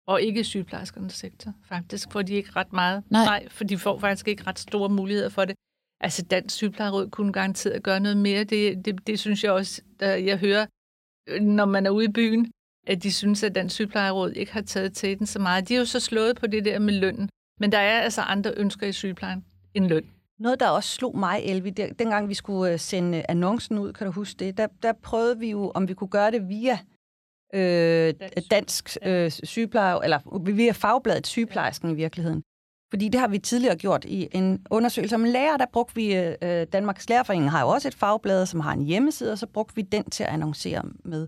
og 0.07 0.21
ikke 0.21 0.43
sygeplejerskernes 0.43 1.13
sektor, 1.13 1.53
faktisk, 1.69 2.11
for 2.11 2.21
de 2.21 2.33
ikke 2.33 2.51
ret 2.55 2.73
meget. 2.73 3.03
Nej. 3.11 3.25
Nej, 3.25 3.49
for 3.49 3.63
de 3.63 3.77
får 3.77 3.99
faktisk 3.99 4.27
ikke 4.27 4.43
ret 4.47 4.59
store 4.59 4.89
muligheder 4.89 5.29
for 5.29 5.45
det. 5.45 5.55
Altså, 5.99 6.21
Dansk 6.21 6.55
Sygeplejeråd 6.55 7.09
kunne 7.09 7.33
garanteret 7.33 7.83
gøre 7.83 7.99
noget 7.99 8.17
mere. 8.17 8.43
Det, 8.43 8.85
det, 8.85 9.07
det 9.07 9.19
synes 9.19 9.43
jeg 9.43 9.51
også, 9.51 9.81
der 9.99 10.15
jeg 10.15 10.37
hører, 10.37 10.65
når 11.41 11.65
man 11.65 11.85
er 11.85 11.89
ude 11.89 12.05
i 12.05 12.11
byen, 12.11 12.51
at 12.87 13.03
de 13.03 13.11
synes, 13.11 13.43
at 13.43 13.55
den 13.55 13.69
sygeplejeråd 13.69 14.31
ikke 14.31 14.53
har 14.53 14.61
taget 14.61 14.93
til 14.93 15.19
den 15.19 15.27
så 15.27 15.39
meget. 15.39 15.69
De 15.69 15.75
er 15.75 15.79
jo 15.79 15.85
så 15.85 15.99
slået 15.99 16.35
på 16.39 16.47
det 16.47 16.65
der 16.65 16.79
med 16.79 16.93
lønnen. 16.93 17.29
Men 17.59 17.71
der 17.71 17.77
er 17.77 18.01
altså 18.01 18.21
andre 18.21 18.53
ønsker 18.57 18.87
i 18.87 18.91
sygeplejen 18.91 19.45
end 19.73 19.87
løn. 19.87 20.05
Noget, 20.39 20.59
der 20.59 20.69
også 20.69 20.89
slog 20.89 21.17
mig, 21.17 21.41
Elvi, 21.43 21.69
der, 21.69 21.93
dengang 21.93 22.29
vi 22.29 22.33
skulle 22.33 22.71
øh, 22.71 22.79
sende 22.79 23.25
annoncen 23.29 23.77
ud, 23.77 23.93
kan 23.93 24.07
du 24.07 24.11
huske 24.11 24.37
det, 24.39 24.57
der, 24.57 24.67
der 24.83 24.93
prøvede 24.93 25.39
vi 25.39 25.49
jo, 25.49 25.71
om 25.75 25.87
vi 25.87 25.93
kunne 25.93 26.07
gøre 26.07 26.31
det 26.31 26.49
via 26.49 26.79
øh, 27.53 28.13
dansk, 28.19 28.51
dansk 28.51 28.97
øh, 29.03 29.31
sygepleje, 29.31 30.03
eller 30.03 30.49
via 30.51 30.71
fagbladet 30.71 31.27
sygeplejersken 31.27 31.89
i 31.89 31.93
virkeligheden. 31.93 32.43
Fordi 32.89 33.09
det 33.09 33.19
har 33.19 33.27
vi 33.27 33.39
tidligere 33.39 33.75
gjort 33.75 34.05
i 34.05 34.27
en 34.31 34.65
undersøgelse 34.71 35.15
om 35.15 35.23
lærer. 35.23 35.57
Der 35.57 35.65
brugte 35.73 35.95
vi, 35.95 36.15
øh, 36.15 36.67
Danmarks 36.73 37.09
Lærerforening 37.09 37.51
har 37.51 37.61
jo 37.61 37.67
også 37.67 37.87
et 37.87 37.95
fagblad, 37.95 38.45
som 38.45 38.59
har 38.59 38.73
en 38.73 38.85
hjemmeside, 38.85 39.31
og 39.31 39.37
så 39.37 39.47
brugte 39.47 39.75
vi 39.75 39.81
den 39.81 40.03
til 40.03 40.23
at 40.23 40.29
annoncere 40.29 40.81
med. 41.05 41.27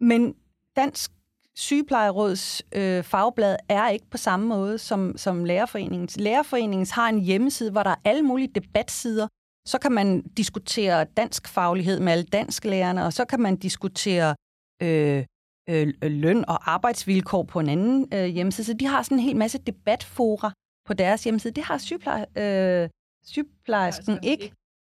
Men 0.00 0.34
Dansk 0.78 1.10
Sygeplejeråds 1.56 2.62
øh, 2.72 3.04
fagblad 3.04 3.56
er 3.68 3.88
ikke 3.88 4.06
på 4.10 4.16
samme 4.16 4.46
måde 4.46 4.78
som, 4.78 5.16
som 5.16 5.44
Lærerforeningens. 5.44 6.16
Lærerforeningens 6.16 6.90
har 6.90 7.08
en 7.08 7.20
hjemmeside, 7.20 7.70
hvor 7.70 7.82
der 7.82 7.90
er 7.90 7.96
alle 8.04 8.22
mulige 8.22 8.48
debatsider. 8.54 9.28
Så 9.66 9.78
kan 9.78 9.92
man 9.92 10.22
diskutere 10.22 11.04
dansk 11.04 11.48
faglighed 11.48 12.00
med 12.00 12.12
alle 12.12 12.24
dansklærerne, 12.24 13.04
og 13.04 13.12
så 13.12 13.24
kan 13.24 13.40
man 13.40 13.56
diskutere 13.56 14.34
øh, 14.82 15.24
øh, 15.68 15.92
løn 16.02 16.44
og 16.48 16.72
arbejdsvilkår 16.72 17.42
på 17.42 17.60
en 17.60 17.68
anden 17.68 18.08
øh, 18.14 18.24
hjemmeside. 18.26 18.66
Så 18.66 18.74
de 18.74 18.86
har 18.86 19.02
sådan 19.02 19.18
en 19.18 19.24
hel 19.24 19.36
masse 19.36 19.58
debatfora 19.58 20.52
på 20.86 20.94
deres 20.94 21.24
hjemmeside. 21.24 21.54
Det 21.54 21.64
har 21.64 21.78
sygepleje, 21.78 22.26
øh, 22.36 22.88
sygeplejersken 23.26 24.18
ikke. 24.22 24.52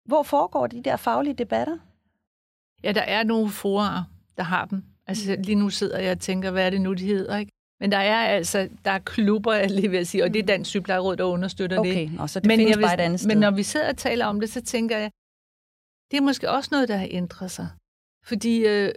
Hvor 0.09 0.23
foregår 0.23 0.67
de 0.67 0.83
der 0.83 0.97
faglige 0.97 1.35
debatter? 1.35 1.79
Ja, 2.83 2.93
der 2.93 3.03
er 3.03 3.25
nogle 3.25 3.51
forer, 3.51 4.05
der 4.37 4.43
har 4.43 4.65
dem. 4.65 4.85
Altså 5.11 5.37
lige 5.45 5.55
nu 5.55 5.71
sidder 5.71 5.99
jeg 5.99 6.13
og 6.13 6.21
tænker, 6.21 6.51
hvad 6.51 6.67
er 6.67 6.71
det 6.71 6.81
nu, 6.81 6.93
de 6.93 7.07
hedder, 7.07 7.37
ikke? 7.37 7.53
Men 7.81 7.93
der 7.93 7.99
er 7.99 8.27
altså, 8.27 8.69
der 8.85 8.91
er 8.91 8.99
klubber, 8.99 9.55
jeg 9.55 9.71
lige 9.71 9.91
vil 9.91 10.07
sige, 10.07 10.25
og 10.25 10.35
det 10.35 10.39
er 10.39 10.43
mm. 10.43 10.47
Dansk 10.47 10.71
Sygeplejeråd, 10.71 11.17
der 11.17 11.25
understøtter 11.25 11.79
okay, 11.79 11.91
det. 11.91 12.11
Okay, 12.19 12.29
så 12.29 12.41
det 12.41 12.47
men 12.47 12.59
findes 12.59 12.77
vil, 12.77 12.83
bare 12.83 12.95
et 12.95 13.01
andet 13.01 13.21
sted. 13.21 13.29
Men 13.29 13.39
når 13.39 13.51
vi 13.51 13.63
sidder 13.63 13.89
og 13.89 13.97
taler 13.97 14.27
om 14.27 14.41
det, 14.41 14.51
så 14.51 14.61
tænker 14.61 14.99
jeg, 14.99 15.11
det 16.11 16.17
er 16.17 16.21
måske 16.21 16.51
også 16.51 16.69
noget, 16.73 16.89
der 16.89 16.97
har 16.97 17.09
ændret 17.11 17.51
sig. 17.51 17.69
Fordi 18.25 18.67
øh, 18.67 18.93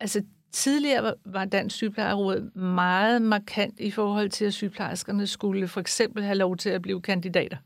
altså, 0.00 0.22
tidligere 0.52 1.14
var 1.24 1.44
Dansk 1.44 1.76
Sygeplejeråd 1.76 2.56
meget 2.58 3.22
markant 3.22 3.80
i 3.80 3.90
forhold 3.90 4.30
til, 4.30 4.44
at 4.44 4.54
sygeplejerskerne 4.54 5.26
skulle 5.26 5.68
for 5.68 5.80
eksempel 5.80 6.22
have 6.22 6.38
lov 6.38 6.56
til 6.56 6.70
at 6.70 6.82
blive 6.82 7.00
kandidater. 7.00 7.56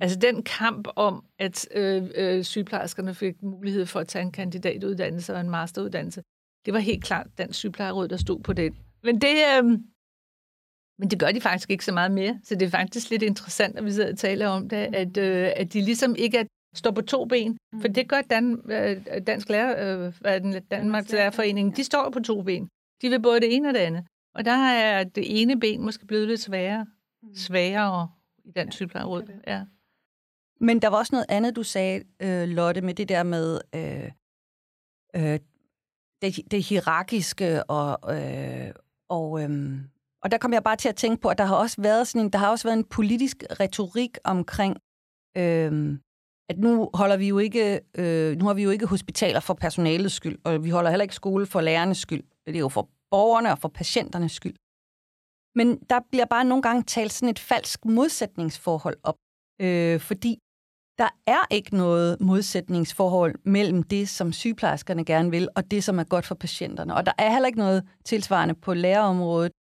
Altså 0.00 0.18
den 0.18 0.42
kamp 0.42 0.88
om, 0.96 1.24
at 1.38 1.68
øh, 1.74 2.10
øh, 2.14 2.44
sygeplejerskerne 2.44 3.14
fik 3.14 3.42
mulighed 3.42 3.86
for 3.86 4.00
at 4.00 4.08
tage 4.08 4.22
en 4.22 4.32
kandidatuddannelse 4.32 5.34
og 5.34 5.40
en 5.40 5.50
masteruddannelse, 5.50 6.22
det 6.68 6.74
var 6.74 6.80
helt 6.80 7.04
klart 7.04 7.26
Dansk 7.38 7.58
Sygeplejeråd, 7.58 8.08
der 8.08 8.16
stod 8.16 8.40
på 8.40 8.52
det. 8.52 8.74
Men 9.02 9.20
det, 9.20 9.34
øh, 9.56 9.64
men 10.98 11.10
det 11.10 11.20
gør 11.20 11.32
de 11.32 11.40
faktisk 11.40 11.70
ikke 11.70 11.84
så 11.84 11.92
meget 11.92 12.10
mere. 12.10 12.40
Så 12.44 12.54
det 12.54 12.66
er 12.66 12.70
faktisk 12.70 13.10
lidt 13.10 13.22
interessant, 13.22 13.78
at 13.78 13.84
vi 13.84 13.92
sidder 13.92 14.12
og 14.12 14.18
taler 14.18 14.48
om 14.48 14.68
det, 14.68 14.76
at, 14.76 15.16
øh, 15.16 15.52
at 15.56 15.72
de 15.72 15.80
ligesom 15.80 16.16
ikke 16.18 16.38
er, 16.38 16.44
står 16.74 16.90
på 16.90 17.02
to 17.02 17.24
ben. 17.24 17.58
Mm. 17.72 17.80
For 17.80 17.88
det 17.88 18.08
gør 18.08 18.20
Dan, 18.20 18.70
øh, 18.70 19.26
Dansk 19.26 19.48
Lærer, 19.48 20.06
øh, 20.06 20.14
hvad 20.20 20.40
den, 20.40 20.62
Danmarks 20.62 21.12
Lærerforening. 21.12 21.76
De 21.76 21.84
står 21.84 22.10
på 22.10 22.20
to 22.20 22.42
ben. 22.42 22.68
De 23.02 23.08
vil 23.08 23.22
både 23.22 23.40
det 23.40 23.54
ene 23.54 23.68
og 23.68 23.74
det 23.74 23.80
andet. 23.80 24.06
Og 24.34 24.44
der 24.44 24.52
er 24.52 25.04
det 25.04 25.42
ene 25.42 25.60
ben 25.60 25.84
måske 25.84 26.06
blevet 26.06 26.28
lidt 26.28 26.40
sværere, 26.40 26.86
mm. 27.22 27.34
sværere 27.34 28.10
i 28.44 28.50
Dansk 28.50 28.76
Sygeplejeråd. 28.76 29.22
Ja. 29.46 29.64
Men 30.60 30.82
der 30.82 30.88
var 30.88 30.98
også 30.98 31.14
noget 31.14 31.26
andet, 31.28 31.56
du 31.56 31.62
sagde, 31.62 32.04
øh, 32.22 32.48
Lotte, 32.48 32.80
med 32.80 32.94
det 32.94 33.08
der 33.08 33.22
med 33.22 33.60
øh, 33.74 34.10
øh, 35.16 35.38
det, 36.22 36.50
det 36.50 36.62
hierarkiske 36.62 37.64
og, 37.64 38.16
øh, 38.16 38.70
og, 39.08 39.42
øh, 39.42 39.80
og 40.22 40.30
der 40.30 40.38
kom 40.38 40.52
jeg 40.52 40.62
bare 40.62 40.76
til 40.76 40.88
at 40.88 40.96
tænke 40.96 41.22
på, 41.22 41.28
at 41.28 41.38
der 41.38 41.44
har 41.44 41.56
også 41.56 41.82
været 41.82 42.08
sådan 42.08 42.26
en, 42.26 42.32
der 42.32 42.38
har 42.38 42.50
også 42.50 42.68
været 42.68 42.78
en 42.78 42.84
politisk 42.84 43.36
retorik 43.60 44.18
omkring, 44.24 44.76
øh, 45.36 45.98
at 46.50 46.58
nu 46.58 46.90
holder 46.94 47.16
vi 47.16 47.28
jo 47.28 47.38
ikke, 47.38 47.80
øh, 47.98 48.36
nu 48.36 48.44
har 48.46 48.54
vi 48.54 48.62
jo 48.62 48.70
ikke 48.70 48.86
hospitaler 48.86 49.40
for 49.40 49.54
personalets 49.54 50.14
skyld, 50.14 50.38
og 50.44 50.64
vi 50.64 50.70
holder 50.70 50.90
heller 50.90 51.02
ikke 51.02 51.14
skole 51.14 51.46
for 51.46 51.60
lærernes 51.60 51.98
skyld. 51.98 52.24
Det 52.46 52.56
er 52.56 52.60
jo 52.60 52.68
for 52.68 52.88
borgerne 53.10 53.50
og 53.52 53.58
for 53.58 53.68
patienternes 53.68 54.32
skyld. 54.32 54.56
Men 55.54 55.78
der 55.90 56.00
bliver 56.10 56.24
bare 56.24 56.44
nogle 56.44 56.62
gange 56.62 56.82
talt 56.82 57.12
sådan 57.12 57.28
et 57.28 57.38
falsk 57.38 57.84
modsætningsforhold 57.84 58.96
op, 59.02 59.16
øh, 59.60 60.00
fordi 60.00 60.38
der 60.98 61.08
er 61.26 61.46
ikke 61.50 61.76
noget 61.76 62.20
modsætningsforhold 62.20 63.34
mellem 63.44 63.82
det, 63.82 64.08
som 64.08 64.32
sygeplejerskerne 64.32 65.04
gerne 65.04 65.30
vil, 65.30 65.48
og 65.56 65.70
det, 65.70 65.84
som 65.84 65.98
er 65.98 66.04
godt 66.04 66.26
for 66.26 66.34
patienterne. 66.34 66.94
Og 66.94 67.06
der 67.06 67.12
er 67.18 67.32
heller 67.32 67.46
ikke 67.46 67.58
noget 67.58 67.84
tilsvarende 68.04 68.54
på 68.54 68.74
lærerområdet, 68.74 69.52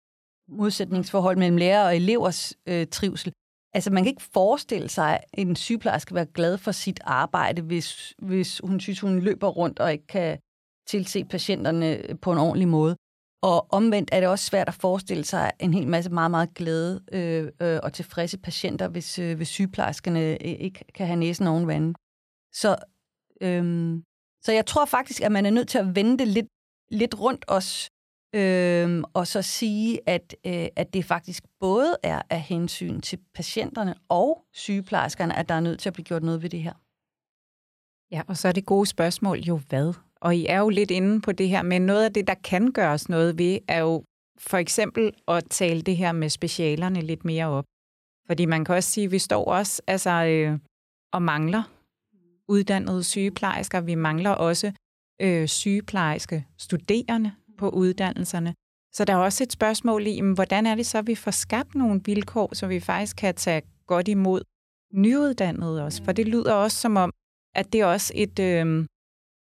modsætningsforhold 0.50 1.38
mellem 1.38 1.58
lærer 1.58 1.86
og 1.86 1.96
elevers 1.96 2.54
øh, 2.68 2.88
trivsel. 2.88 3.34
Altså, 3.74 3.92
man 3.92 4.04
kan 4.04 4.10
ikke 4.10 4.30
forestille 4.34 4.90
sig, 4.90 5.14
at 5.14 5.24
en 5.34 5.56
sygeplejerske 5.56 6.16
være 6.16 6.26
glad 6.26 6.58
for 6.58 6.72
sit 6.72 7.00
arbejde, 7.04 7.62
hvis, 7.62 8.14
hvis 8.18 8.62
hun 8.64 8.80
synes, 8.80 9.00
hun 9.00 9.20
løber 9.20 9.48
rundt 9.48 9.80
og 9.80 9.92
ikke 9.92 10.08
kan 10.08 10.38
tilse 10.88 11.26
patienterne 11.26 11.98
øh, 11.98 12.20
på 12.20 12.32
en 12.32 12.38
ordentlig 12.38 12.68
måde. 12.68 12.96
Og 13.42 13.74
omvendt 13.74 14.10
er 14.12 14.20
det 14.20 14.30
også 14.30 14.46
svært 14.46 14.68
at 14.68 14.74
forestille 14.74 15.24
sig 15.24 15.52
en 15.60 15.74
hel 15.74 15.88
masse 15.88 16.10
meget, 16.10 16.32
meget 16.32 16.54
glade 16.54 17.04
øh, 17.12 17.52
øh, 17.62 17.80
og 17.84 17.94
tilfredse 17.94 18.38
patienter, 18.38 18.88
hvis, 18.88 19.20
øh, 19.20 19.38
hvis 19.38 19.48
sygeplejerskerne 19.48 20.32
øh, 20.32 20.38
ikke 20.42 20.86
kan 20.94 21.08
have 21.08 21.20
næsen 21.20 21.48
oven 21.48 21.68
vandet. 21.68 21.96
Så, 22.54 22.76
øhm, 23.42 24.04
så 24.42 24.52
jeg 24.52 24.66
tror 24.66 24.86
faktisk, 24.86 25.22
at 25.22 25.32
man 25.32 25.46
er 25.46 25.50
nødt 25.50 25.68
til 25.68 25.78
at 25.78 25.96
vende 25.96 26.18
det 26.18 26.28
lidt, 26.28 26.48
lidt 26.92 27.20
rundt 27.20 27.46
os, 27.48 27.90
øhm, 28.36 29.04
og 29.14 29.28
så 29.28 29.42
sige, 29.42 30.10
at, 30.10 30.36
øh, 30.46 30.68
at 30.76 30.94
det 30.94 31.06
faktisk 31.06 31.44
både 31.60 31.98
er 32.04 32.22
af 32.30 32.42
hensyn 32.42 33.02
til 33.02 33.20
patienterne 33.34 33.96
og 34.10 34.46
sygeplejerskerne, 34.54 35.36
at 35.36 35.50
der 35.50 35.56
er 35.56 35.60
nødt 35.60 35.80
til 35.80 35.90
at 35.90 35.94
blive 35.94 36.06
gjort 36.06 36.24
noget 36.24 36.42
ved 36.42 36.50
det 36.50 36.62
her. 36.62 36.74
Ja, 38.12 38.22
og 38.28 38.38
så 38.38 38.48
er 38.48 38.52
det 38.52 38.66
gode 38.66 38.86
spørgsmål 38.86 39.40
jo 39.40 39.58
hvad? 39.58 39.94
Og 40.22 40.36
I 40.36 40.46
er 40.46 40.60
jo 40.60 40.70
lidt 40.70 40.92
inde 40.92 41.22
på 41.22 41.32
det 41.32 41.50
her, 41.50 41.62
men 41.62 41.82
noget 41.82 42.06
af 42.06 42.14
det, 42.14 42.28
der 42.28 42.34
kan 42.34 42.72
gøres 42.72 43.10
noget 43.10 43.38
ved, 43.38 43.60
er 43.68 43.80
jo 43.80 44.04
for 44.38 44.58
eksempel 44.58 45.14
at 45.28 45.44
tale 45.50 45.82
det 45.82 45.98
her 45.98 46.12
med 46.12 46.30
specialerne 46.30 47.02
lidt 47.02 47.26
mere 47.26 47.46
op. 47.46 47.66
Fordi 48.28 48.46
man 48.46 48.66
kan 48.66 48.76
også 48.76 48.90
sige, 48.90 49.06
at 49.06 49.12
vi 49.12 49.20
står 49.20 49.46
også 49.46 49.82
altså, 49.88 50.26
øh, 50.26 50.60
og 51.14 51.22
mangler 51.22 51.64
uddannede 52.48 53.04
sygeplejersker. 53.04 53.82
Vi 53.82 53.96
mangler 53.96 54.30
også 54.30 54.72
øh, 55.22 55.48
sygeplejerske 55.48 56.46
studerende 56.58 57.32
på 57.58 57.70
uddannelserne. 57.70 58.56
Så 58.94 59.06
der 59.06 59.14
er 59.14 59.18
også 59.18 59.44
et 59.44 59.52
spørgsmål 59.52 60.08
i, 60.08 60.22
hvordan 60.36 60.66
er 60.66 60.76
det 60.76 60.86
så, 60.86 60.98
at 60.98 61.08
vi 61.08 61.16
får 61.16 61.32
skabt 61.32 61.76
nogle 61.76 62.02
vilkår, 62.06 62.56
så 62.56 62.68
vi 62.68 62.80
faktisk 62.80 63.16
kan 63.16 63.36
tage 63.36 63.62
godt 63.88 64.08
imod 64.08 64.42
nyuddannede 64.94 65.84
også? 65.84 66.04
For 66.04 66.12
det 66.12 66.28
lyder 66.28 66.54
også 66.54 66.78
som 66.78 66.98
om, 66.98 67.12
at 67.56 67.74
det 67.74 67.82
er 67.82 67.86
også 67.86 68.14
et, 68.16 68.40
øh, 68.40 68.86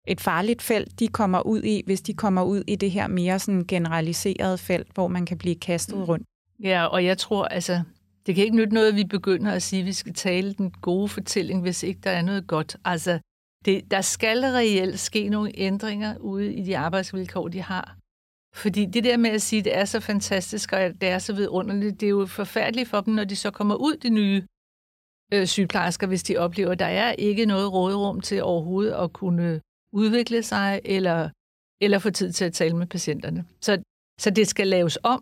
et 0.08 0.22
farligt 0.22 0.62
felt, 0.62 1.00
de 1.00 1.08
kommer 1.08 1.42
ud 1.42 1.64
i, 1.64 1.82
hvis 1.86 2.02
de 2.02 2.14
kommer 2.14 2.44
ud 2.44 2.64
i 2.68 2.76
det 2.76 2.92
her 2.92 3.08
mere 3.08 3.40
sådan 3.40 3.66
generaliserede 3.68 4.58
felt, 4.58 4.88
hvor 4.94 5.08
man 5.08 5.26
kan 5.26 5.38
blive 5.38 5.56
kastet 5.56 5.98
mm. 5.98 6.04
rundt. 6.04 6.28
Ja, 6.64 6.86
og 6.86 7.06
jeg 7.06 7.18
tror, 7.18 7.46
altså, 7.46 7.82
det 8.26 8.36
kan 8.36 8.44
ikke 8.44 8.56
nytte 8.56 8.74
noget, 8.74 8.88
at 8.88 8.96
vi 8.96 9.04
begynder 9.04 9.52
at 9.52 9.64
sige, 9.64 9.80
at 9.80 9.86
vi 9.86 9.94
skal 9.94 10.14
tale 10.14 10.54
den 10.54 10.72
gode 10.72 11.08
fortælling, 11.08 11.62
hvis 11.62 11.84
ikke 11.84 12.00
der 12.04 12.12
er 12.12 12.22
noget 12.22 12.48
godt. 12.48 12.78
Altså, 12.86 13.20
det, 13.66 13.92
der 13.92 14.02
skal 14.02 14.40
reelt 14.40 15.00
ske 15.00 15.30
nogle 15.30 15.52
ændringer 15.56 16.18
ude 16.18 16.54
i 16.54 16.64
de 16.64 16.78
arbejdsvilkår, 16.78 17.48
de 17.48 17.62
har. 17.62 17.98
Fordi 18.56 18.86
det 18.86 19.04
der 19.04 19.18
med 19.18 19.30
at 19.30 19.42
sige, 19.42 19.60
at 19.60 19.66
det 19.66 19.78
er 19.78 19.86
så 19.86 20.00
fantastisk, 20.00 20.74
og 20.74 20.80
det 20.80 21.10
er 21.10 21.20
så 21.20 21.34
vidunderligt, 21.34 22.02
det 22.02 22.06
er 22.06 22.10
jo 22.10 22.26
forfærdeligt 22.26 22.90
for 22.90 23.02
dem, 23.02 23.14
når 23.14 23.24
de 23.24 23.36
så 23.36 23.52
kommer 23.52 23.76
ud, 23.76 23.98
de 23.98 24.10
nye 24.10 24.44
øh, 25.34 25.48
sygeplejersker, 25.48 26.08
hvis 26.08 26.24
de 26.24 26.38
oplever, 26.38 26.72
at 26.72 26.80
der 26.80 26.86
er 26.86 27.12
ikke 27.12 27.46
noget 27.46 27.74
råderum 27.74 28.22
til 28.22 28.44
overhovedet 28.44 28.94
at 28.94 29.14
kunne 29.14 29.62
udvikle 30.02 30.44
sig, 30.44 30.82
eller, 30.86 31.30
eller 31.82 32.00
få 32.00 32.10
tid 32.10 32.32
til 32.32 32.46
at 32.46 32.54
tale 32.54 32.76
med 32.78 32.88
patienterne. 32.88 33.46
Så, 33.62 33.84
så 34.20 34.30
det 34.30 34.48
skal 34.48 34.68
laves 34.68 34.98
om, 35.04 35.20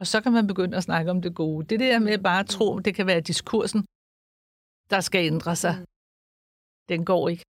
og 0.00 0.06
så 0.06 0.20
kan 0.20 0.32
man 0.32 0.46
begynde 0.46 0.76
at 0.76 0.82
snakke 0.82 1.10
om 1.10 1.22
det 1.22 1.34
gode. 1.34 1.66
Det 1.66 1.80
der 1.80 1.98
med 1.98 2.18
bare 2.18 2.40
at 2.40 2.46
tro, 2.46 2.78
det 2.78 2.94
kan 2.94 3.06
være 3.06 3.20
diskursen, 3.20 3.80
der 4.90 5.00
skal 5.00 5.26
ændre 5.32 5.56
sig. 5.56 5.74
Mm. 5.78 5.84
Den 6.88 7.04
går 7.04 7.28
ikke. 7.28 7.44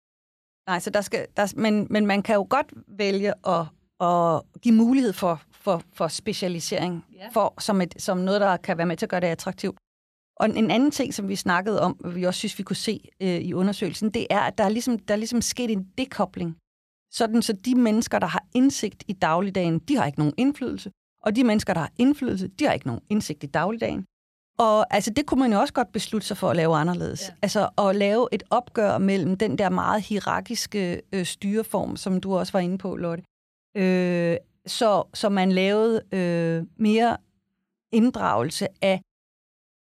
Nej, 0.69 0.79
så 0.79 0.91
der 0.91 1.01
skal, 1.01 1.27
der, 1.37 1.53
men, 1.57 1.87
men 1.91 2.07
man 2.07 2.23
kan 2.23 2.35
jo 2.35 2.47
godt 2.51 2.73
vælge 2.87 3.33
at, 3.55 3.63
at 4.01 4.61
give 4.63 4.75
mulighed 4.75 5.13
for, 5.13 5.43
for, 5.51 5.83
for 5.93 6.09
specialisering, 6.09 7.05
ja. 7.13 7.29
for, 7.29 7.55
som, 7.61 7.81
et, 7.81 7.95
som 7.99 8.19
noget, 8.19 8.41
der 8.41 8.57
kan 8.57 8.79
være 8.79 8.87
med 8.87 8.97
til 8.97 9.07
at 9.07 9.11
gøre 9.11 9.21
det 9.21 9.27
attraktivt. 9.27 9.77
Og 10.37 10.47
en 10.49 10.71
anden 10.71 10.91
ting, 10.91 11.15
som 11.15 11.29
vi 11.29 11.37
snakkede 11.37 11.81
om, 11.81 12.05
og 12.05 12.15
vi 12.15 12.25
også 12.25 12.39
synes, 12.39 12.59
vi 12.59 12.63
kunne 12.63 12.77
se 12.77 13.09
øh, 13.21 13.29
i 13.29 13.53
undersøgelsen, 13.55 14.11
det 14.11 14.27
er, 14.31 14.41
at 14.41 14.59
der 14.59 14.65
er, 14.65 14.69
ligesom, 14.69 14.99
der 14.99 15.15
er 15.15 15.19
ligesom 15.19 15.43
sket 15.43 15.71
en 15.71 15.93
dekobling. 15.99 16.59
Sådan 17.17 17.43
så 17.43 17.53
de 17.53 17.75
mennesker, 17.75 18.19
der 18.19 18.27
har 18.27 18.45
indsigt 18.55 19.05
i 19.09 19.13
dagligdagen, 19.13 19.79
de 19.79 19.97
har 19.97 20.07
ikke 20.07 20.19
nogen 20.19 20.35
indflydelse. 20.37 20.91
Og 21.23 21.37
de 21.37 21.45
mennesker, 21.45 21.75
der 21.75 21.81
har 21.81 21.93
indflydelse, 21.99 22.49
de 22.49 22.65
har 22.65 22.73
ikke 22.73 22.87
nogen 22.87 23.03
indsigt 23.11 23.45
i 23.45 23.47
dagligdagen. 23.47 24.05
Og 24.59 24.95
altså, 24.95 25.11
det 25.11 25.27
kunne 25.27 25.41
man 25.41 25.53
jo 25.53 25.61
også 25.61 25.75
godt 25.75 25.93
beslutte 25.93 26.27
sig 26.27 26.37
for 26.37 26.51
at 26.51 26.57
lave 26.57 26.77
anderledes. 26.77 27.23
Ja. 27.29 27.35
Altså 27.43 27.69
at 27.79 27.97
lave 27.97 28.29
et 28.33 28.43
opgør 28.51 28.99
mellem 28.99 29.37
den 29.37 29.59
der 29.59 29.71
meget 29.71 30.03
hierarkiske 30.03 31.03
øh, 31.13 31.27
styreform, 31.27 31.97
som 31.97 32.21
du 32.21 32.37
også 32.37 32.53
var 32.53 32.61
inde 32.61 32.79
på, 32.79 32.97
Lotte. 32.97 33.25
Øh, 33.77 34.37
så, 34.67 35.03
så 35.15 35.29
man 35.29 35.53
lavede 35.53 36.03
øh, 36.13 36.67
mere 36.77 37.17
inddragelse 37.93 38.67
af 38.83 39.01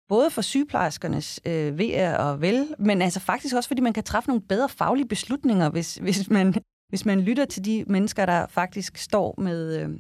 både 0.09 0.31
for 0.31 0.43
sygeplejerskernes 0.43 1.41
øh, 1.47 1.79
ved 1.79 2.17
og 2.19 2.41
vel, 2.41 2.75
men 2.79 3.03
altså 3.03 3.21
faktisk 3.21 3.55
også, 3.55 3.69
fordi 3.69 3.81
man 3.81 3.93
kan 3.93 4.05
træffe 4.05 4.29
nogle 4.29 4.43
bedre 4.43 4.69
faglige 4.69 5.09
beslutninger, 5.09 5.71
hvis, 5.71 5.97
hvis, 5.97 6.31
man, 6.31 6.55
hvis 6.89 7.07
man 7.07 7.21
lytter 7.21 7.45
til 7.45 7.65
de 7.65 7.85
mennesker, 7.87 8.27
der 8.27 8.47
faktisk 8.47 8.97
står 8.97 9.35
med, 9.39 9.81
øh, 9.81 9.91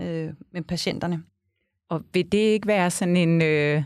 øh, 0.00 0.32
med 0.52 0.62
patienterne. 0.62 1.22
Og 1.90 2.02
vil 2.12 2.32
det 2.32 2.38
ikke 2.38 2.66
være 2.66 2.90
sådan 2.90 3.16
en, 3.16 3.42
øh, 3.42 3.82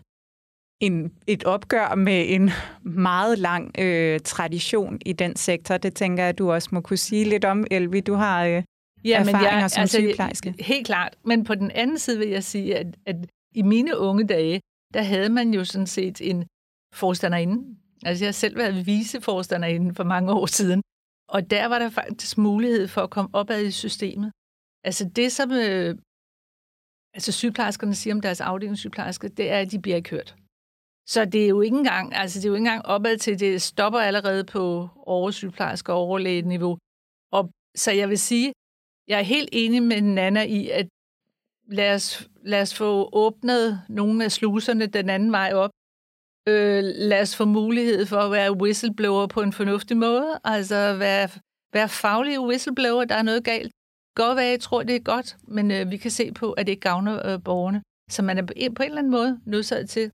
en, 0.80 1.12
et 1.26 1.44
opgør 1.44 1.94
med 1.94 2.24
en 2.28 2.50
meget 2.82 3.38
lang 3.38 3.78
øh, 3.78 4.20
tradition 4.20 4.98
i 5.06 5.12
den 5.12 5.36
sektor. 5.36 5.76
Det 5.76 5.94
tænker 5.94 6.22
jeg, 6.22 6.28
at 6.28 6.38
du 6.38 6.52
også 6.52 6.68
må 6.72 6.80
kunne 6.80 6.96
sige 6.96 7.24
lidt 7.24 7.44
om, 7.44 7.64
Elvi. 7.70 8.00
Du 8.00 8.14
har 8.14 8.44
øh, 8.44 8.62
ja, 9.04 9.18
erfaringer 9.18 9.52
men 9.52 9.60
jeg, 9.60 9.70
som 9.70 9.80
altså, 9.80 9.96
sygeplejerske. 9.96 10.54
Helt 10.58 10.86
klart. 10.86 11.16
Men 11.24 11.44
på 11.44 11.54
den 11.54 11.70
anden 11.70 11.98
side 11.98 12.18
vil 12.18 12.28
jeg 12.28 12.44
sige, 12.44 12.76
at, 12.76 12.86
at 13.06 13.16
i 13.54 13.62
mine 13.62 13.98
unge 13.98 14.26
dage, 14.26 14.60
der 14.94 15.02
havde 15.02 15.28
man 15.28 15.54
jo 15.54 15.64
sådan 15.64 15.86
set 15.86 16.20
en 16.20 16.44
forstanderinde. 16.94 17.76
Altså 18.04 18.24
jeg 18.24 18.28
har 18.28 18.32
selv 18.32 18.56
været 18.56 18.86
viceforstanderinde 18.86 19.94
for 19.94 20.04
mange 20.04 20.32
år 20.32 20.46
siden. 20.46 20.82
Og 21.28 21.50
der 21.50 21.66
var 21.66 21.78
der 21.78 21.90
faktisk 21.90 22.38
mulighed 22.38 22.88
for 22.88 23.00
at 23.00 23.10
komme 23.10 23.30
opad 23.32 23.62
i 23.62 23.70
systemet. 23.70 24.32
Altså 24.84 25.10
det, 25.16 25.32
som 25.32 25.52
øh, 25.52 25.94
altså 27.14 27.32
sygeplejerskerne 27.32 27.94
siger 27.94 28.14
om 28.14 28.20
deres 28.20 28.40
afdelingssygeplejersker, 28.40 29.28
det 29.28 29.50
er, 29.50 29.60
at 29.60 29.70
de 29.70 29.82
bliver 29.82 29.96
ikke 29.96 30.10
hørt. 30.10 30.36
Så 31.08 31.24
det 31.24 31.44
er 31.44 31.48
jo 31.48 31.60
ikke 31.60 31.76
engang, 31.76 32.14
altså 32.14 32.38
det 32.38 32.44
er 32.44 32.48
jo 32.48 32.54
ikke 32.54 32.66
engang 32.66 32.86
opad 32.86 33.18
til, 33.18 33.40
det 33.40 33.62
stopper 33.62 33.98
allerede 33.98 34.44
på 34.44 34.88
oversygeplejerske 34.96 35.92
og 35.92 35.98
overlægeniveau. 35.98 36.78
Og 37.32 37.50
så 37.76 37.90
jeg 37.92 38.08
vil 38.08 38.18
sige, 38.18 38.52
jeg 39.08 39.18
er 39.18 39.22
helt 39.34 39.48
enig 39.52 39.82
med 39.82 40.00
Nana 40.00 40.42
i, 40.42 40.68
at 40.68 40.88
lad 41.66 41.94
os, 41.94 42.28
lad 42.42 42.62
os 42.62 42.74
få 42.74 43.08
åbnet 43.12 43.82
nogle 43.88 44.24
af 44.24 44.32
sluserne 44.32 44.86
den 44.86 45.10
anden 45.10 45.32
vej 45.32 45.52
op. 45.54 45.70
Øh, 46.48 46.82
lad 46.84 47.20
os 47.22 47.36
få 47.36 47.44
mulighed 47.44 48.06
for 48.06 48.16
at 48.16 48.30
være 48.30 48.52
whistleblower 48.52 49.26
på 49.26 49.40
en 49.40 49.52
fornuftig 49.52 49.96
måde. 49.96 50.40
Altså 50.44 50.94
være, 50.94 51.28
være 51.72 51.88
faglige 51.88 52.40
whistleblower, 52.40 53.04
der 53.04 53.14
er 53.14 53.22
noget 53.22 53.44
galt. 53.44 53.72
Godt 54.14 54.36
være, 54.36 54.46
jeg 54.46 54.60
tror, 54.60 54.82
det 54.82 54.96
er 54.96 55.00
godt, 55.00 55.36
men 55.42 55.70
øh, 55.70 55.90
vi 55.90 55.96
kan 55.96 56.10
se 56.10 56.32
på, 56.32 56.52
at 56.52 56.66
det 56.66 56.72
ikke 56.72 56.80
gavner 56.80 57.26
øh, 57.26 57.42
borgerne. 57.44 57.82
Så 58.10 58.22
man 58.22 58.38
er 58.38 58.42
på 58.42 58.52
en, 58.56 58.74
på 58.74 58.82
en 58.82 58.88
eller 58.88 58.98
anden 58.98 59.10
måde 59.10 59.40
nødsaget 59.46 59.90
til 59.90 60.10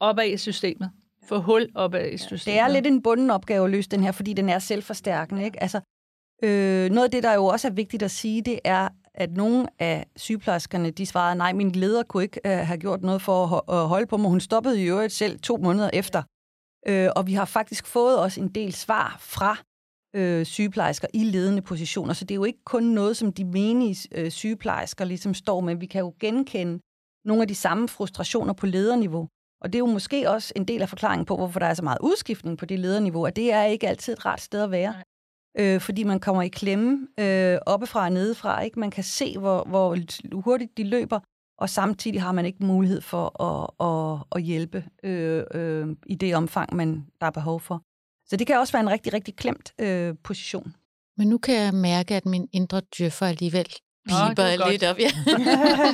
opad 0.00 0.26
i 0.26 0.36
systemet. 0.36 0.90
Få 1.28 1.38
hul 1.40 1.68
opad 1.74 2.10
i 2.10 2.16
systemet. 2.16 2.44
Det 2.44 2.58
er 2.58 2.68
lidt 2.68 2.86
en 2.86 3.02
bunden 3.02 3.30
opgave 3.30 3.64
at 3.64 3.70
løse 3.70 3.90
den 3.90 4.02
her, 4.02 4.12
fordi 4.12 4.32
den 4.32 4.48
er 4.48 4.58
selvforstærkende. 4.58 5.44
Ikke? 5.44 5.62
Altså, 5.62 5.80
øh, 6.42 6.90
noget 6.90 7.04
af 7.04 7.10
det, 7.10 7.22
der 7.22 7.34
jo 7.34 7.44
også 7.44 7.68
er 7.68 7.72
vigtigt 7.72 8.02
at 8.02 8.10
sige, 8.10 8.42
det 8.42 8.60
er, 8.64 8.88
at 9.14 9.32
nogle 9.32 9.66
af 9.78 10.06
sygeplejerskerne, 10.16 10.90
de 10.90 11.06
svarede, 11.06 11.36
nej, 11.36 11.52
min 11.52 11.72
leder 11.72 12.02
kunne 12.02 12.22
ikke 12.22 12.40
øh, 12.46 12.66
have 12.66 12.78
gjort 12.78 13.02
noget 13.02 13.22
for 13.22 13.70
at, 13.72 13.88
holde 13.88 14.06
på 14.06 14.16
mig. 14.16 14.30
Hun 14.30 14.40
stoppede 14.40 14.82
i 14.82 14.84
øvrigt 14.84 15.12
selv 15.12 15.38
to 15.38 15.56
måneder 15.56 15.90
efter. 15.92 16.22
Øh, 16.86 17.08
og 17.16 17.26
vi 17.26 17.34
har 17.34 17.44
faktisk 17.44 17.86
fået 17.86 18.18
også 18.18 18.40
en 18.40 18.48
del 18.48 18.72
svar 18.72 19.16
fra 19.20 19.58
øh, 20.16 20.46
sygeplejersker 20.46 21.08
i 21.14 21.24
ledende 21.24 21.62
positioner, 21.62 22.12
så 22.14 22.24
det 22.24 22.30
er 22.30 22.36
jo 22.36 22.44
ikke 22.44 22.64
kun 22.64 22.82
noget, 22.82 23.16
som 23.16 23.32
de 23.32 23.44
menige 23.44 24.08
øh, 24.12 24.30
sygeplejersker 24.30 25.04
ligesom 25.04 25.34
står 25.34 25.60
med. 25.60 25.74
Vi 25.74 25.86
kan 25.86 26.00
jo 26.00 26.14
genkende 26.20 26.80
nogle 27.24 27.42
af 27.42 27.48
de 27.48 27.54
samme 27.54 27.88
frustrationer 27.88 28.52
på 28.52 28.66
lederniveau. 28.66 29.28
Og 29.60 29.72
det 29.72 29.74
er 29.74 29.78
jo 29.78 29.86
måske 29.86 30.30
også 30.30 30.52
en 30.56 30.64
del 30.64 30.82
af 30.82 30.88
forklaringen 30.88 31.26
på, 31.26 31.36
hvorfor 31.36 31.58
der 31.58 31.66
er 31.66 31.74
så 31.74 31.82
meget 31.82 31.98
udskiftning 32.00 32.58
på 32.58 32.66
det 32.66 32.78
lederniveau, 32.78 33.24
at 33.26 33.36
det 33.36 33.52
er 33.52 33.64
ikke 33.64 33.88
altid 33.88 34.12
et 34.12 34.26
rart 34.26 34.40
sted 34.40 34.62
at 34.62 34.70
være. 34.70 34.94
Øh, 35.58 35.80
fordi 35.80 36.04
man 36.04 36.20
kommer 36.20 36.42
i 36.42 36.48
klemme 36.48 37.08
øh, 37.20 37.58
oppefra 37.66 38.04
og 38.04 38.12
nedefra. 38.12 38.60
Ikke? 38.60 38.80
Man 38.80 38.90
kan 38.90 39.04
se, 39.04 39.38
hvor, 39.38 39.64
hvor 39.64 39.96
hurtigt 40.32 40.76
de 40.76 40.84
løber, 40.84 41.20
og 41.58 41.70
samtidig 41.70 42.22
har 42.22 42.32
man 42.32 42.46
ikke 42.46 42.64
mulighed 42.64 43.00
for 43.00 43.42
at, 43.42 43.70
at, 43.80 44.24
at 44.36 44.42
hjælpe 44.42 44.84
øh, 45.02 45.44
øh, 45.54 45.86
i 46.06 46.14
det 46.14 46.36
omfang, 46.36 46.74
man 46.74 47.06
der 47.20 47.26
er 47.26 47.30
behov 47.30 47.60
for. 47.60 47.82
Så 48.26 48.36
det 48.36 48.46
kan 48.46 48.58
også 48.58 48.72
være 48.72 48.82
en 48.82 48.90
rigtig, 48.90 49.12
rigtig 49.12 49.36
klemt 49.36 49.72
øh, 49.80 50.14
position. 50.24 50.74
Men 51.16 51.28
nu 51.28 51.38
kan 51.38 51.54
jeg 51.54 51.74
mærke, 51.74 52.14
at 52.14 52.26
min 52.26 52.48
indre 52.52 52.82
djøffer 52.98 53.26
alligevel 53.26 53.66
piber 54.08 54.70
lidt 54.70 54.82
op. 54.82 54.98
Ja. 54.98 55.10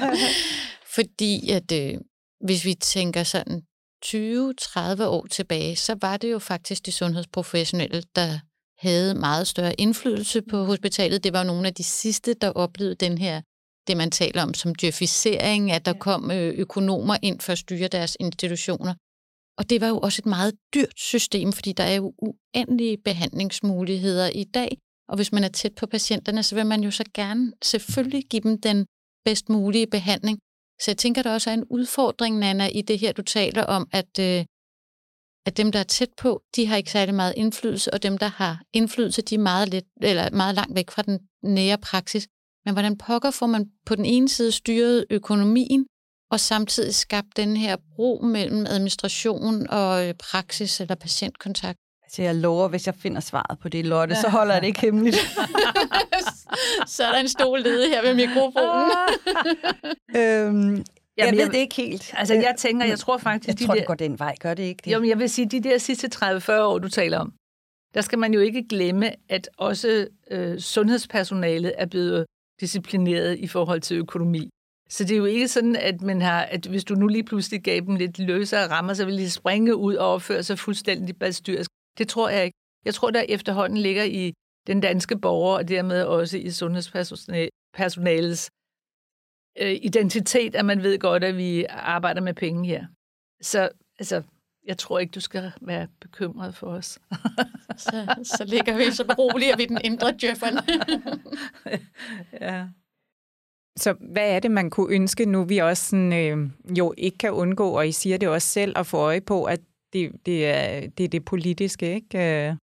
Fordi 0.97 1.51
at 1.51 1.73
øh, 1.73 1.99
hvis 2.41 2.65
vi 2.65 2.75
tænker 2.75 3.23
sådan 3.23 3.63
20-30 4.05 5.05
år 5.05 5.27
tilbage, 5.27 5.77
så 5.77 5.97
var 6.01 6.17
det 6.17 6.33
jo 6.33 6.39
faktisk 6.39 6.87
de 6.87 6.93
sundhedsprofessionelle, 6.93 8.03
der 8.15 8.39
havde 8.81 9.15
meget 9.15 9.47
større 9.47 9.75
indflydelse 9.75 10.43
på 10.43 10.65
hospitalet. 10.65 11.25
Det 11.25 11.33
var 11.33 11.43
nogle 11.43 11.67
af 11.67 11.75
de 11.75 11.85
sidste, 11.85 12.35
der 12.35 12.51
oplevede 12.51 12.95
den 12.95 13.19
her, 13.19 13.41
det 13.87 13.97
man 13.97 14.11
taler 14.11 14.43
om 14.43 14.55
som 14.55 14.75
djøfisering, 14.75 15.73
at 15.73 15.85
der 15.85 15.93
kom 15.93 16.31
øh, 16.31 16.55
økonomer 16.55 17.17
ind 17.23 17.41
for 17.41 17.53
at 17.53 17.59
styre 17.59 17.89
deres 17.89 18.17
institutioner. 18.21 18.95
Og 19.59 19.71
det 19.71 19.81
var 19.81 19.89
jo 19.89 19.99
også 19.99 20.21
et 20.23 20.27
meget 20.27 20.55
dyrt 20.75 20.99
system, 20.99 21.53
fordi 21.53 21.73
der 21.73 21.85
er 21.85 21.95
jo 21.95 22.15
uendelige 22.19 22.99
behandlingsmuligheder 23.05 24.31
i 24.35 24.45
dag. 24.45 24.79
Og 25.09 25.17
hvis 25.17 25.33
man 25.33 25.45
er 25.45 25.49
tæt 25.49 25.75
på 25.75 25.87
patienterne, 25.87 26.43
så 26.43 26.55
vil 26.55 26.67
man 26.67 26.83
jo 26.83 26.91
så 26.91 27.05
gerne 27.15 27.53
selvfølgelig 27.63 28.25
give 28.31 28.43
dem 28.43 28.61
den 28.61 28.87
bedst 29.25 29.49
mulige 29.49 29.87
behandling. 29.87 30.39
Så 30.81 30.91
jeg 30.91 30.97
tænker, 30.99 31.23
der 31.23 31.33
også 31.33 31.51
er 31.51 31.55
en 31.55 31.65
udfordring, 31.71 32.39
Nana, 32.39 32.67
i 32.67 32.83
det 32.83 32.99
her, 32.99 33.13
du 33.13 33.23
taler 33.23 33.65
om, 33.65 33.89
at, 33.93 34.19
øh, 34.21 34.45
at 35.47 35.57
dem, 35.57 35.73
der 35.73 35.79
er 35.79 35.85
tæt 35.85 36.09
på, 36.17 36.43
de 36.57 36.67
har 36.67 36.77
ikke 36.77 36.91
særlig 36.91 37.15
meget 37.15 37.35
indflydelse, 37.37 37.95
og 37.95 38.03
dem, 38.03 38.19
der 38.19 38.27
har 38.27 38.63
indflydelse, 38.73 39.23
de 39.23 39.35
er 39.35 39.39
meget, 39.39 39.69
lidt, 39.69 39.85
eller 40.03 40.31
meget 40.31 40.55
langt 40.55 40.75
væk 40.75 40.91
fra 40.91 41.03
den 41.03 41.19
nære 41.43 41.79
praksis. 41.79 42.29
Men 42.65 42.75
hvordan 42.75 42.99
pokker 42.99 43.31
får 43.31 43.47
man 43.47 43.71
på 43.87 43.95
den 43.95 44.05
ene 44.05 44.29
side 44.29 44.53
styret 44.53 45.07
økonomien, 45.11 45.87
og 46.31 46.41
samtidig 46.41 46.95
skabt 46.95 47.37
den 47.37 47.57
her 47.57 47.77
bro 47.95 48.21
mellem 48.25 48.67
administration 48.67 49.71
og 49.71 50.09
øh, 50.09 50.15
praksis 50.15 50.81
eller 50.81 50.95
patientkontakt? 50.95 51.79
Så 52.09 52.23
jeg 52.23 52.35
lover, 52.35 52.69
hvis 52.69 52.87
jeg 52.87 52.95
finder 52.95 53.21
svaret 53.21 53.59
på 53.59 53.69
det, 53.69 53.87
Lotte, 53.87 54.15
så 54.15 54.29
holder 54.29 54.55
jeg 54.55 54.63
det 54.63 54.69
ikke 54.69 54.81
hemmeligt. 54.81 55.17
så 56.95 57.05
er 57.05 57.13
der 57.13 57.19
en 57.19 57.29
stol 57.29 57.61
ledig 57.61 57.91
her 57.91 58.03
ved 58.03 58.15
mikrofonen. 58.15 58.91
øhm, 60.21 60.85
jeg 61.21 61.27
Jamen, 61.27 61.39
ved 61.39 61.45
jeg, 61.45 61.53
det 61.53 61.59
ikke 61.59 61.75
helt. 61.75 62.15
Altså, 62.17 62.35
jeg 62.35 62.55
tænker, 62.59 62.87
jeg 62.87 62.99
tror 62.99 63.19
faktisk... 63.19 63.49
Jeg 63.49 63.59
de 63.59 63.67
tror, 63.67 63.75
der, 63.75 63.81
det 63.81 63.87
går 63.87 63.95
den 63.95 64.19
vej. 64.19 64.35
Gør 64.41 64.55
det 64.55 64.63
ikke 64.63 64.81
det? 64.85 64.93
Jo, 64.93 65.01
men 65.01 65.09
jeg 65.09 65.19
vil 65.19 65.31
sige, 65.31 65.49
de 65.49 65.61
der 65.61 65.79
sidste 65.79 66.09
30-40 66.15 66.61
år, 66.61 66.79
du 66.79 66.89
taler 66.89 67.19
om, 67.19 67.33
der 67.95 68.01
skal 68.01 68.19
man 68.19 68.35
jo 68.35 68.41
ikke 68.41 68.69
glemme, 68.69 69.11
at 69.29 69.49
også 69.57 70.07
øh, 70.31 70.59
sundhedspersonalet 70.59 71.75
er 71.79 71.87
blevet 71.87 72.27
disciplineret 72.61 73.39
i 73.39 73.47
forhold 73.47 73.81
til 73.81 73.97
økonomi. 73.97 74.51
Så 74.91 75.05
det 75.05 75.11
er 75.11 75.19
jo 75.19 75.25
ikke 75.25 75.49
sådan, 75.49 75.77
at, 75.77 76.03
man 76.03 76.23
har, 76.23 76.43
at 76.43 76.67
hvis 76.67 76.85
du 76.85 76.95
nu 76.95 77.07
lige 77.07 77.25
pludselig 77.25 77.63
gav 77.63 77.81
dem 77.81 77.97
lidt 77.97 78.19
løsere 78.19 78.71
rammer, 78.71 78.95
så 78.95 79.05
vil 79.05 79.19
de 79.19 79.31
springe 79.31 79.77
ud 79.77 79.95
og 79.95 80.13
opføre 80.13 80.43
sig 80.43 80.59
fuldstændig 80.59 81.17
balstyrisk. 81.17 81.71
Det 81.99 82.09
tror 82.09 82.29
jeg 82.29 82.45
ikke. 82.45 82.57
Jeg 82.85 82.95
tror, 82.95 83.11
der 83.11 83.25
efterhånden 83.29 83.79
ligger 83.79 84.05
i 84.05 84.33
den 84.67 84.81
danske 84.81 85.19
borger, 85.19 85.57
og 85.57 85.69
dermed 85.69 86.03
også 86.03 86.39
i 86.39 86.51
sundhedspersonalets 86.51 88.51
øh, 89.61 89.79
identitet, 89.83 90.55
at 90.55 90.65
man 90.65 90.83
ved 90.83 90.99
godt, 90.99 91.25
at 91.25 91.37
vi 91.37 91.65
arbejder 91.69 92.21
med 92.21 92.35
penge 92.35 92.69
her. 92.69 92.87
Så 93.43 93.69
altså, 93.99 94.23
jeg 94.67 94.79
tror 94.79 94.99
ikke, 94.99 95.11
du 95.11 95.21
skal 95.21 95.53
være 95.61 95.89
bekymret 96.01 96.57
for 96.57 96.67
os. 96.67 96.87
så, 97.77 98.15
så 98.23 98.45
ligger 98.45 98.77
vi, 98.77 98.91
så 98.91 99.07
beroliger 99.07 99.57
vi 99.57 99.65
den 99.65 99.79
indre 99.85 100.13
djøfferen. 100.21 100.59
ja. 102.41 102.67
Så 103.77 103.95
hvad 104.13 104.35
er 104.35 104.41
det, 104.41 104.51
man 104.51 104.71
kunne 104.71 104.95
ønske 104.95 105.25
nu, 105.25 105.45
vi 105.45 105.59
også 105.59 105.85
sådan, 105.85 106.13
øh, 106.13 106.51
jo 106.79 106.95
ikke 106.99 107.19
kan 107.19 107.33
undgå, 107.33 107.71
og 107.71 107.89
I 107.89 107.93
siger 107.93 108.19
det 108.19 108.29
også 108.29 108.49
selv, 108.49 108.79
at 108.79 108.87
få 108.87 108.97
øje 108.97 109.21
på, 109.21 109.45
at 109.45 109.61
det, 109.93 110.13
det, 110.27 110.47
er, 110.47 110.89
det 110.89 111.05
er 111.05 111.09
det 111.09 111.25
politiske, 111.25 111.95
ikke? 111.95 112.57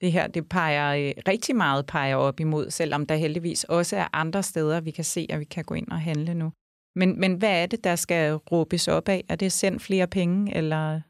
Det 0.00 0.12
her, 0.12 0.26
det 0.26 0.48
peger 0.48 1.08
øh, 1.08 1.12
rigtig 1.28 1.56
meget 1.56 1.86
peger 1.86 2.16
op 2.16 2.40
imod, 2.40 2.70
selvom 2.70 3.06
der 3.06 3.14
heldigvis 3.14 3.64
også 3.64 3.96
er 3.96 4.08
andre 4.12 4.42
steder, 4.42 4.80
vi 4.80 4.90
kan 4.90 5.04
se, 5.04 5.26
at 5.30 5.40
vi 5.40 5.44
kan 5.44 5.64
gå 5.64 5.74
ind 5.74 5.88
og 5.88 6.00
handle 6.00 6.34
nu. 6.34 6.52
Men, 6.96 7.20
men 7.20 7.34
hvad 7.34 7.62
er 7.62 7.66
det, 7.66 7.84
der 7.84 7.96
skal 7.96 8.34
råbes 8.34 8.88
op 8.88 9.08
af? 9.08 9.24
Er 9.28 9.36
det 9.36 9.52
sendt 9.52 9.82
flere 9.82 10.06
penge, 10.06 10.56
eller 10.56 11.00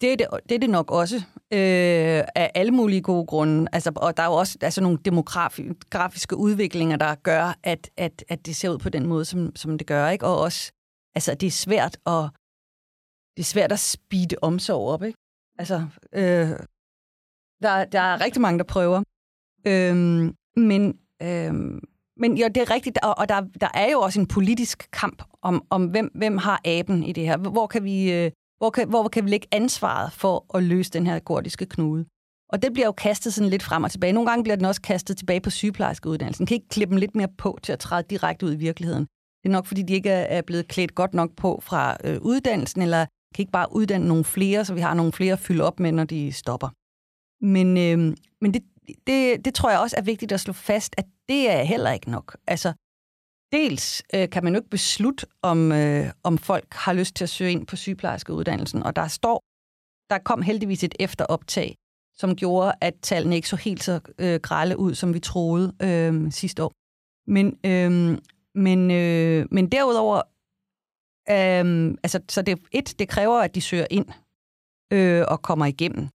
det 0.00 0.12
er 0.12 0.16
det, 0.16 0.26
det 0.48 0.54
er 0.54 0.58
det 0.58 0.70
nok 0.70 0.90
også, 0.90 1.16
øh, 1.52 2.22
af 2.34 2.50
alle 2.54 2.72
mulige 2.72 3.02
gode 3.02 3.26
grunde. 3.26 3.68
Altså, 3.72 3.92
og 3.96 4.16
der 4.16 4.22
er 4.22 4.26
jo 4.26 4.32
også 4.32 4.58
altså, 4.60 4.80
nogle 4.80 4.98
demografiske 5.04 6.36
udviklinger, 6.36 6.96
der 6.96 7.14
gør, 7.14 7.58
at, 7.62 7.90
at, 7.96 8.24
at 8.28 8.46
det 8.46 8.56
ser 8.56 8.70
ud 8.70 8.78
på 8.78 8.88
den 8.88 9.06
måde, 9.06 9.24
som, 9.24 9.56
som 9.56 9.78
det 9.78 9.86
gør. 9.86 10.08
Ikke? 10.08 10.26
Og 10.26 10.40
også, 10.40 10.72
altså, 11.14 11.34
det 11.34 11.46
er 11.46 11.50
svært 11.50 11.96
at, 12.06 12.30
det 13.36 13.42
er 13.42 13.50
svært 13.54 13.72
at 13.72 13.80
speede 13.80 14.36
omsorg 14.42 14.88
op. 14.88 15.02
Ikke? 15.02 15.18
Altså, 15.58 15.86
øh, 16.12 16.50
der, 17.64 17.84
der 17.84 18.00
er 18.00 18.20
rigtig 18.24 18.42
mange, 18.42 18.58
der 18.58 18.64
prøver. 18.64 19.02
Øhm, 19.66 20.34
men, 20.56 20.82
øhm, 21.22 21.80
men 22.16 22.38
jo, 22.38 22.48
det 22.54 22.56
er 22.56 22.70
rigtigt, 22.70 22.98
og, 23.02 23.18
og 23.18 23.28
der, 23.28 23.40
der 23.60 23.68
er 23.74 23.90
jo 23.92 24.00
også 24.00 24.20
en 24.20 24.26
politisk 24.26 24.88
kamp 24.92 25.22
om, 25.42 25.64
om 25.70 25.86
hvem, 25.86 26.10
hvem 26.14 26.38
har 26.38 26.60
aben 26.64 27.02
i 27.02 27.12
det 27.12 27.24
her. 27.24 27.36
Hvor 27.36 27.66
kan 27.66 27.84
vi... 27.84 28.12
Øh, 28.12 28.30
hvor 28.58 28.70
kan, 28.70 28.88
hvor 28.88 29.08
kan 29.08 29.24
vi 29.24 29.30
lægge 29.30 29.48
ansvaret 29.52 30.12
for 30.12 30.56
at 30.56 30.62
løse 30.62 30.90
den 30.90 31.06
her 31.06 31.18
gordiske 31.18 31.66
knude? 31.66 32.04
Og 32.48 32.62
det 32.62 32.72
bliver 32.72 32.86
jo 32.86 32.92
kastet 32.92 33.34
sådan 33.34 33.50
lidt 33.50 33.62
frem 33.62 33.84
og 33.84 33.90
tilbage. 33.90 34.12
Nogle 34.12 34.30
gange 34.30 34.42
bliver 34.42 34.56
den 34.56 34.64
også 34.64 34.82
kastet 34.82 35.16
tilbage 35.16 35.40
på 35.40 35.50
sygeplejerskeuddannelsen. 35.50 36.46
Kan 36.46 36.54
ikke 36.54 36.68
klippe 36.68 36.90
dem 36.90 37.00
lidt 37.00 37.16
mere 37.16 37.28
på 37.38 37.58
til 37.62 37.72
at 37.72 37.78
træde 37.78 38.04
direkte 38.10 38.46
ud 38.46 38.52
i 38.52 38.56
virkeligheden. 38.56 39.06
Det 39.42 39.48
er 39.48 39.52
nok, 39.52 39.66
fordi 39.66 39.82
de 39.82 39.92
ikke 39.94 40.10
er 40.10 40.42
blevet 40.42 40.68
klædt 40.68 40.94
godt 40.94 41.14
nok 41.14 41.30
på 41.36 41.60
fra 41.62 41.96
øh, 42.04 42.18
uddannelsen, 42.20 42.82
eller 42.82 43.06
kan 43.34 43.42
ikke 43.42 43.52
bare 43.52 43.74
uddanne 43.74 44.08
nogle 44.08 44.24
flere, 44.24 44.64
så 44.64 44.74
vi 44.74 44.80
har 44.80 44.94
nogle 44.94 45.12
flere 45.12 45.32
at 45.32 45.38
fylde 45.38 45.64
op 45.64 45.80
med, 45.80 45.92
når 45.92 46.04
de 46.04 46.32
stopper. 46.32 46.68
Men, 47.44 47.76
øh, 47.76 48.16
men 48.40 48.54
det, 48.54 48.62
det, 49.06 49.44
det 49.44 49.54
tror 49.54 49.70
jeg 49.70 49.80
også 49.80 49.96
er 49.96 50.02
vigtigt 50.02 50.32
at 50.32 50.40
slå 50.40 50.52
fast, 50.52 50.94
at 50.98 51.06
det 51.28 51.50
er 51.50 51.62
heller 51.62 51.92
ikke 51.92 52.10
nok. 52.10 52.36
Altså, 52.46 52.72
dels 53.52 54.02
øh, 54.14 54.30
kan 54.30 54.44
man 54.44 54.52
jo 54.52 54.58
ikke 54.60 54.70
beslutte, 54.70 55.26
om, 55.42 55.72
øh, 55.72 56.06
om 56.22 56.38
folk 56.38 56.74
har 56.74 56.92
lyst 56.92 57.16
til 57.16 57.24
at 57.24 57.30
søge 57.30 57.52
ind 57.52 57.66
på 57.66 57.76
sygeplejerskeuddannelsen, 57.76 58.82
og 58.82 58.96
der 58.96 59.08
står, 59.08 59.42
der 60.10 60.18
kom 60.18 60.42
heldigvis 60.42 60.84
et 60.84 60.94
efteroptag, 61.00 61.74
som 62.16 62.36
gjorde, 62.36 62.72
at 62.80 62.94
tallene 63.02 63.36
ikke 63.36 63.48
så 63.48 63.56
helt 63.56 63.82
så 63.82 64.00
øh, 64.18 64.40
grælde 64.40 64.78
ud, 64.78 64.94
som 64.94 65.14
vi 65.14 65.20
troede 65.20 65.74
øh, 65.82 66.32
sidste 66.32 66.62
år. 66.62 66.72
Men, 67.26 67.46
øh, 67.66 68.18
men, 68.54 68.90
øh, 68.90 69.46
men 69.50 69.72
derudover, 69.72 70.16
øh, 71.30 71.96
altså, 72.04 72.20
så 72.28 72.42
det, 72.42 72.58
et, 72.72 72.94
det 72.98 73.08
kræver, 73.08 73.38
at 73.40 73.54
de 73.54 73.60
søger 73.60 73.86
ind 73.90 74.06
øh, 74.92 75.24
og 75.28 75.42
kommer 75.42 75.66
igennem. 75.66 76.08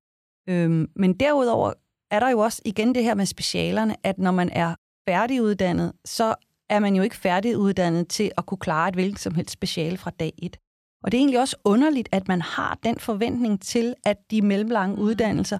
Øh, 0.49 0.87
men 0.95 1.13
derudover 1.13 1.73
er 2.11 2.19
der 2.19 2.29
jo 2.29 2.39
også 2.39 2.61
igen 2.65 2.95
det 2.95 3.03
her 3.03 3.15
med 3.15 3.25
specialerne, 3.25 3.95
at 4.03 4.17
når 4.17 4.31
man 4.31 4.49
er 4.49 4.75
færdiguddannet, 5.09 5.93
så 6.05 6.35
er 6.69 6.79
man 6.79 6.95
jo 6.95 7.03
ikke 7.03 7.15
færdiguddannet 7.15 8.07
til 8.07 8.31
at 8.37 8.45
kunne 8.45 8.57
klare 8.57 8.89
et 8.89 8.95
hvilket 8.95 9.19
som 9.19 9.35
helst 9.35 9.51
speciale 9.51 9.97
fra 9.97 10.11
dag 10.19 10.33
et. 10.41 10.57
Og 11.03 11.11
det 11.11 11.17
er 11.17 11.21
egentlig 11.21 11.39
også 11.39 11.55
underligt, 11.65 12.09
at 12.11 12.27
man 12.27 12.41
har 12.41 12.79
den 12.83 12.99
forventning 12.99 13.61
til, 13.61 13.95
at 14.05 14.17
de 14.31 14.41
mellemlange 14.41 14.95
mm. 14.95 15.01
uddannelser 15.01 15.59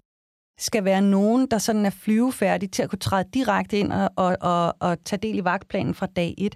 skal 0.59 0.85
være 0.85 1.01
nogen, 1.01 1.47
der 1.51 1.57
sådan 1.57 1.85
er 1.85 1.89
flyvefærdige 1.89 2.69
til 2.69 2.83
at 2.83 2.89
kunne 2.89 2.99
træde 2.99 3.29
direkte 3.33 3.79
ind 3.79 3.93
og, 3.93 4.09
og, 4.15 4.37
og, 4.41 4.75
og 4.79 5.03
tage 5.03 5.19
del 5.19 5.37
i 5.37 5.43
vagtplanen 5.43 5.93
fra 5.93 6.05
dag 6.05 6.35
et. 6.37 6.55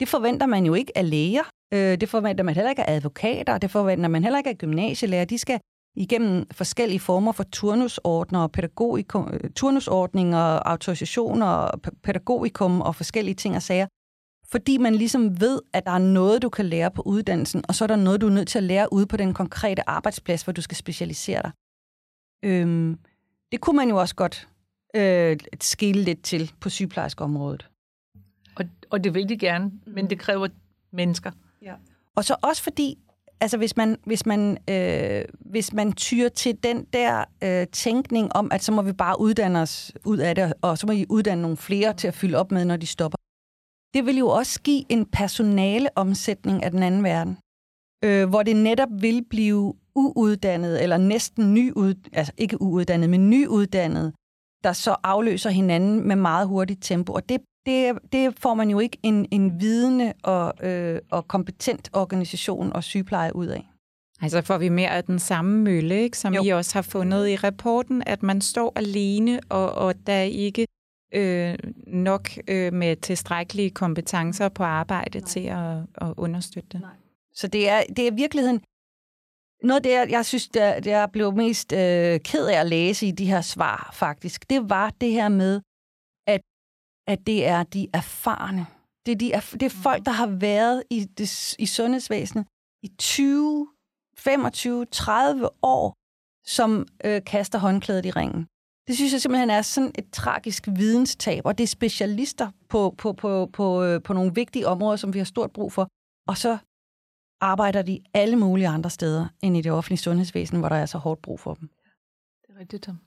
Det 0.00 0.08
forventer 0.08 0.46
man 0.46 0.66
jo 0.66 0.74
ikke 0.74 0.98
af 0.98 1.10
læger. 1.10 1.42
Øh, 1.74 2.00
det 2.00 2.08
forventer 2.08 2.44
man 2.44 2.54
heller 2.54 2.70
ikke 2.70 2.90
af 2.90 2.96
advokater. 2.96 3.58
Det 3.58 3.70
forventer 3.70 4.08
man 4.08 4.22
heller 4.22 4.38
ikke 4.38 4.50
af 4.50 4.58
gymnasielærer. 4.58 5.24
De 5.24 5.38
skal 5.38 5.60
igennem 5.96 6.46
forskellige 6.52 7.00
former 7.00 7.32
for 7.32 7.42
turnusordner, 7.42 8.46
pædagogikum, 8.46 9.32
turnusordninger, 9.56 10.38
autorisationer, 10.68 11.70
pædagogikum 12.02 12.80
og 12.80 12.96
forskellige 12.96 13.34
ting 13.34 13.56
og 13.56 13.62
sager. 13.62 13.86
Fordi 14.50 14.78
man 14.78 14.94
ligesom 14.94 15.40
ved, 15.40 15.60
at 15.72 15.84
der 15.86 15.92
er 15.92 15.98
noget, 15.98 16.42
du 16.42 16.48
kan 16.48 16.64
lære 16.64 16.90
på 16.90 17.02
uddannelsen, 17.02 17.64
og 17.68 17.74
så 17.74 17.84
er 17.84 17.86
der 17.86 17.96
noget, 17.96 18.20
du 18.20 18.26
er 18.26 18.30
nødt 18.30 18.48
til 18.48 18.58
at 18.58 18.64
lære 18.64 18.92
ude 18.92 19.06
på 19.06 19.16
den 19.16 19.34
konkrete 19.34 19.88
arbejdsplads, 19.88 20.42
hvor 20.42 20.52
du 20.52 20.62
skal 20.62 20.76
specialisere 20.76 21.42
dig. 21.42 21.52
Øhm, 22.42 22.98
det 23.52 23.60
kunne 23.60 23.76
man 23.76 23.88
jo 23.88 23.96
også 23.96 24.14
godt 24.14 24.48
øh, 24.96 25.36
skille 25.60 26.02
lidt 26.02 26.22
til 26.22 26.52
på 26.60 26.68
sygeplejerskeområdet. 26.68 27.70
Og, 28.56 28.64
og 28.90 29.04
det 29.04 29.14
vil 29.14 29.28
de 29.28 29.38
gerne, 29.38 29.72
men 29.86 30.10
det 30.10 30.18
kræver 30.18 30.48
mennesker. 30.90 31.30
Ja. 31.62 31.74
Og 32.14 32.24
så 32.24 32.36
også 32.42 32.62
fordi, 32.62 32.98
altså 33.40 33.56
hvis 33.56 33.76
man, 33.76 33.96
hvis 34.04 34.26
man, 34.26 34.58
øh, 34.70 35.24
hvis 35.40 35.72
man 35.72 35.92
tyrer 35.92 36.28
til 36.28 36.58
den 36.62 36.84
der 36.92 37.24
øh, 37.44 37.66
tænkning 37.72 38.36
om, 38.36 38.52
at 38.52 38.62
så 38.62 38.72
må 38.72 38.82
vi 38.82 38.92
bare 38.92 39.20
uddanne 39.20 39.60
os 39.60 39.92
ud 40.04 40.18
af 40.18 40.34
det, 40.34 40.52
og 40.62 40.78
så 40.78 40.86
må 40.86 40.92
I 40.92 41.06
uddanne 41.08 41.42
nogle 41.42 41.56
flere 41.56 41.94
til 41.94 42.08
at 42.08 42.14
fylde 42.14 42.38
op 42.38 42.52
med, 42.52 42.64
når 42.64 42.76
de 42.76 42.86
stopper. 42.86 43.16
Det 43.94 44.06
vil 44.06 44.18
jo 44.18 44.28
også 44.28 44.60
give 44.60 44.84
en 44.88 45.06
personaleomsætning 45.06 46.64
af 46.64 46.70
den 46.70 46.82
anden 46.82 47.04
verden, 47.04 47.38
øh, 48.04 48.28
hvor 48.28 48.42
det 48.42 48.56
netop 48.56 48.88
vil 49.00 49.24
blive 49.30 49.74
uuddannet, 49.94 50.82
eller 50.82 50.96
næsten 50.96 51.54
nyud, 51.54 51.94
altså 52.12 52.32
ikke 52.38 52.62
uuddannet, 52.62 53.10
men 53.10 53.30
nyuddannet, 53.30 54.14
der 54.64 54.72
så 54.72 54.96
afløser 55.02 55.50
hinanden 55.50 56.08
med 56.08 56.16
meget 56.16 56.48
hurtigt 56.48 56.82
tempo. 56.82 57.12
Og 57.12 57.28
det, 57.28 57.40
det, 57.66 57.98
det 58.12 58.38
får 58.38 58.54
man 58.54 58.70
jo 58.70 58.78
ikke 58.78 58.98
en, 59.02 59.26
en 59.30 59.60
vidende 59.60 60.12
og, 60.22 60.66
øh, 60.66 61.00
og 61.10 61.28
kompetent 61.28 61.90
organisation 61.92 62.72
og 62.72 62.84
sygepleje 62.84 63.36
ud 63.36 63.46
af. 63.46 63.70
Altså 64.22 64.42
får 64.42 64.58
vi 64.58 64.68
mere 64.68 64.90
af 64.90 65.04
den 65.04 65.18
samme 65.18 65.58
mølle, 65.58 66.02
ikke, 66.02 66.18
som 66.18 66.34
jo. 66.34 66.44
I 66.44 66.48
også 66.48 66.74
har 66.74 66.82
fundet 66.82 67.28
i 67.28 67.36
rapporten, 67.36 68.02
at 68.06 68.22
man 68.22 68.40
står 68.40 68.72
alene, 68.76 69.40
og, 69.48 69.72
og 69.72 69.94
der 70.06 70.12
er 70.12 70.22
ikke 70.22 70.66
øh, 71.14 71.58
nok 71.86 72.28
øh, 72.48 72.72
med 72.72 72.96
tilstrækkelige 72.96 73.70
kompetencer 73.70 74.48
på 74.48 74.62
arbejde 74.62 75.18
Nej. 75.18 75.28
til 75.28 75.40
at, 75.40 75.76
at 76.08 76.14
understøtte 76.16 76.68
det. 76.72 76.80
Nej. 76.80 76.90
Så 77.34 77.48
det 77.48 77.68
er, 77.68 77.82
det 77.96 78.06
er 78.06 78.12
virkeligheden 78.12 78.60
noget 79.62 79.86
af 79.86 80.06
det, 80.06 80.12
jeg 80.12 80.26
synes, 80.26 80.48
der, 80.48 80.80
jeg 80.84 81.08
blev 81.12 81.32
mest 81.32 81.72
øh, 81.72 82.20
ked 82.20 82.46
af 82.46 82.60
at 82.60 82.66
læse 82.66 83.06
i 83.06 83.10
de 83.10 83.26
her 83.26 83.40
svar, 83.40 83.90
faktisk, 83.92 84.50
det 84.50 84.70
var 84.70 84.92
det 85.00 85.12
her 85.12 85.28
med, 85.28 85.60
at 87.06 87.26
det 87.26 87.46
er 87.46 87.62
de 87.62 87.88
erfarne. 87.92 88.66
Det 89.06 89.12
er, 89.12 89.16
de, 89.16 89.56
det 89.60 89.62
er 89.62 89.82
folk, 89.82 90.06
der 90.06 90.12
har 90.12 90.26
været 90.26 90.82
i, 90.90 91.04
det, 91.04 91.54
i 91.58 91.66
sundhedsvæsenet 91.66 92.46
i 92.82 92.88
20, 92.98 93.68
25, 94.18 94.86
30 94.86 95.48
år, 95.62 95.94
som 96.46 96.86
øh, 97.04 97.24
kaster 97.24 97.58
håndklædet 97.58 98.06
i 98.06 98.10
ringen. 98.10 98.46
Det 98.86 98.96
synes 98.96 99.12
jeg 99.12 99.20
simpelthen 99.20 99.50
er 99.50 99.62
sådan 99.62 99.92
et 99.98 100.10
tragisk 100.12 100.68
videnstab, 100.76 101.46
og 101.46 101.58
det 101.58 101.64
er 101.64 101.68
specialister 101.68 102.50
på, 102.68 102.94
på, 102.98 103.12
på, 103.12 103.50
på, 103.52 103.82
øh, 103.82 104.02
på 104.02 104.12
nogle 104.12 104.34
vigtige 104.34 104.66
områder, 104.66 104.96
som 104.96 105.14
vi 105.14 105.18
har 105.18 105.24
stort 105.24 105.52
brug 105.52 105.72
for. 105.72 105.88
Og 106.28 106.36
så 106.36 106.58
arbejder 107.40 107.82
de 107.82 108.02
alle 108.14 108.36
mulige 108.36 108.68
andre 108.68 108.90
steder 108.90 109.28
end 109.42 109.56
i 109.56 109.62
det 109.62 109.72
offentlige 109.72 109.98
sundhedsvæsen, 109.98 110.58
hvor 110.58 110.68
der 110.68 110.76
er 110.76 110.86
så 110.86 110.98
hårdt 110.98 111.22
brug 111.22 111.40
for 111.40 111.54
dem. 111.54 111.68
Det 112.42 112.54
er 112.54 112.60
rigtigt, 112.60 112.82
Tom. 112.82 112.98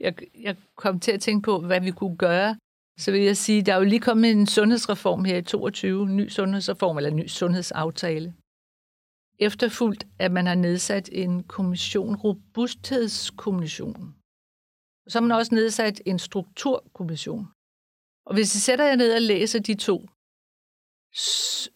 Jeg, 0.00 0.14
jeg 0.38 0.56
kom 0.76 1.00
til 1.00 1.12
at 1.12 1.20
tænke 1.20 1.44
på, 1.44 1.60
hvad 1.60 1.80
vi 1.80 1.90
kunne 1.90 2.16
gøre. 2.16 2.56
Så 2.98 3.12
vil 3.12 3.20
jeg 3.20 3.36
sige, 3.36 3.62
der 3.62 3.72
er 3.72 3.76
jo 3.76 3.84
lige 3.84 4.00
kommet 4.00 4.30
en 4.30 4.46
sundhedsreform 4.46 5.24
her 5.24 5.36
i 5.36 5.42
22, 5.42 6.06
ny 6.08 6.28
sundhedsreform 6.28 6.96
eller 6.96 7.10
ny 7.10 7.26
sundhedsaftale. 7.26 8.34
Efterfulgt, 9.38 10.06
at 10.18 10.32
man 10.32 10.46
har 10.46 10.54
nedsat 10.54 11.08
en 11.12 11.44
kommission, 11.44 12.16
robusthedskommission. 12.16 14.14
Så 15.08 15.18
har 15.18 15.26
man 15.26 15.36
også 15.38 15.54
nedsat 15.54 16.02
en 16.06 16.18
strukturkommission. 16.18 17.46
Og 18.26 18.34
hvis 18.34 18.54
I 18.54 18.60
sætter 18.60 18.84
jer 18.84 18.96
ned 18.96 19.14
og 19.14 19.22
læser 19.22 19.60
de 19.60 19.74
to, 19.74 20.08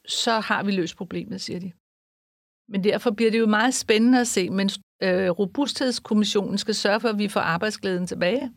så 0.08 0.40
har 0.48 0.62
vi 0.64 0.70
løst 0.70 0.96
problemet, 0.96 1.40
siger 1.40 1.60
de. 1.60 1.72
Men 2.68 2.84
derfor 2.84 3.10
bliver 3.10 3.30
det 3.30 3.38
jo 3.38 3.46
meget 3.46 3.74
spændende 3.74 4.20
at 4.20 4.26
se, 4.26 4.50
men 4.50 4.68
øh, 5.02 5.30
Robusthedskommissionen 5.30 6.58
skal 6.58 6.74
sørge 6.74 7.00
for, 7.00 7.08
at 7.08 7.18
vi 7.18 7.28
får 7.28 7.40
arbejdsglæden 7.40 8.06
tilbage. 8.06 8.52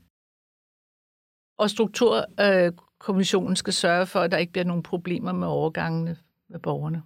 Og 1.60 1.70
Strukturkommissionen 1.70 3.52
øh, 3.52 3.58
skal 3.58 3.74
sørge 3.74 4.06
for, 4.06 4.20
at 4.20 4.32
der 4.32 4.38
ikke 4.38 4.52
bliver 4.52 4.66
nogen 4.66 4.84
problemer 4.84 5.32
med 5.32 5.48
overgangene 5.48 6.18
med 6.50 6.60
borgerne. 6.60 7.04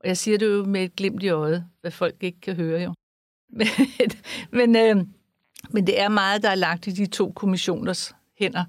Og 0.00 0.08
jeg 0.08 0.16
siger 0.16 0.38
det 0.38 0.46
jo 0.46 0.64
med 0.64 0.84
et 0.84 0.96
glimt 0.96 1.22
i 1.22 1.28
øjet, 1.28 1.66
hvad 1.80 1.90
folk 1.90 2.14
ikke 2.20 2.40
kan 2.40 2.56
høre 2.56 2.82
jo. 2.82 2.94
Men, 3.58 3.66
men, 4.52 4.76
øh, 4.76 5.06
men 5.70 5.86
det 5.86 6.00
er 6.00 6.08
meget, 6.08 6.42
der 6.42 6.50
er 6.50 6.54
lagt 6.54 6.86
i 6.86 6.90
de 6.90 7.06
to 7.06 7.32
kommissioners 7.32 8.14
hænder. 8.38 8.64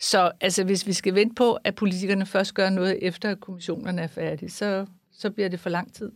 Så 0.00 0.32
altså, 0.40 0.64
hvis 0.64 0.86
vi 0.86 0.92
skal 0.92 1.14
vente 1.14 1.34
på, 1.34 1.58
at 1.64 1.74
politikerne 1.74 2.26
først 2.26 2.54
gør 2.54 2.70
noget, 2.70 3.06
efter 3.06 3.30
at 3.30 3.40
kommissionerne 3.40 4.02
er 4.02 4.06
færdige, 4.06 4.50
så, 4.50 4.86
så 5.12 5.30
bliver 5.30 5.48
det 5.48 5.60
for 5.60 5.70
lang 5.70 5.94
tid. 5.94 6.12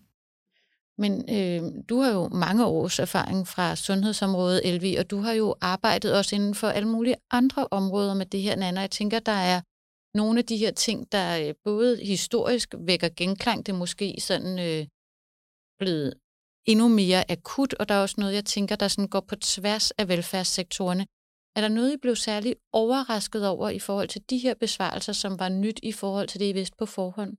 Men 0.99 1.13
øh, 1.37 1.85
du 1.89 2.01
har 2.01 2.13
jo 2.13 2.29
mange 2.29 2.67
års 2.67 2.99
erfaring 2.99 3.49
fra 3.49 3.77
sundhedsområdet, 3.77 4.61
Elvi, 4.65 4.97
og 4.97 5.11
du 5.11 5.19
har 5.19 5.33
jo 5.33 5.55
arbejdet 5.61 6.19
også 6.19 6.37
inden 6.37 6.55
for 6.55 6.69
alle 6.69 6.89
mulige 6.89 7.17
andre 7.31 7.69
områder 7.71 8.15
med 8.15 8.27
det 8.27 8.43
her, 8.43 8.57
Nana. 8.57 8.81
Jeg 8.81 8.91
tænker, 8.91 9.19
der 9.19 9.33
er 9.33 9.61
nogle 10.17 10.39
af 10.39 10.45
de 10.45 10.57
her 10.57 10.71
ting, 10.71 11.13
der 11.13 11.49
øh, 11.49 11.55
både 11.65 12.05
historisk 12.05 12.75
vækker 12.79 13.09
genklang, 13.17 13.67
det 13.67 13.73
er 13.73 13.77
måske 13.77 14.17
sådan 14.21 14.59
øh, 14.59 14.87
blevet 15.79 16.15
endnu 16.67 16.89
mere 16.89 17.31
akut, 17.31 17.75
og 17.75 17.89
der 17.89 17.95
er 17.95 18.03
også 18.03 18.15
noget, 18.19 18.35
jeg 18.35 18.45
tænker, 18.45 18.77
der 18.77 18.89
sådan 18.89 19.09
går 19.09 19.21
på 19.21 19.37
tværs 19.37 19.91
af 19.91 20.09
velfærdssektorerne. 20.09 21.07
Er 21.57 21.61
der 21.61 21.69
noget, 21.69 21.93
I 21.93 21.97
blev 21.97 22.17
særlig 22.17 22.57
overrasket 22.73 23.49
over 23.49 23.69
i 23.69 23.79
forhold 23.79 24.09
til 24.09 24.23
de 24.31 24.39
her 24.39 24.55
besvarelser, 24.55 25.13
som 25.13 25.39
var 25.39 25.49
nyt 25.49 25.81
i 25.83 25.93
forhold 25.93 26.29
til 26.29 26.41
det, 26.41 26.49
I 26.49 26.53
vidste 26.53 26.77
på 26.79 26.87
forhånd? 26.87 27.37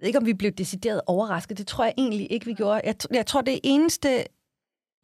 Jeg 0.00 0.04
ved 0.04 0.08
ikke, 0.08 0.18
om 0.18 0.26
vi 0.26 0.34
blev 0.34 0.52
decideret 0.52 1.00
overrasket. 1.06 1.58
Det 1.58 1.66
tror 1.66 1.84
jeg 1.84 1.94
egentlig 1.98 2.32
ikke, 2.32 2.46
vi 2.46 2.54
gjorde. 2.54 2.80
Jeg, 2.84 2.94
jeg 3.10 3.26
tror, 3.26 3.40
det 3.40 3.60
eneste, 3.64 4.24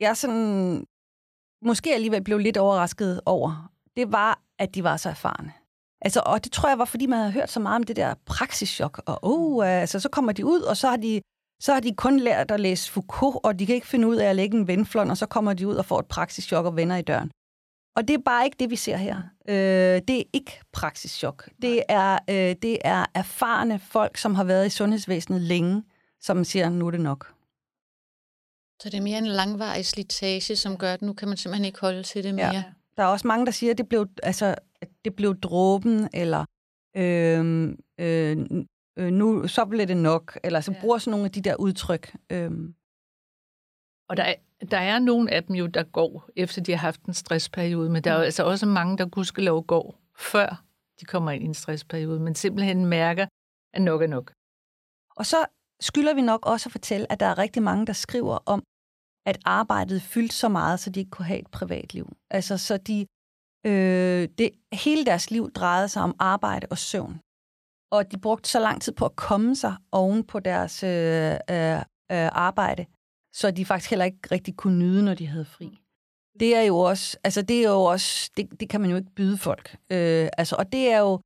jeg 0.00 0.16
sådan, 0.16 0.87
måske 1.62 1.94
alligevel 1.94 2.24
blev 2.24 2.38
lidt 2.38 2.56
overrasket 2.56 3.20
over, 3.26 3.70
det 3.96 4.12
var, 4.12 4.40
at 4.59 4.74
de 4.74 4.85
var 4.85 4.96
så 4.96 5.09
erfarne. 5.09 5.52
Altså, 6.00 6.22
og 6.26 6.44
det 6.44 6.52
tror 6.52 6.68
jeg 6.68 6.78
var, 6.78 6.85
fordi 6.85 7.06
man 7.06 7.18
havde 7.18 7.32
hørt 7.32 7.50
så 7.50 7.61
meget 7.61 7.76
om 7.76 7.82
det 7.82 7.96
der 7.96 8.14
praksischok. 8.26 9.02
Og 9.06 9.18
oh, 9.22 9.80
altså, 9.80 10.00
så 10.00 10.09
kommer 10.09 10.32
de 10.32 10.46
ud, 10.46 10.61
og 10.61 10.76
så 10.76 10.88
har 10.88 10.96
de 10.96 11.20
så 11.62 11.72
har 11.72 11.80
de 11.80 11.94
kun 11.94 12.20
lært 12.20 12.50
at 12.50 12.61
læse 12.61 12.92
Foucault, 12.92 13.38
og 13.42 13.59
de 13.59 13.66
kan 13.66 13.74
ikke 13.74 13.87
finde 13.87 14.09
ud 14.09 14.16
af 14.16 14.26
at 14.26 14.37
lægge 14.37 14.56
en 14.56 14.66
venflon, 14.66 15.11
og 15.11 15.16
så 15.16 15.26
kommer 15.26 15.53
de 15.53 15.68
ud 15.68 15.74
og 15.74 15.84
får 15.84 15.99
et 15.99 16.07
praksischok 16.07 16.66
og 16.66 16.76
vender 16.76 16.97
i 16.97 17.03
døren. 17.03 17.30
Og 17.97 18.09
det 18.09 18.14
er 18.14 18.22
bare 18.24 18.44
ikke 18.44 18.57
det, 18.59 18.70
vi 18.70 18.76
ser 18.76 18.97
her. 18.97 19.16
Øh, 19.49 20.03
det 20.09 20.18
er 20.18 20.22
ikke 20.32 20.61
praksischok. 20.72 21.49
Det 21.62 21.82
er, 21.88 22.18
øh, 22.30 22.57
det 22.62 22.78
er 22.84 23.07
erfarne 23.14 23.78
folk, 23.78 24.16
som 24.16 24.34
har 24.34 24.44
været 24.44 24.66
i 24.66 24.70
sundhedsvæsenet 24.70 25.40
længe, 25.40 25.82
som 26.20 26.44
siger, 26.44 26.68
nu 26.68 26.86
er 26.86 26.90
det 26.90 27.01
nok. 27.01 27.34
Så 28.82 28.90
det 28.90 28.99
er 28.99 29.03
mere 29.03 29.18
en 29.18 29.26
langvarig 29.26 29.86
slitage, 29.86 30.57
som 30.57 30.76
gør, 30.76 30.92
at 30.92 31.03
nu 31.03 31.12
kan 31.12 31.28
man 31.28 31.36
simpelthen 31.36 31.64
ikke 31.64 31.80
holde 31.80 32.03
til 32.03 32.24
det 32.24 32.34
mere. 32.34 32.55
Ja. 32.55 32.64
Der 32.97 33.03
er 33.03 33.07
også 33.07 33.26
mange, 33.26 33.47
der 33.47 33.53
siger, 33.53 33.70
at 33.70 33.78
det 33.78 33.88
blev, 33.88 34.07
altså, 34.22 34.55
det 35.05 35.16
blev 35.16 35.40
dråben, 35.40 36.09
eller 36.12 36.44
øh, 36.97 37.68
øh, 38.01 38.36
øh, 38.99 39.12
nu 39.12 39.49
så 39.49 39.64
bliver 39.64 39.86
det 39.86 39.97
nok, 39.97 40.38
eller 40.44 40.61
så 40.61 40.72
ja. 40.72 40.80
bruger 40.80 40.99
sådan 40.99 41.11
nogle 41.11 41.24
af 41.24 41.32
de 41.32 41.40
der 41.40 41.57
udtryk. 41.57 42.16
Øhm. 42.30 42.74
Og 44.09 44.16
der 44.16 44.22
er, 44.22 44.34
der 44.70 44.78
er 44.78 44.98
nogle 44.98 45.30
af 45.30 45.44
dem 45.44 45.57
jo, 45.57 45.66
der 45.66 45.82
går, 45.82 46.30
efter 46.36 46.62
de 46.62 46.72
har 46.72 46.78
haft 46.78 47.04
en 47.04 47.14
stressperiode, 47.14 47.90
men 47.90 48.04
der 48.04 48.11
er 48.11 48.14
jo 48.14 48.20
mm. 48.20 48.24
altså 48.24 48.44
også 48.44 48.66
mange, 48.66 48.98
der 48.98 49.09
gudskelov 49.09 49.66
går, 49.66 50.00
før 50.18 50.64
de 51.00 51.04
kommer 51.04 51.30
ind 51.30 51.42
i 51.44 51.46
en 51.46 51.54
stressperiode, 51.54 52.20
men 52.20 52.34
simpelthen 52.34 52.86
mærker, 52.86 53.26
at 53.74 53.82
nok 53.82 54.02
er 54.02 54.07
nok. 54.07 54.32
Og 55.16 55.26
så 55.26 55.36
skylder 55.80 56.14
vi 56.14 56.20
nok 56.20 56.46
også 56.46 56.68
at 56.68 56.72
fortælle, 56.72 57.12
at 57.12 57.20
der 57.20 57.26
er 57.26 57.38
rigtig 57.38 57.62
mange, 57.62 57.86
der 57.86 57.92
skriver 57.92 58.38
om, 58.46 58.62
at 59.26 59.38
arbejdet 59.44 60.02
fyldte 60.02 60.36
så 60.36 60.48
meget, 60.48 60.80
så 60.80 60.90
de 60.90 61.00
ikke 61.00 61.11
kunne 61.11 61.26
have 61.26 61.40
et 61.40 61.50
privatliv. 61.50 62.16
Altså, 62.30 62.59
så 62.59 62.76
de, 62.76 63.07
øh, 63.66 64.28
det, 64.38 64.50
hele 64.72 65.04
deres 65.04 65.30
liv 65.30 65.52
drejede 65.52 65.88
sig 65.88 66.02
om 66.02 66.16
arbejde 66.18 66.66
og 66.70 66.78
søvn. 66.78 67.20
Og 67.90 68.12
de 68.12 68.18
brugte 68.18 68.48
så 68.50 68.61
lang 68.61 68.82
tid 68.82 68.92
på 68.92 69.04
at 69.04 69.16
komme 69.16 69.57
sig 69.57 69.76
oven 69.92 70.24
på 70.24 70.40
deres 70.40 70.82
øh, 70.82 71.32
øh, 71.50 71.78
øh, 72.12 72.28
arbejde, 72.32 72.86
så 73.37 73.51
de 73.51 73.64
faktisk 73.64 73.91
heller 73.91 74.05
ikke 74.05 74.28
rigtig 74.32 74.57
kunne 74.57 74.78
nyde, 74.78 75.03
når 75.05 75.14
de 75.14 75.26
havde 75.26 75.45
fri. 75.45 75.80
Det 76.41 76.57
er 76.57 76.62
jo 76.62 76.78
også, 76.78 77.16
altså 77.24 77.43
det 77.43 77.59
er 77.59 77.70
jo 77.70 77.82
også, 77.82 78.30
det, 78.37 78.61
det 78.61 78.68
kan 78.68 78.80
man 78.80 78.91
jo 78.91 78.97
ikke 78.97 79.14
byde 79.16 79.39
folk. 79.39 79.76
Øh, 79.93 80.28
altså, 80.39 80.57
og 80.59 80.72
det 80.72 80.93
er 80.93 80.99
jo, 80.99 81.20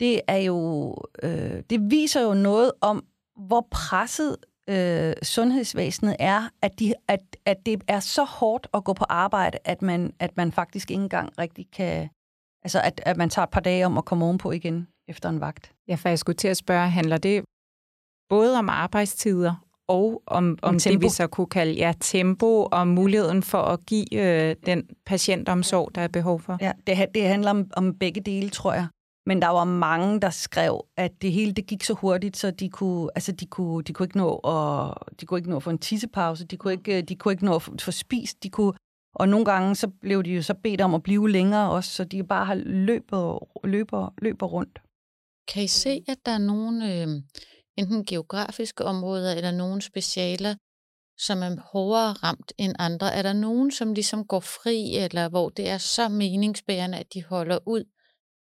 det 0.00 0.20
er 0.28 0.36
jo, 0.36 0.94
øh, 1.22 1.62
det 1.70 1.90
viser 1.90 2.22
jo 2.22 2.34
noget 2.34 2.72
om, 2.80 3.06
hvor 3.36 3.68
presset 3.70 4.36
øh, 4.68 5.14
sundhedsvæsenet 5.22 6.16
er, 6.18 6.48
at, 6.62 6.78
de, 6.78 6.94
at, 7.08 7.20
at 7.44 7.66
det 7.66 7.84
er 7.88 8.00
så 8.00 8.24
hårdt 8.24 8.66
at 8.74 8.84
gå 8.84 8.92
på 8.92 9.04
arbejde, 9.08 9.58
at 9.64 9.82
man, 9.82 10.12
at 10.18 10.36
man 10.36 10.52
faktisk 10.52 10.90
ikke 10.90 11.02
engang 11.02 11.38
rigtig 11.38 11.70
kan... 11.72 12.08
Altså, 12.62 12.80
at, 12.80 13.00
at 13.06 13.16
man 13.16 13.30
tager 13.30 13.46
et 13.46 13.50
par 13.50 13.60
dage 13.60 13.86
om 13.86 13.98
at 13.98 14.04
komme 14.04 14.24
ovenpå 14.24 14.50
igen 14.50 14.88
efter 15.08 15.28
en 15.28 15.40
vagt. 15.40 15.72
Ja, 15.88 15.94
for 15.94 16.08
jeg 16.08 16.18
skulle 16.18 16.36
til 16.36 16.48
at 16.48 16.56
spørge, 16.56 16.90
handler 16.90 17.18
det 17.18 17.44
både 18.28 18.58
om 18.58 18.68
arbejdstider 18.68 19.67
og 19.88 20.22
om, 20.26 20.44
om, 20.44 20.58
om 20.62 20.78
det, 20.78 21.02
vi 21.02 21.08
så 21.08 21.26
kunne 21.26 21.46
kalde 21.46 21.72
ja, 21.72 21.92
tempo 22.00 22.68
og 22.72 22.88
muligheden 22.88 23.42
for 23.42 23.58
at 23.58 23.86
give 23.86 24.14
øh, 24.14 24.56
den 24.66 24.88
patientomsorg, 25.06 25.94
der 25.94 26.00
er 26.00 26.08
behov 26.08 26.40
for? 26.40 26.58
Ja, 26.60 26.72
det, 26.86 27.06
det 27.14 27.22
handler 27.22 27.50
om, 27.50 27.70
om 27.76 27.94
begge 27.94 28.20
dele, 28.20 28.48
tror 28.48 28.72
jeg. 28.72 28.86
Men 29.26 29.42
der 29.42 29.48
var 29.48 29.64
mange, 29.64 30.20
der 30.20 30.30
skrev, 30.30 30.84
at 30.96 31.22
det 31.22 31.32
hele 31.32 31.52
det 31.52 31.66
gik 31.66 31.84
så 31.84 31.94
hurtigt, 31.94 32.36
så 32.36 32.50
de 32.50 32.68
kunne, 32.68 33.10
altså 33.14 33.32
de 33.32 33.46
kunne, 33.46 33.82
de 33.82 33.92
kunne 33.92 34.04
ikke 34.04 34.16
nå 34.16 34.34
at, 34.34 34.94
de 35.20 35.26
kunne 35.26 35.38
ikke 35.38 35.50
nå 35.50 35.56
at 35.56 35.62
få 35.62 35.70
en 35.70 35.78
tissepause, 35.78 36.44
de 36.44 36.56
kunne 36.56 36.72
ikke, 36.72 37.02
de 37.02 37.16
kunne 37.16 37.32
ikke 37.32 37.44
nå 37.44 37.54
at 37.54 37.62
få 37.80 37.90
spist, 37.90 38.42
de 38.42 38.50
kunne, 38.50 38.72
og 39.14 39.28
nogle 39.28 39.44
gange 39.44 39.74
så 39.74 39.88
blev 39.88 40.22
de 40.22 40.30
jo 40.30 40.42
så 40.42 40.54
bedt 40.54 40.80
om 40.80 40.94
at 40.94 41.02
blive 41.02 41.30
længere 41.30 41.70
også, 41.70 41.90
så 41.90 42.04
de 42.04 42.24
bare 42.24 42.44
har 42.44 42.54
løbet, 42.54 43.38
løber, 43.64 44.14
løber 44.22 44.46
rundt. 44.46 44.78
Kan 45.54 45.62
I 45.62 45.66
se, 45.66 46.04
at 46.08 46.18
der 46.26 46.32
er 46.32 46.38
nogle 46.38 46.94
øh, 46.94 47.08
enten 47.78 48.04
geografiske 48.04 48.84
områder 48.84 49.34
eller 49.34 49.50
nogle 49.50 49.82
specialer, 49.82 50.54
som 51.18 51.42
er 51.42 51.60
hårdere 51.72 52.12
ramt 52.12 52.52
end 52.58 52.74
andre? 52.78 53.14
Er 53.14 53.22
der 53.22 53.32
nogen, 53.32 53.70
som 53.70 53.94
ligesom 53.94 54.24
går 54.24 54.40
fri, 54.40 54.96
eller 54.96 55.28
hvor 55.28 55.48
det 55.48 55.68
er 55.68 55.78
så 55.78 56.08
meningsbærende, 56.08 56.98
at 56.98 57.14
de 57.14 57.24
holder 57.24 57.58
ud? 57.66 57.84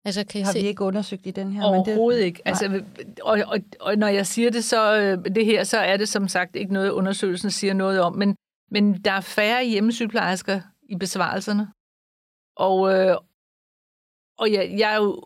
Altså, 0.05 0.25
kan 0.25 0.41
I 0.41 0.43
har 0.43 0.51
se? 0.51 0.59
vi 0.59 0.67
ikke 0.67 0.83
undersøgt 0.83 1.25
i 1.25 1.31
den 1.31 1.51
her? 1.51 1.63
Overhovedet 1.63 2.17
men 2.17 2.21
det... 2.21 2.25
ikke. 2.25 2.41
Altså, 2.45 2.83
og, 3.21 3.39
og, 3.47 3.59
og 3.79 3.95
når 3.97 4.07
jeg 4.07 4.27
siger 4.27 4.51
det, 4.51 4.63
så 4.63 4.97
øh, 4.97 5.35
det 5.35 5.45
her, 5.45 5.63
så 5.63 5.77
er 5.77 5.97
det 5.97 6.09
som 6.09 6.27
sagt 6.27 6.55
ikke 6.55 6.73
noget, 6.73 6.89
undersøgelsen 6.89 7.51
siger 7.51 7.73
noget 7.73 8.01
om. 8.01 8.15
Men, 8.15 8.35
men 8.71 9.01
der 9.01 9.11
er 9.11 9.21
færre 9.21 9.65
hjemmesygeplejersker 9.65 10.61
i 10.89 10.95
besvarelserne. 10.95 11.67
Og, 12.55 12.93
øh, 12.93 13.17
og 14.37 14.51
jeg, 14.51 14.75
jeg 14.77 14.93
er 14.93 14.97
jo 14.97 15.25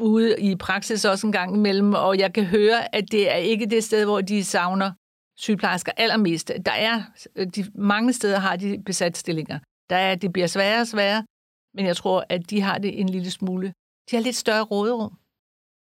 ude 0.00 0.40
i 0.40 0.56
praksis 0.56 1.04
også 1.04 1.26
en 1.26 1.32
gang 1.32 1.56
imellem, 1.56 1.94
og 1.94 2.18
jeg 2.18 2.32
kan 2.32 2.44
høre, 2.44 2.94
at 2.94 3.04
det 3.12 3.30
er 3.30 3.36
ikke 3.36 3.66
det 3.66 3.84
sted, 3.84 4.04
hvor 4.04 4.20
de 4.20 4.44
savner 4.44 4.92
sygeplejersker 5.36 5.92
allermest. 5.96 6.52
Der 6.66 6.72
er, 6.72 7.02
de, 7.56 7.64
mange 7.74 8.12
steder 8.12 8.38
har 8.38 8.56
de 8.56 8.82
besat 8.86 9.16
stillinger. 9.16 9.58
Der 9.90 9.96
er, 9.96 10.14
det 10.14 10.32
bliver 10.32 10.46
sværere 10.46 10.80
og 10.80 10.86
sværere, 10.86 11.24
men 11.74 11.86
jeg 11.86 11.96
tror, 11.96 12.24
at 12.28 12.50
de 12.50 12.60
har 12.60 12.78
det 12.78 13.00
en 13.00 13.08
lille 13.08 13.30
smule 13.30 13.72
de 14.10 14.16
har 14.16 14.22
lidt 14.22 14.36
større 14.36 14.62
råderum. 14.62 15.18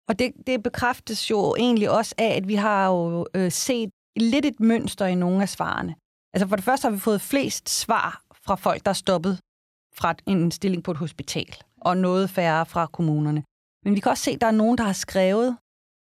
Og 0.09 0.19
det, 0.19 0.31
det 0.47 0.63
bekræftes 0.63 1.29
jo 1.29 1.55
egentlig 1.55 1.89
også 1.89 2.15
af, 2.17 2.35
at 2.37 2.47
vi 2.47 2.55
har 2.55 2.87
jo 2.87 3.27
øh, 3.35 3.51
set 3.51 3.89
lidt 4.15 4.45
et 4.45 4.59
mønster 4.59 5.05
i 5.05 5.15
nogle 5.15 5.41
af 5.41 5.49
svarene. 5.49 5.95
Altså 6.33 6.47
for 6.47 6.55
det 6.55 6.65
første 6.65 6.85
har 6.85 6.91
vi 6.91 6.99
fået 6.99 7.21
flest 7.21 7.69
svar 7.69 8.21
fra 8.45 8.55
folk, 8.55 8.85
der 8.85 8.89
er 8.89 8.93
stoppet 9.05 9.39
fra 9.95 10.15
en 10.27 10.51
stilling 10.51 10.83
på 10.83 10.91
et 10.91 10.97
hospital, 10.97 11.55
og 11.81 11.97
noget 11.97 12.29
færre 12.29 12.65
fra 12.65 12.85
kommunerne. 12.85 13.43
Men 13.83 13.95
vi 13.95 13.99
kan 13.99 14.09
også 14.09 14.23
se, 14.23 14.31
at 14.31 14.41
der 14.41 14.47
er 14.47 14.51
nogen, 14.51 14.77
der 14.77 14.83
har 14.83 14.93
skrevet, 14.93 15.57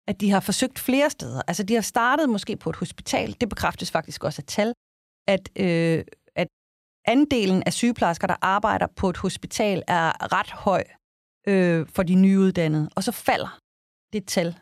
at 0.09 0.21
de 0.21 0.31
har 0.31 0.41
forsøgt 0.41 0.79
flere 0.79 1.11
steder. 1.11 1.43
Altså 1.49 1.63
de 1.63 1.75
har 1.75 1.81
startet 1.81 2.29
måske 2.29 2.57
på 2.57 2.71
et 2.71 2.77
hospital. 2.77 3.37
Det 3.41 3.49
bekræftes 3.49 3.91
faktisk 3.91 4.25
også 4.25 4.43
af 4.43 4.47
tal, 4.47 4.73
at, 5.29 5.51
øh, 5.57 6.05
at 6.35 6.49
andelen 7.07 7.63
af 7.67 7.73
sygeplejersker, 7.73 8.27
der 8.27 8.37
arbejder 8.43 8.87
på 8.97 9.11
et 9.11 9.17
hospital, 9.17 9.83
er 9.89 10.33
ret 10.33 10.51
høj 10.51 10.85
øh, 11.49 11.87
for 11.95 12.03
de 12.03 12.15
nyuddannede, 12.15 12.89
og 12.97 13.05
så 13.05 13.13
falder 13.13 13.59
det 14.13 14.27
tal 14.27 14.59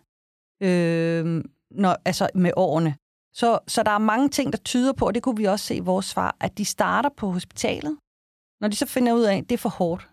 øh, 0.62 1.44
når, 1.70 1.96
altså 2.04 2.28
med 2.34 2.52
årene. 2.56 2.96
Så, 3.34 3.58
så 3.68 3.82
der 3.82 3.90
er 3.90 3.98
mange 3.98 4.28
ting, 4.28 4.52
der 4.52 4.58
tyder 4.58 4.92
på, 4.92 5.06
og 5.06 5.14
det 5.14 5.22
kunne 5.22 5.36
vi 5.36 5.44
også 5.44 5.66
se 5.66 5.74
i 5.76 5.80
vores 5.80 6.06
svar, 6.06 6.36
at 6.40 6.58
de 6.58 6.64
starter 6.64 7.10
på 7.16 7.30
hospitalet. 7.30 7.98
Når 8.60 8.68
de 8.68 8.76
så 8.76 8.86
finder 8.86 9.12
ud 9.12 9.22
af, 9.22 9.36
at 9.36 9.48
det 9.48 9.52
er 9.52 9.58
for 9.58 9.68
hårdt, 9.68 10.08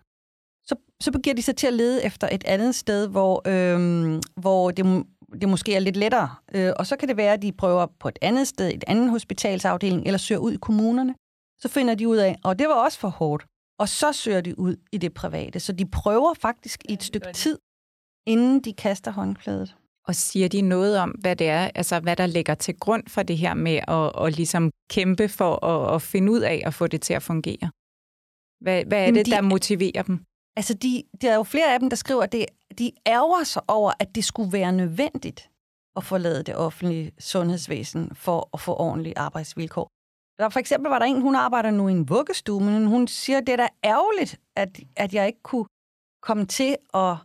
så, 1.04 1.12
begynder 1.12 1.36
de 1.36 1.42
sig 1.42 1.56
til 1.56 1.68
at 1.68 1.74
lede 1.74 2.04
efter 2.04 2.30
et 2.32 2.44
andet 2.44 2.76
sted, 2.76 3.08
hvor, 3.08 3.42
øh, 3.48 4.20
hvor 4.36 4.72
det, 4.72 5.06
det 5.42 5.50
måske 5.50 5.76
er 5.76 5.80
lidt 5.80 5.98
lettere. 5.98 6.30
Øh, 6.56 6.74
og 6.80 6.88
så 6.88 6.96
kan 6.96 7.08
det 7.08 7.18
være, 7.18 7.34
at 7.34 7.42
de 7.42 7.52
prøver 7.52 7.86
på 8.00 8.08
et 8.08 8.20
andet 8.22 8.48
sted, 8.48 8.74
et 8.74 8.84
andet 8.88 9.10
hospitalsafdeling, 9.10 10.06
eller 10.06 10.18
søger 10.18 10.40
ud 10.40 10.52
i 10.52 10.58
kommunerne. 10.62 11.16
Så 11.62 11.68
finder 11.68 11.96
de 11.96 12.08
ud 12.08 12.18
af, 12.18 12.36
og 12.44 12.60
det 12.60 12.68
var 12.68 12.74
også 12.74 13.00
for 13.00 13.08
hårdt 13.10 13.46
og 13.80 13.90
så 13.90 14.14
søger 14.14 14.42
de 14.42 14.60
ud 14.60 14.76
i 14.92 14.98
det 14.98 15.14
private. 15.14 15.60
Så 15.60 15.72
de 15.74 15.86
prøver 15.86 16.34
faktisk 16.34 16.84
i 16.90 16.94
et 16.94 17.04
stykke 17.04 17.34
tid, 17.34 17.58
inden 18.28 18.60
de 18.60 18.74
kaster 18.74 19.12
håndklædet. 19.12 19.76
Og 20.08 20.16
siger 20.16 20.48
de 20.48 20.62
noget 20.62 21.00
om, 21.00 21.10
hvad 21.10 21.36
det 21.36 21.50
er, 21.50 21.72
altså 21.76 22.00
hvad 22.00 22.16
der 22.16 22.26
ligger 22.26 22.56
til 22.56 22.76
grund 22.80 23.04
for 23.08 23.24
det 23.24 23.38
her 23.38 23.54
med 23.54 23.80
at, 23.88 24.26
at 24.26 24.36
ligesom 24.36 24.72
kæmpe 24.90 25.30
for 25.30 25.66
at, 25.66 25.96
at 25.96 26.02
finde 26.02 26.32
ud 26.32 26.40
af 26.40 26.64
at 26.66 26.74
få 26.74 26.88
det 26.88 27.02
til 27.02 27.14
at 27.14 27.24
fungere? 27.24 27.72
Hvad, 28.62 28.86
hvad 28.86 29.08
er 29.08 29.12
det, 29.12 29.26
de, 29.26 29.32
der 29.32 29.42
motiverer 29.42 30.04
dem? 30.04 30.26
Altså, 30.56 30.74
de, 30.74 31.04
der 31.22 31.32
er 31.32 31.36
jo 31.36 31.44
flere 31.44 31.74
af 31.74 31.80
dem, 31.80 31.90
der 31.90 31.96
skriver, 31.96 32.24
at 32.24 32.32
det, 32.32 32.46
de 32.80 32.92
ærger 33.08 33.44
sig 33.44 33.62
over, 33.68 33.92
at 34.00 34.16
det 34.16 34.26
skulle 34.26 34.52
være 34.52 34.72
nødvendigt 34.72 35.50
at 35.96 36.04
forlade 36.04 36.44
det 36.44 36.56
offentlige 36.56 37.12
sundhedsvæsen 37.20 38.16
for 38.16 38.50
at 38.54 38.60
få 38.60 38.76
ordentlige 38.76 39.18
arbejdsvilkår. 39.18 39.88
Der, 40.40 40.50
for 40.50 40.60
eksempel 40.60 40.90
var 40.90 41.00
der 41.00 41.06
en, 41.06 41.22
hun 41.22 41.36
arbejder 41.36 41.72
nu 41.72 41.88
i 41.88 41.92
en 41.92 42.10
vuggestue, 42.10 42.64
men 42.64 42.88
hun 42.88 43.08
siger, 43.08 43.38
at 43.38 43.48
det 43.48 43.54
er 43.54 43.58
da 43.58 43.68
ærgerligt, 43.84 44.40
at, 44.56 44.80
at 44.96 45.14
jeg 45.14 45.28
ikke 45.28 45.44
kunne 45.44 45.66
komme 46.22 46.46
til 46.46 46.78
at 46.94 47.16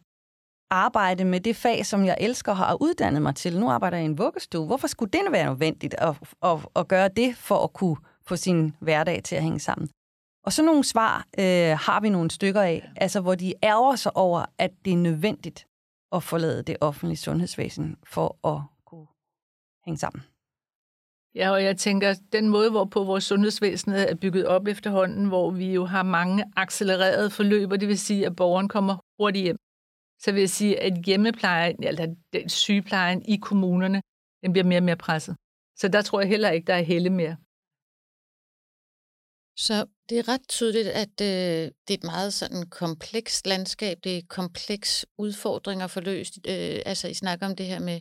arbejde 0.70 1.24
med 1.24 1.40
det 1.40 1.56
fag, 1.56 1.86
som 1.86 2.04
jeg 2.04 2.16
elsker 2.20 2.52
og 2.52 2.58
har 2.58 2.76
uddannet 2.80 3.22
mig 3.22 3.34
til. 3.34 3.60
Nu 3.60 3.70
arbejder 3.70 3.96
jeg 3.96 4.04
i 4.04 4.10
en 4.10 4.18
vuggestue. 4.18 4.66
Hvorfor 4.66 4.86
skulle 4.86 5.10
det 5.10 5.20
være 5.30 5.46
nødvendigt 5.46 5.94
at, 5.98 6.16
at, 6.42 6.58
at 6.76 6.88
gøre 6.88 7.08
det 7.08 7.36
for 7.36 7.64
at 7.64 7.72
kunne 7.72 7.96
få 8.26 8.36
sin 8.36 8.76
hverdag 8.80 9.22
til 9.22 9.36
at 9.36 9.42
hænge 9.42 9.60
sammen? 9.60 9.90
Og 10.48 10.52
så 10.52 10.62
nogle 10.62 10.84
svar 10.84 11.26
øh, 11.38 11.78
har 11.86 12.00
vi 12.00 12.08
nogle 12.08 12.30
stykker 12.30 12.62
af, 12.62 12.92
altså 12.96 13.20
hvor 13.20 13.34
de 13.34 13.54
ærger 13.62 13.96
sig 13.96 14.16
over, 14.16 14.44
at 14.58 14.70
det 14.84 14.92
er 14.92 14.96
nødvendigt 14.96 15.66
at 16.12 16.22
forlade 16.22 16.62
det 16.62 16.76
offentlige 16.80 17.16
sundhedsvæsen 17.16 17.96
for 18.14 18.28
at 18.52 18.60
kunne 18.84 19.06
hænge 19.84 19.98
sammen. 19.98 20.22
Ja, 21.34 21.50
og 21.50 21.64
jeg 21.64 21.76
tænker, 21.76 22.14
den 22.32 22.48
måde, 22.48 22.70
hvorpå 22.70 23.04
vores 23.04 23.24
sundhedsvæsen 23.24 23.92
er 23.92 24.14
bygget 24.14 24.46
op 24.46 24.66
efterhånden, 24.66 25.28
hvor 25.28 25.50
vi 25.50 25.72
jo 25.72 25.84
har 25.84 26.02
mange 26.02 26.44
accelererede 26.56 27.30
forløb, 27.30 27.72
og 27.72 27.80
det 27.80 27.88
vil 27.88 27.98
sige, 27.98 28.26
at 28.26 28.36
borgeren 28.36 28.68
kommer 28.68 28.96
hurtigt 29.20 29.42
hjem. 29.42 29.56
Så 30.22 30.32
vil 30.32 30.40
jeg 30.40 30.50
sige, 30.50 30.80
at 30.80 30.94
hjemmeplejen, 31.06 31.82
eller 31.82 32.14
sygeplejen 32.46 33.22
i 33.22 33.36
kommunerne, 33.36 34.02
den 34.42 34.52
bliver 34.52 34.64
mere 34.64 34.78
og 34.78 34.88
mere 34.90 34.96
presset. 34.96 35.36
Så 35.76 35.88
der 35.88 36.02
tror 36.02 36.20
jeg 36.20 36.28
heller 36.28 36.50
ikke, 36.50 36.66
der 36.66 36.74
er 36.74 36.82
helle 36.92 37.10
mere. 37.10 37.36
Så 39.66 39.86
det 40.08 40.18
er 40.18 40.28
ret 40.28 40.48
tydeligt, 40.48 40.88
at 40.88 41.20
øh, 41.20 41.70
det 41.88 41.94
er 41.94 41.94
et 41.94 42.04
meget 42.04 42.34
sådan 42.34 42.62
komplekst 42.62 43.46
landskab. 43.46 43.98
Det 44.04 44.18
er 44.18 44.22
kompleks 44.28 45.06
udfordringer 45.18 45.86
for 45.86 46.00
løst. 46.00 46.38
Øh, 46.48 46.80
altså, 46.86 47.08
I 47.08 47.14
snakker 47.14 47.46
om 47.46 47.56
det 47.56 47.66
her 47.66 47.78
med 47.78 48.00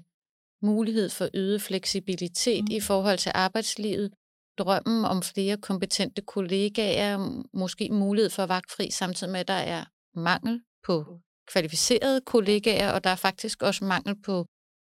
mulighed 0.61 1.09
for 1.09 1.29
øget 1.33 1.61
fleksibilitet 1.61 2.63
mm. 2.63 2.75
i 2.75 2.79
forhold 2.79 3.17
til 3.17 3.31
arbejdslivet, 3.35 4.13
drømmen 4.57 5.05
om 5.05 5.21
flere 5.23 5.57
kompetente 5.57 6.21
kollegaer, 6.21 7.43
måske 7.53 7.89
mulighed 7.91 8.29
for 8.29 8.45
vagtfri, 8.45 8.91
samtidig 8.91 9.31
med, 9.31 9.39
at 9.39 9.47
der 9.47 9.53
er 9.53 9.85
mangel 10.15 10.61
på 10.85 11.19
kvalificerede 11.47 12.21
kollegaer, 12.21 12.91
og 12.91 13.03
der 13.03 13.09
er 13.09 13.15
faktisk 13.15 13.63
også 13.63 13.85
mangel 13.85 14.21
på 14.21 14.45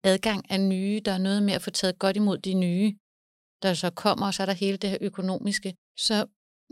adgang 0.03 0.51
af 0.51 0.59
nye. 0.59 1.01
Der 1.05 1.11
er 1.11 1.17
noget 1.17 1.43
med 1.43 1.53
at 1.53 1.61
få 1.61 1.69
taget 1.69 1.99
godt 1.99 2.15
imod 2.15 2.37
de 2.37 2.53
nye, 2.53 2.95
der 3.61 3.73
så 3.73 3.89
kommer, 3.89 4.25
og 4.25 4.33
så 4.33 4.43
er 4.43 4.45
der 4.45 4.53
hele 4.53 4.77
det 4.77 4.89
her 4.89 4.97
økonomiske. 5.01 5.75
Så 5.97 6.25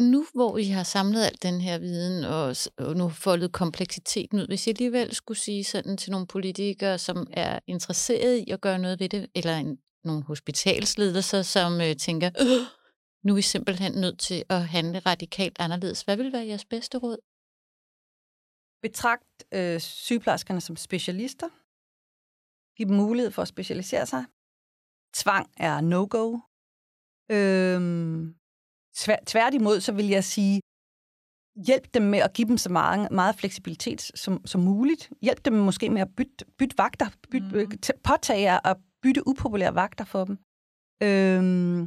nu 0.03 0.25
hvor 0.33 0.57
I 0.57 0.63
har 0.63 0.83
samlet 0.83 1.25
al 1.25 1.37
den 1.41 1.61
her 1.61 1.77
viden 1.77 2.23
og, 2.23 2.55
og 2.77 2.95
nu 2.95 3.09
foldet 3.09 3.51
kompleksiteten 3.51 4.39
ud, 4.39 4.47
hvis 4.47 4.67
I 4.67 4.69
alligevel 4.69 5.15
skulle 5.15 5.39
sige 5.39 5.63
sådan 5.63 5.97
til 5.97 6.11
nogle 6.11 6.27
politikere, 6.27 6.97
som 6.97 7.27
er 7.31 7.59
interesseret 7.67 8.37
i 8.37 8.51
at 8.51 8.61
gøre 8.61 8.79
noget 8.79 8.99
ved 8.99 9.09
det, 9.09 9.27
eller 9.35 9.57
en, 9.57 9.79
nogle 10.03 10.23
hospitalsledelser, 10.23 11.41
som 11.41 11.81
øh, 11.81 11.95
tænker, 11.95 12.29
øh, 12.41 12.67
nu 13.25 13.33
er 13.33 13.35
vi 13.35 13.41
simpelthen 13.41 13.93
nødt 13.93 14.19
til 14.19 14.43
at 14.49 14.67
handle 14.67 14.99
radikalt 14.99 15.57
anderledes. 15.59 16.01
Hvad 16.01 16.17
vil 16.17 16.33
være 16.33 16.47
jeres 16.47 16.65
bedste 16.65 16.97
råd? 16.97 17.17
Betragt 18.81 19.43
øh, 19.51 19.79
sygeplejerskerne 19.79 20.61
som 20.61 20.75
specialister. 20.75 21.49
Give 22.77 22.87
dem 22.89 22.95
mulighed 22.95 23.31
for 23.31 23.41
at 23.41 23.47
specialisere 23.47 24.05
sig. 24.05 24.25
Tvang 25.13 25.51
er 25.57 25.81
no-go. 25.81 26.37
Øhm, 27.31 28.35
tværtimod, 29.25 29.79
så 29.79 29.91
vil 29.91 30.07
jeg 30.07 30.23
sige, 30.23 30.61
hjælp 31.55 31.93
dem 31.93 32.03
med 32.03 32.19
at 32.19 32.33
give 32.33 32.47
dem 32.47 32.57
så 32.57 32.69
meget, 32.69 33.11
meget 33.11 33.35
fleksibilitet 33.35 34.01
som, 34.01 34.45
som 34.45 34.61
muligt. 34.61 35.11
Hjælp 35.21 35.45
dem 35.45 35.53
måske 35.53 35.89
med 35.89 36.01
at 36.01 36.15
bytte, 36.17 36.45
bytte 36.57 36.77
vagter, 36.77 37.07
bytte, 37.31 37.65
mm. 37.65 37.99
påtage 38.03 38.41
jer 38.41 38.57
og 38.57 38.75
bytte 39.01 39.27
upopulære 39.27 39.75
vagter 39.75 40.05
for 40.05 40.25
dem. 40.25 40.37
Øhm, 41.03 41.81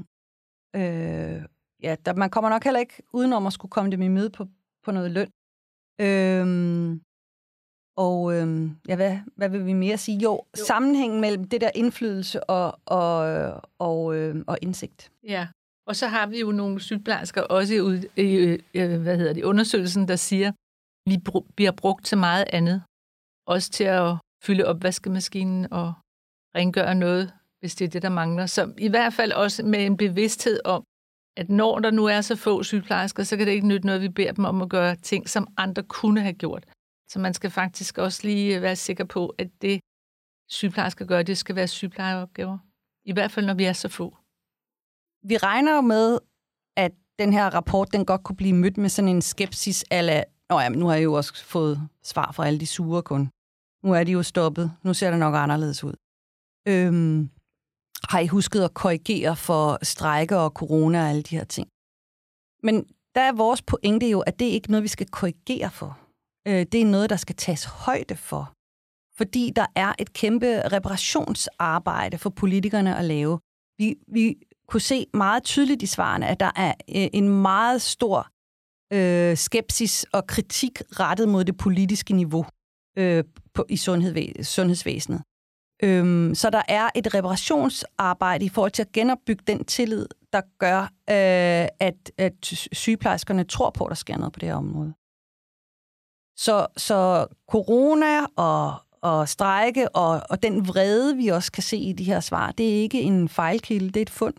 øh, 0.76 1.42
ja, 1.82 1.96
der, 2.04 2.14
man 2.16 2.30
kommer 2.30 2.50
nok 2.50 2.64
heller 2.64 2.80
ikke 2.80 3.02
udenom 3.12 3.46
at 3.46 3.52
skulle 3.52 3.70
komme 3.70 3.90
dem 3.90 4.02
i 4.02 4.08
møde 4.08 4.30
på, 4.30 4.46
på 4.84 4.90
noget 4.90 5.10
løn. 5.10 5.30
Øhm, 6.00 7.02
og 7.96 8.34
øhm, 8.34 8.76
ja, 8.88 8.96
hvad, 8.96 9.18
hvad 9.36 9.48
vil 9.48 9.66
vi 9.66 9.72
mere 9.72 9.98
sige? 9.98 10.18
Jo, 10.18 10.32
jo, 10.32 10.64
sammenhængen 10.64 11.20
mellem 11.20 11.44
det 11.44 11.60
der 11.60 11.70
indflydelse 11.74 12.44
og, 12.44 12.80
og, 12.86 13.16
og, 13.78 14.16
øh, 14.16 14.44
og 14.46 14.58
indsigt. 14.62 15.12
Ja, 15.22 15.48
og 15.88 15.96
så 15.96 16.06
har 16.06 16.26
vi 16.26 16.40
jo 16.40 16.52
nogle 16.52 16.80
sygeplejersker 16.80 17.42
også 17.42 17.74
i, 17.74 17.78
i, 18.22 18.58
i 18.74 18.80
hvad 19.04 19.16
hedder 19.16 19.32
det, 19.32 19.44
undersøgelsen, 19.44 20.08
der 20.08 20.16
siger, 20.16 20.48
at 20.48 20.54
vi 21.10 21.16
br- 21.28 21.52
bliver 21.56 21.72
brugt 21.72 22.04
til 22.04 22.18
meget 22.18 22.44
andet. 22.52 22.82
Også 23.46 23.70
til 23.70 23.84
at 23.84 24.16
fylde 24.44 24.64
op 24.64 24.82
vaskemaskinen 24.82 25.72
og 25.72 25.92
rengøre 26.56 26.94
noget, 26.94 27.32
hvis 27.60 27.74
det 27.74 27.84
er 27.84 27.88
det, 27.88 28.02
der 28.02 28.08
mangler. 28.08 28.46
Så 28.46 28.72
i 28.78 28.88
hvert 28.88 29.12
fald 29.12 29.32
også 29.32 29.62
med 29.62 29.86
en 29.86 29.96
bevidsthed 29.96 30.60
om, 30.64 30.84
at 31.36 31.48
når 31.48 31.78
der 31.78 31.90
nu 31.90 32.04
er 32.04 32.20
så 32.20 32.36
få 32.36 32.62
sygeplejersker, 32.62 33.22
så 33.22 33.36
kan 33.36 33.46
det 33.46 33.52
ikke 33.52 33.66
nytte 33.66 33.86
noget, 33.86 34.02
vi 34.02 34.08
beder 34.08 34.32
dem 34.32 34.44
om 34.44 34.62
at 34.62 34.68
gøre 34.68 34.96
ting, 34.96 35.28
som 35.28 35.48
andre 35.56 35.82
kunne 35.82 36.20
have 36.20 36.34
gjort. 36.34 36.64
Så 37.10 37.18
man 37.18 37.34
skal 37.34 37.50
faktisk 37.50 37.98
også 37.98 38.20
lige 38.26 38.56
øh, 38.56 38.62
være 38.62 38.76
sikker 38.76 39.04
på, 39.04 39.34
at 39.38 39.48
det 39.62 39.80
sygeplejersker 40.50 41.04
gør, 41.06 41.22
det 41.22 41.38
skal 41.38 41.56
være 41.56 41.68
sygeplejeopgaver. 41.68 42.58
I 43.04 43.12
hvert 43.12 43.30
fald, 43.30 43.46
når 43.46 43.54
vi 43.54 43.64
er 43.64 43.72
så 43.72 43.88
få. 43.88 44.16
Vi 45.28 45.36
regner 45.36 45.74
jo 45.74 45.80
med, 45.80 46.18
at 46.76 46.92
den 47.18 47.32
her 47.32 47.46
rapport, 47.50 47.92
den 47.92 48.04
godt 48.04 48.22
kunne 48.24 48.36
blive 48.36 48.56
mødt 48.62 48.76
med 48.76 48.88
sådan 48.88 49.08
en 49.08 49.22
skepsis, 49.22 49.84
ala, 49.90 50.24
Nå 50.50 50.60
ja, 50.60 50.68
nu 50.68 50.86
har 50.86 50.94
jeg 50.94 51.04
jo 51.04 51.12
også 51.12 51.44
fået 51.44 51.88
svar 52.02 52.32
fra 52.32 52.46
alle 52.46 52.60
de 52.60 52.66
sure 52.66 53.02
kun. 53.02 53.30
Nu 53.84 53.92
er 53.92 54.04
de 54.04 54.12
jo 54.12 54.22
stoppet. 54.22 54.72
Nu 54.82 54.94
ser 54.94 55.10
det 55.10 55.18
nok 55.18 55.34
anderledes 55.34 55.84
ud. 55.84 55.94
Øhm, 56.68 57.30
har 58.10 58.20
I 58.20 58.26
husket 58.26 58.62
at 58.64 58.74
korrigere 58.74 59.36
for 59.36 59.84
strejker 59.84 60.36
og 60.36 60.50
corona 60.50 61.02
og 61.02 61.08
alle 61.08 61.22
de 61.22 61.36
her 61.38 61.44
ting? 61.44 61.68
Men 62.66 62.74
der 63.14 63.20
er 63.20 63.32
vores 63.32 63.62
pointe 63.62 64.06
jo, 64.10 64.20
at 64.20 64.38
det 64.38 64.44
ikke 64.44 64.66
er 64.66 64.70
noget, 64.70 64.82
vi 64.82 64.88
skal 64.88 65.08
korrigere 65.10 65.70
for. 65.70 65.98
Øh, 66.48 66.66
det 66.72 66.80
er 66.80 66.84
noget, 66.84 67.10
der 67.10 67.16
skal 67.16 67.36
tages 67.36 67.64
højde 67.64 68.16
for. 68.16 68.52
Fordi 69.18 69.52
der 69.56 69.66
er 69.74 69.92
et 69.98 70.12
kæmpe 70.12 70.68
reparationsarbejde 70.68 72.18
for 72.18 72.30
politikerne 72.30 72.96
at 72.96 73.04
lave. 73.04 73.38
Vi, 73.78 73.96
vi 74.08 74.24
kunne 74.68 74.80
se 74.80 75.06
meget 75.14 75.42
tydeligt 75.42 75.82
i 75.82 75.86
svarene, 75.86 76.26
at 76.26 76.40
der 76.40 76.50
er 76.56 76.68
øh, 76.68 77.08
en 77.12 77.28
meget 77.28 77.82
stor 77.82 78.28
øh, 78.92 79.36
skepsis 79.36 80.06
og 80.12 80.26
kritik 80.26 80.82
rettet 81.00 81.28
mod 81.28 81.44
det 81.44 81.56
politiske 81.56 82.14
niveau 82.14 82.46
øh, 82.98 83.24
på, 83.54 83.66
i 83.68 83.76
sundhed, 83.76 84.44
sundhedsvæsenet. 84.44 85.22
Øhm, 85.82 86.34
så 86.34 86.50
der 86.50 86.62
er 86.68 86.88
et 86.94 87.14
reparationsarbejde 87.14 88.44
i 88.44 88.48
forhold 88.48 88.70
til 88.70 88.82
at 88.82 88.92
genopbygge 88.92 89.44
den 89.46 89.64
tillid, 89.64 90.06
der 90.32 90.40
gør, 90.58 90.80
øh, 90.82 91.68
at, 91.80 92.12
at 92.18 92.32
sygeplejerskerne 92.72 93.44
tror 93.44 93.70
på, 93.70 93.84
at 93.84 93.88
der 93.88 93.94
sker 93.94 94.16
noget 94.16 94.32
på 94.32 94.40
det 94.40 94.48
her 94.48 94.56
område. 94.56 94.94
Så, 96.36 96.66
så 96.76 97.26
corona 97.50 98.26
og, 98.36 98.74
og 99.02 99.28
strejke 99.28 99.88
og, 99.88 100.22
og 100.30 100.42
den 100.42 100.68
vrede, 100.68 101.16
vi 101.16 101.28
også 101.28 101.52
kan 101.52 101.62
se 101.62 101.76
i 101.76 101.92
de 101.92 102.04
her 102.04 102.20
svar, 102.20 102.52
det 102.52 102.68
er 102.68 102.82
ikke 102.82 103.00
en 103.00 103.28
fejlkilde, 103.28 103.86
det 103.86 103.96
er 103.96 104.02
et 104.02 104.10
fund. 104.10 104.34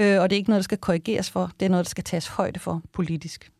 Øh, 0.00 0.20
og 0.20 0.30
det 0.30 0.36
er 0.36 0.38
ikke 0.38 0.50
noget, 0.50 0.60
der 0.60 0.64
skal 0.64 0.78
korrigeres 0.78 1.30
for. 1.30 1.50
Det 1.60 1.66
er 1.66 1.70
noget, 1.70 1.86
der 1.86 1.90
skal 1.90 2.04
tages 2.04 2.26
højde 2.26 2.60
for 2.60 2.82
politisk. 2.92 3.50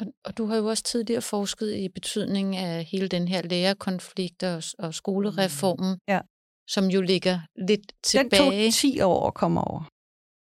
Og, 0.00 0.06
og 0.24 0.38
du 0.38 0.46
har 0.46 0.56
jo 0.56 0.66
også 0.66 0.82
tidligere 0.82 1.22
forsket 1.22 1.76
i 1.76 1.88
betydningen 1.88 2.54
af 2.54 2.84
hele 2.84 3.08
den 3.08 3.28
her 3.28 3.42
lærerkonflikt 3.42 4.42
og, 4.42 4.62
og 4.78 4.94
skolereformen, 4.94 5.98
ja. 6.08 6.20
som 6.68 6.84
jo 6.84 7.00
ligger 7.00 7.40
lidt 7.68 7.92
tilbage. 8.02 8.42
Den 8.42 8.72
tog 8.72 8.72
10 8.72 9.00
år 9.00 9.26
at 9.26 9.34
komme 9.34 9.60
over. 9.60 9.84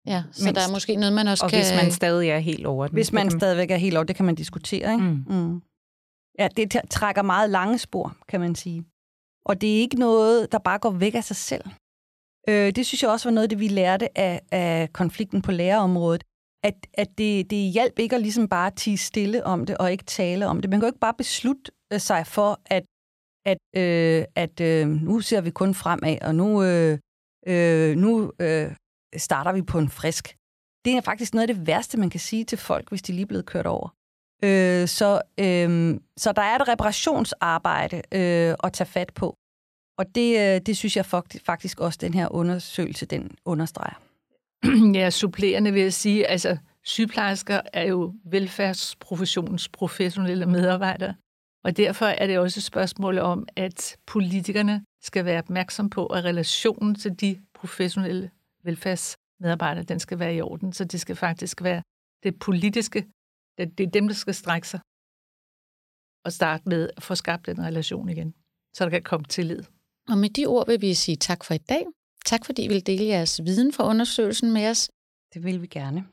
Ja, 0.08 0.24
så 0.32 0.44
Mindst. 0.44 0.62
der 0.62 0.68
er 0.68 0.72
måske 0.72 0.96
noget, 0.96 1.14
man 1.14 1.28
også 1.28 1.46
og 1.46 1.50
kan... 1.50 1.60
hvis 1.60 1.84
man 1.84 1.92
stadig 1.92 2.30
er 2.30 2.40
helt 2.40 2.66
over 2.66 2.88
den. 2.88 2.94
Hvis 2.94 3.12
man 3.12 3.26
man... 3.26 3.40
stadigvæk 3.40 3.72
er 3.72 3.76
helt 3.76 3.98
over, 3.98 4.04
det 4.04 4.16
kan 4.16 4.26
man 4.26 4.36
diskutere, 4.36 4.94
ikke? 4.94 5.04
Mm. 5.04 5.24
Mm. 5.28 5.62
Ja, 6.40 6.48
det 6.58 6.76
trækker 6.90 7.22
meget 7.22 7.50
lange 7.50 7.78
spor, 7.78 8.18
kan 8.28 8.40
man 8.40 8.56
sige. 8.56 8.84
Og 9.46 9.62
det 9.62 9.76
er 9.76 9.80
ikke 9.80 9.96
noget, 9.96 10.52
der 10.52 10.60
bare 10.60 10.80
går 10.80 10.90
væk 10.92 11.16
af 11.16 11.24
sig 11.24 11.36
selv. 11.36 11.64
Øh, 12.50 12.76
det 12.76 12.86
synes 12.86 13.04
jeg 13.04 13.12
også 13.12 13.30
var 13.30 13.34
noget, 13.34 13.50
det 13.50 13.60
vi 13.60 13.68
lærte 13.68 14.18
af, 14.18 14.42
af 14.52 14.94
konflikten 14.94 15.42
på 15.42 15.52
lærerområdet. 15.52 16.24
At, 16.64 16.88
at 16.94 17.18
det, 17.18 17.50
det 17.50 17.72
hjalp 17.72 18.00
ikke 18.00 18.16
at 18.16 18.22
ligesom 18.22 18.48
bare 18.48 18.72
tige 18.72 18.98
stille 18.98 19.46
om 19.46 19.66
det 19.66 19.78
og 19.78 19.92
ikke 19.92 20.04
tale 20.04 20.48
om 20.48 20.62
det. 20.62 20.70
Man 20.70 20.80
kan 20.80 20.88
jo 20.88 20.92
ikke 20.92 21.00
bare 21.00 21.14
beslutte 21.14 21.72
øh, 21.94 22.00
sig 22.00 22.28
for, 22.28 22.60
at, 22.66 22.84
at, 23.46 23.58
øh, 23.76 24.26
at 24.36 24.62
øh, 24.62 24.88
nu 24.88 25.20
ser 25.20 25.42
vi 25.42 25.52
kun 25.52 25.74
fremad, 25.74 26.18
og 26.22 26.36
nu, 26.36 26.64
øh, 26.64 27.00
øh, 27.48 27.96
nu 27.96 28.32
øh, 28.40 28.76
starter 29.18 29.52
vi 29.52 29.62
på 29.62 29.80
en 29.80 29.90
frisk. 29.90 30.36
Det 30.86 30.94
er 30.94 31.02
faktisk 31.02 31.34
noget 31.34 31.50
af 31.50 31.56
det 31.56 31.68
værste, 31.68 32.00
man 32.00 32.10
kan 32.10 32.20
sige 32.20 32.44
til 32.44 32.58
folk, 32.58 32.90
hvis 32.90 33.02
de 33.02 33.12
lige 33.12 33.22
er 33.22 33.28
blevet 33.28 33.46
kørt 33.46 33.66
over. 33.68 33.90
Øh, 34.44 34.88
så, 34.88 35.22
øh, 35.40 36.00
så 36.18 36.32
der 36.32 36.42
er 36.42 36.56
et 36.56 36.68
reparationsarbejde 36.68 37.98
øh, 38.12 38.56
at 38.64 38.74
tage 38.74 38.88
fat 38.88 39.14
på. 39.14 39.36
Og 39.98 40.16
det, 40.16 40.40
øh, 40.40 40.62
det 40.66 40.78
synes 40.78 40.98
jeg 40.98 41.06
faktisk 41.46 41.80
også, 41.80 42.00
den 42.02 42.14
her 42.14 42.34
undersøgelse, 42.34 43.06
den 43.06 43.32
understreger. 43.46 44.02
Ja, 45.00 45.10
supplerende 45.10 45.74
vil 45.74 45.82
jeg 45.82 45.94
sige, 45.94 46.28
altså 46.28 46.58
sygeplejersker 46.84 47.62
er 47.74 47.84
jo 47.84 48.14
velfærdsprofessionens 48.26 49.70
professionelle 49.70 50.46
medarbejdere. 50.46 51.16
Og 51.64 51.78
derfor 51.78 52.06
er 52.06 52.28
det 52.28 52.40
også 52.40 52.60
et 52.60 52.64
spørgsmål 52.64 53.18
om, 53.18 53.48
at 53.56 53.98
politikerne 54.08 54.86
skal 55.02 55.26
være 55.26 55.38
opmærksom 55.38 55.90
på, 55.90 56.06
at 56.06 56.24
relationen 56.24 56.96
til 56.96 57.22
de 57.22 57.42
professionelle 57.54 58.32
velfærdsmedarbejdere, 58.64 59.84
den 59.84 60.00
skal 60.00 60.20
være 60.20 60.36
i 60.36 60.42
orden. 60.42 60.74
Så 60.74 60.86
det 60.86 61.02
skal 61.02 61.16
faktisk 61.16 61.64
være 61.64 61.84
det 62.24 62.40
politiske, 62.40 63.08
det 63.58 63.80
er 63.80 63.90
dem, 63.90 64.08
der 64.08 64.16
skal 64.16 64.34
strække 64.34 64.68
sig 64.68 64.80
og 66.26 66.34
starte 66.34 66.70
med 66.70 66.90
at 66.98 67.04
få 67.04 67.16
skabt 67.16 67.46
den 67.46 67.62
relation 67.62 68.10
igen, 68.10 68.34
så 68.74 68.84
der 68.84 68.90
kan 68.90 69.04
komme 69.04 69.26
tillid. 69.26 69.64
Og 70.10 70.18
med 70.18 70.30
de 70.30 70.46
ord 70.46 70.68
vil 70.68 70.82
vi 70.82 70.94
sige 70.94 71.16
tak 71.16 71.44
for 71.44 71.54
i 71.54 71.58
dag. 71.58 71.86
Tak 72.26 72.46
fordi 72.46 72.64
I 72.64 72.68
vil 72.68 72.86
dele 72.88 73.06
jeres 73.06 73.42
viden 73.44 73.74
fra 73.74 73.88
undersøgelsen 73.88 74.52
med 74.52 74.68
os. 74.70 74.90
Det 75.34 75.44
vil 75.44 75.62
vi 75.62 75.68
gerne. 75.68 76.06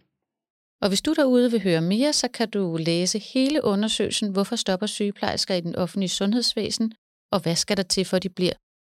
Og 0.81 0.89
hvis 0.89 1.03
du 1.03 1.15
derude 1.15 1.51
vil 1.51 1.63
høre 1.63 1.81
mere, 1.81 2.13
så 2.13 2.29
kan 2.29 2.51
du 2.51 2.77
læse 2.81 3.19
hele 3.19 3.65
undersøgelsen, 3.65 4.33
hvorfor 4.33 4.57
stopper 4.57 4.87
sygeplejersker 4.87 5.55
i 5.55 5.61
den 5.61 5.77
offentlige 5.77 6.09
sundhedsvæsen, 6.09 6.93
og 7.33 7.41
hvad 7.41 7.57
skal 7.57 7.77
der 7.77 7.83
til, 7.83 8.05
for 8.05 8.19
de 8.19 8.29
bliver. 8.29 8.53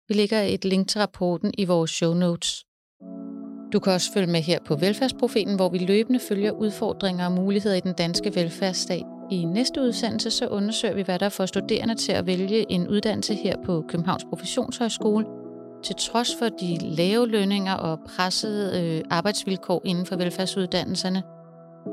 Vi 0.08 0.14
lægger 0.14 0.42
et 0.42 0.64
link 0.64 0.88
til 0.88 1.00
rapporten 1.00 1.54
i 1.58 1.64
vores 1.64 1.90
show 1.90 2.14
notes. 2.14 2.64
Du 3.72 3.80
kan 3.80 3.92
også 3.92 4.12
følge 4.12 4.26
med 4.26 4.42
her 4.42 4.58
på 4.66 4.76
Velfærdsprofilen, 4.76 5.56
hvor 5.56 5.68
vi 5.68 5.78
løbende 5.78 6.20
følger 6.20 6.52
udfordringer 6.52 7.26
og 7.26 7.32
muligheder 7.32 7.76
i 7.76 7.80
den 7.80 7.94
danske 7.94 8.34
velfærdsstat. 8.34 9.19
I 9.30 9.44
næste 9.44 9.80
udsendelse 9.80 10.30
så 10.30 10.46
undersøger 10.48 10.94
vi, 10.94 11.02
hvad 11.02 11.18
der 11.18 11.28
får 11.28 11.46
studerende 11.46 11.94
til 11.94 12.12
at 12.12 12.26
vælge 12.26 12.72
en 12.72 12.88
uddannelse 12.88 13.34
her 13.34 13.56
på 13.64 13.84
Københavns 13.88 14.24
Professionshøjskole, 14.24 15.26
til 15.84 15.96
trods 15.96 16.36
for 16.38 16.48
de 16.48 16.78
lave 16.80 17.28
lønninger 17.28 17.74
og 17.74 17.98
pressede 18.16 18.82
øh, 18.82 19.04
arbejdsvilkår 19.10 19.82
inden 19.84 20.06
for 20.06 20.16
velfærdsuddannelserne. 20.16 21.22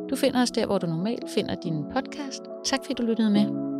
Du 0.09 0.15
finder 0.15 0.41
os 0.41 0.51
der, 0.51 0.65
hvor 0.65 0.77
du 0.77 0.87
normalt 0.87 1.29
finder 1.29 1.55
din 1.55 1.83
podcast. 1.93 2.41
Tak 2.65 2.79
fordi 2.85 2.93
du 2.93 3.03
lyttede 3.03 3.29
med. 3.29 3.76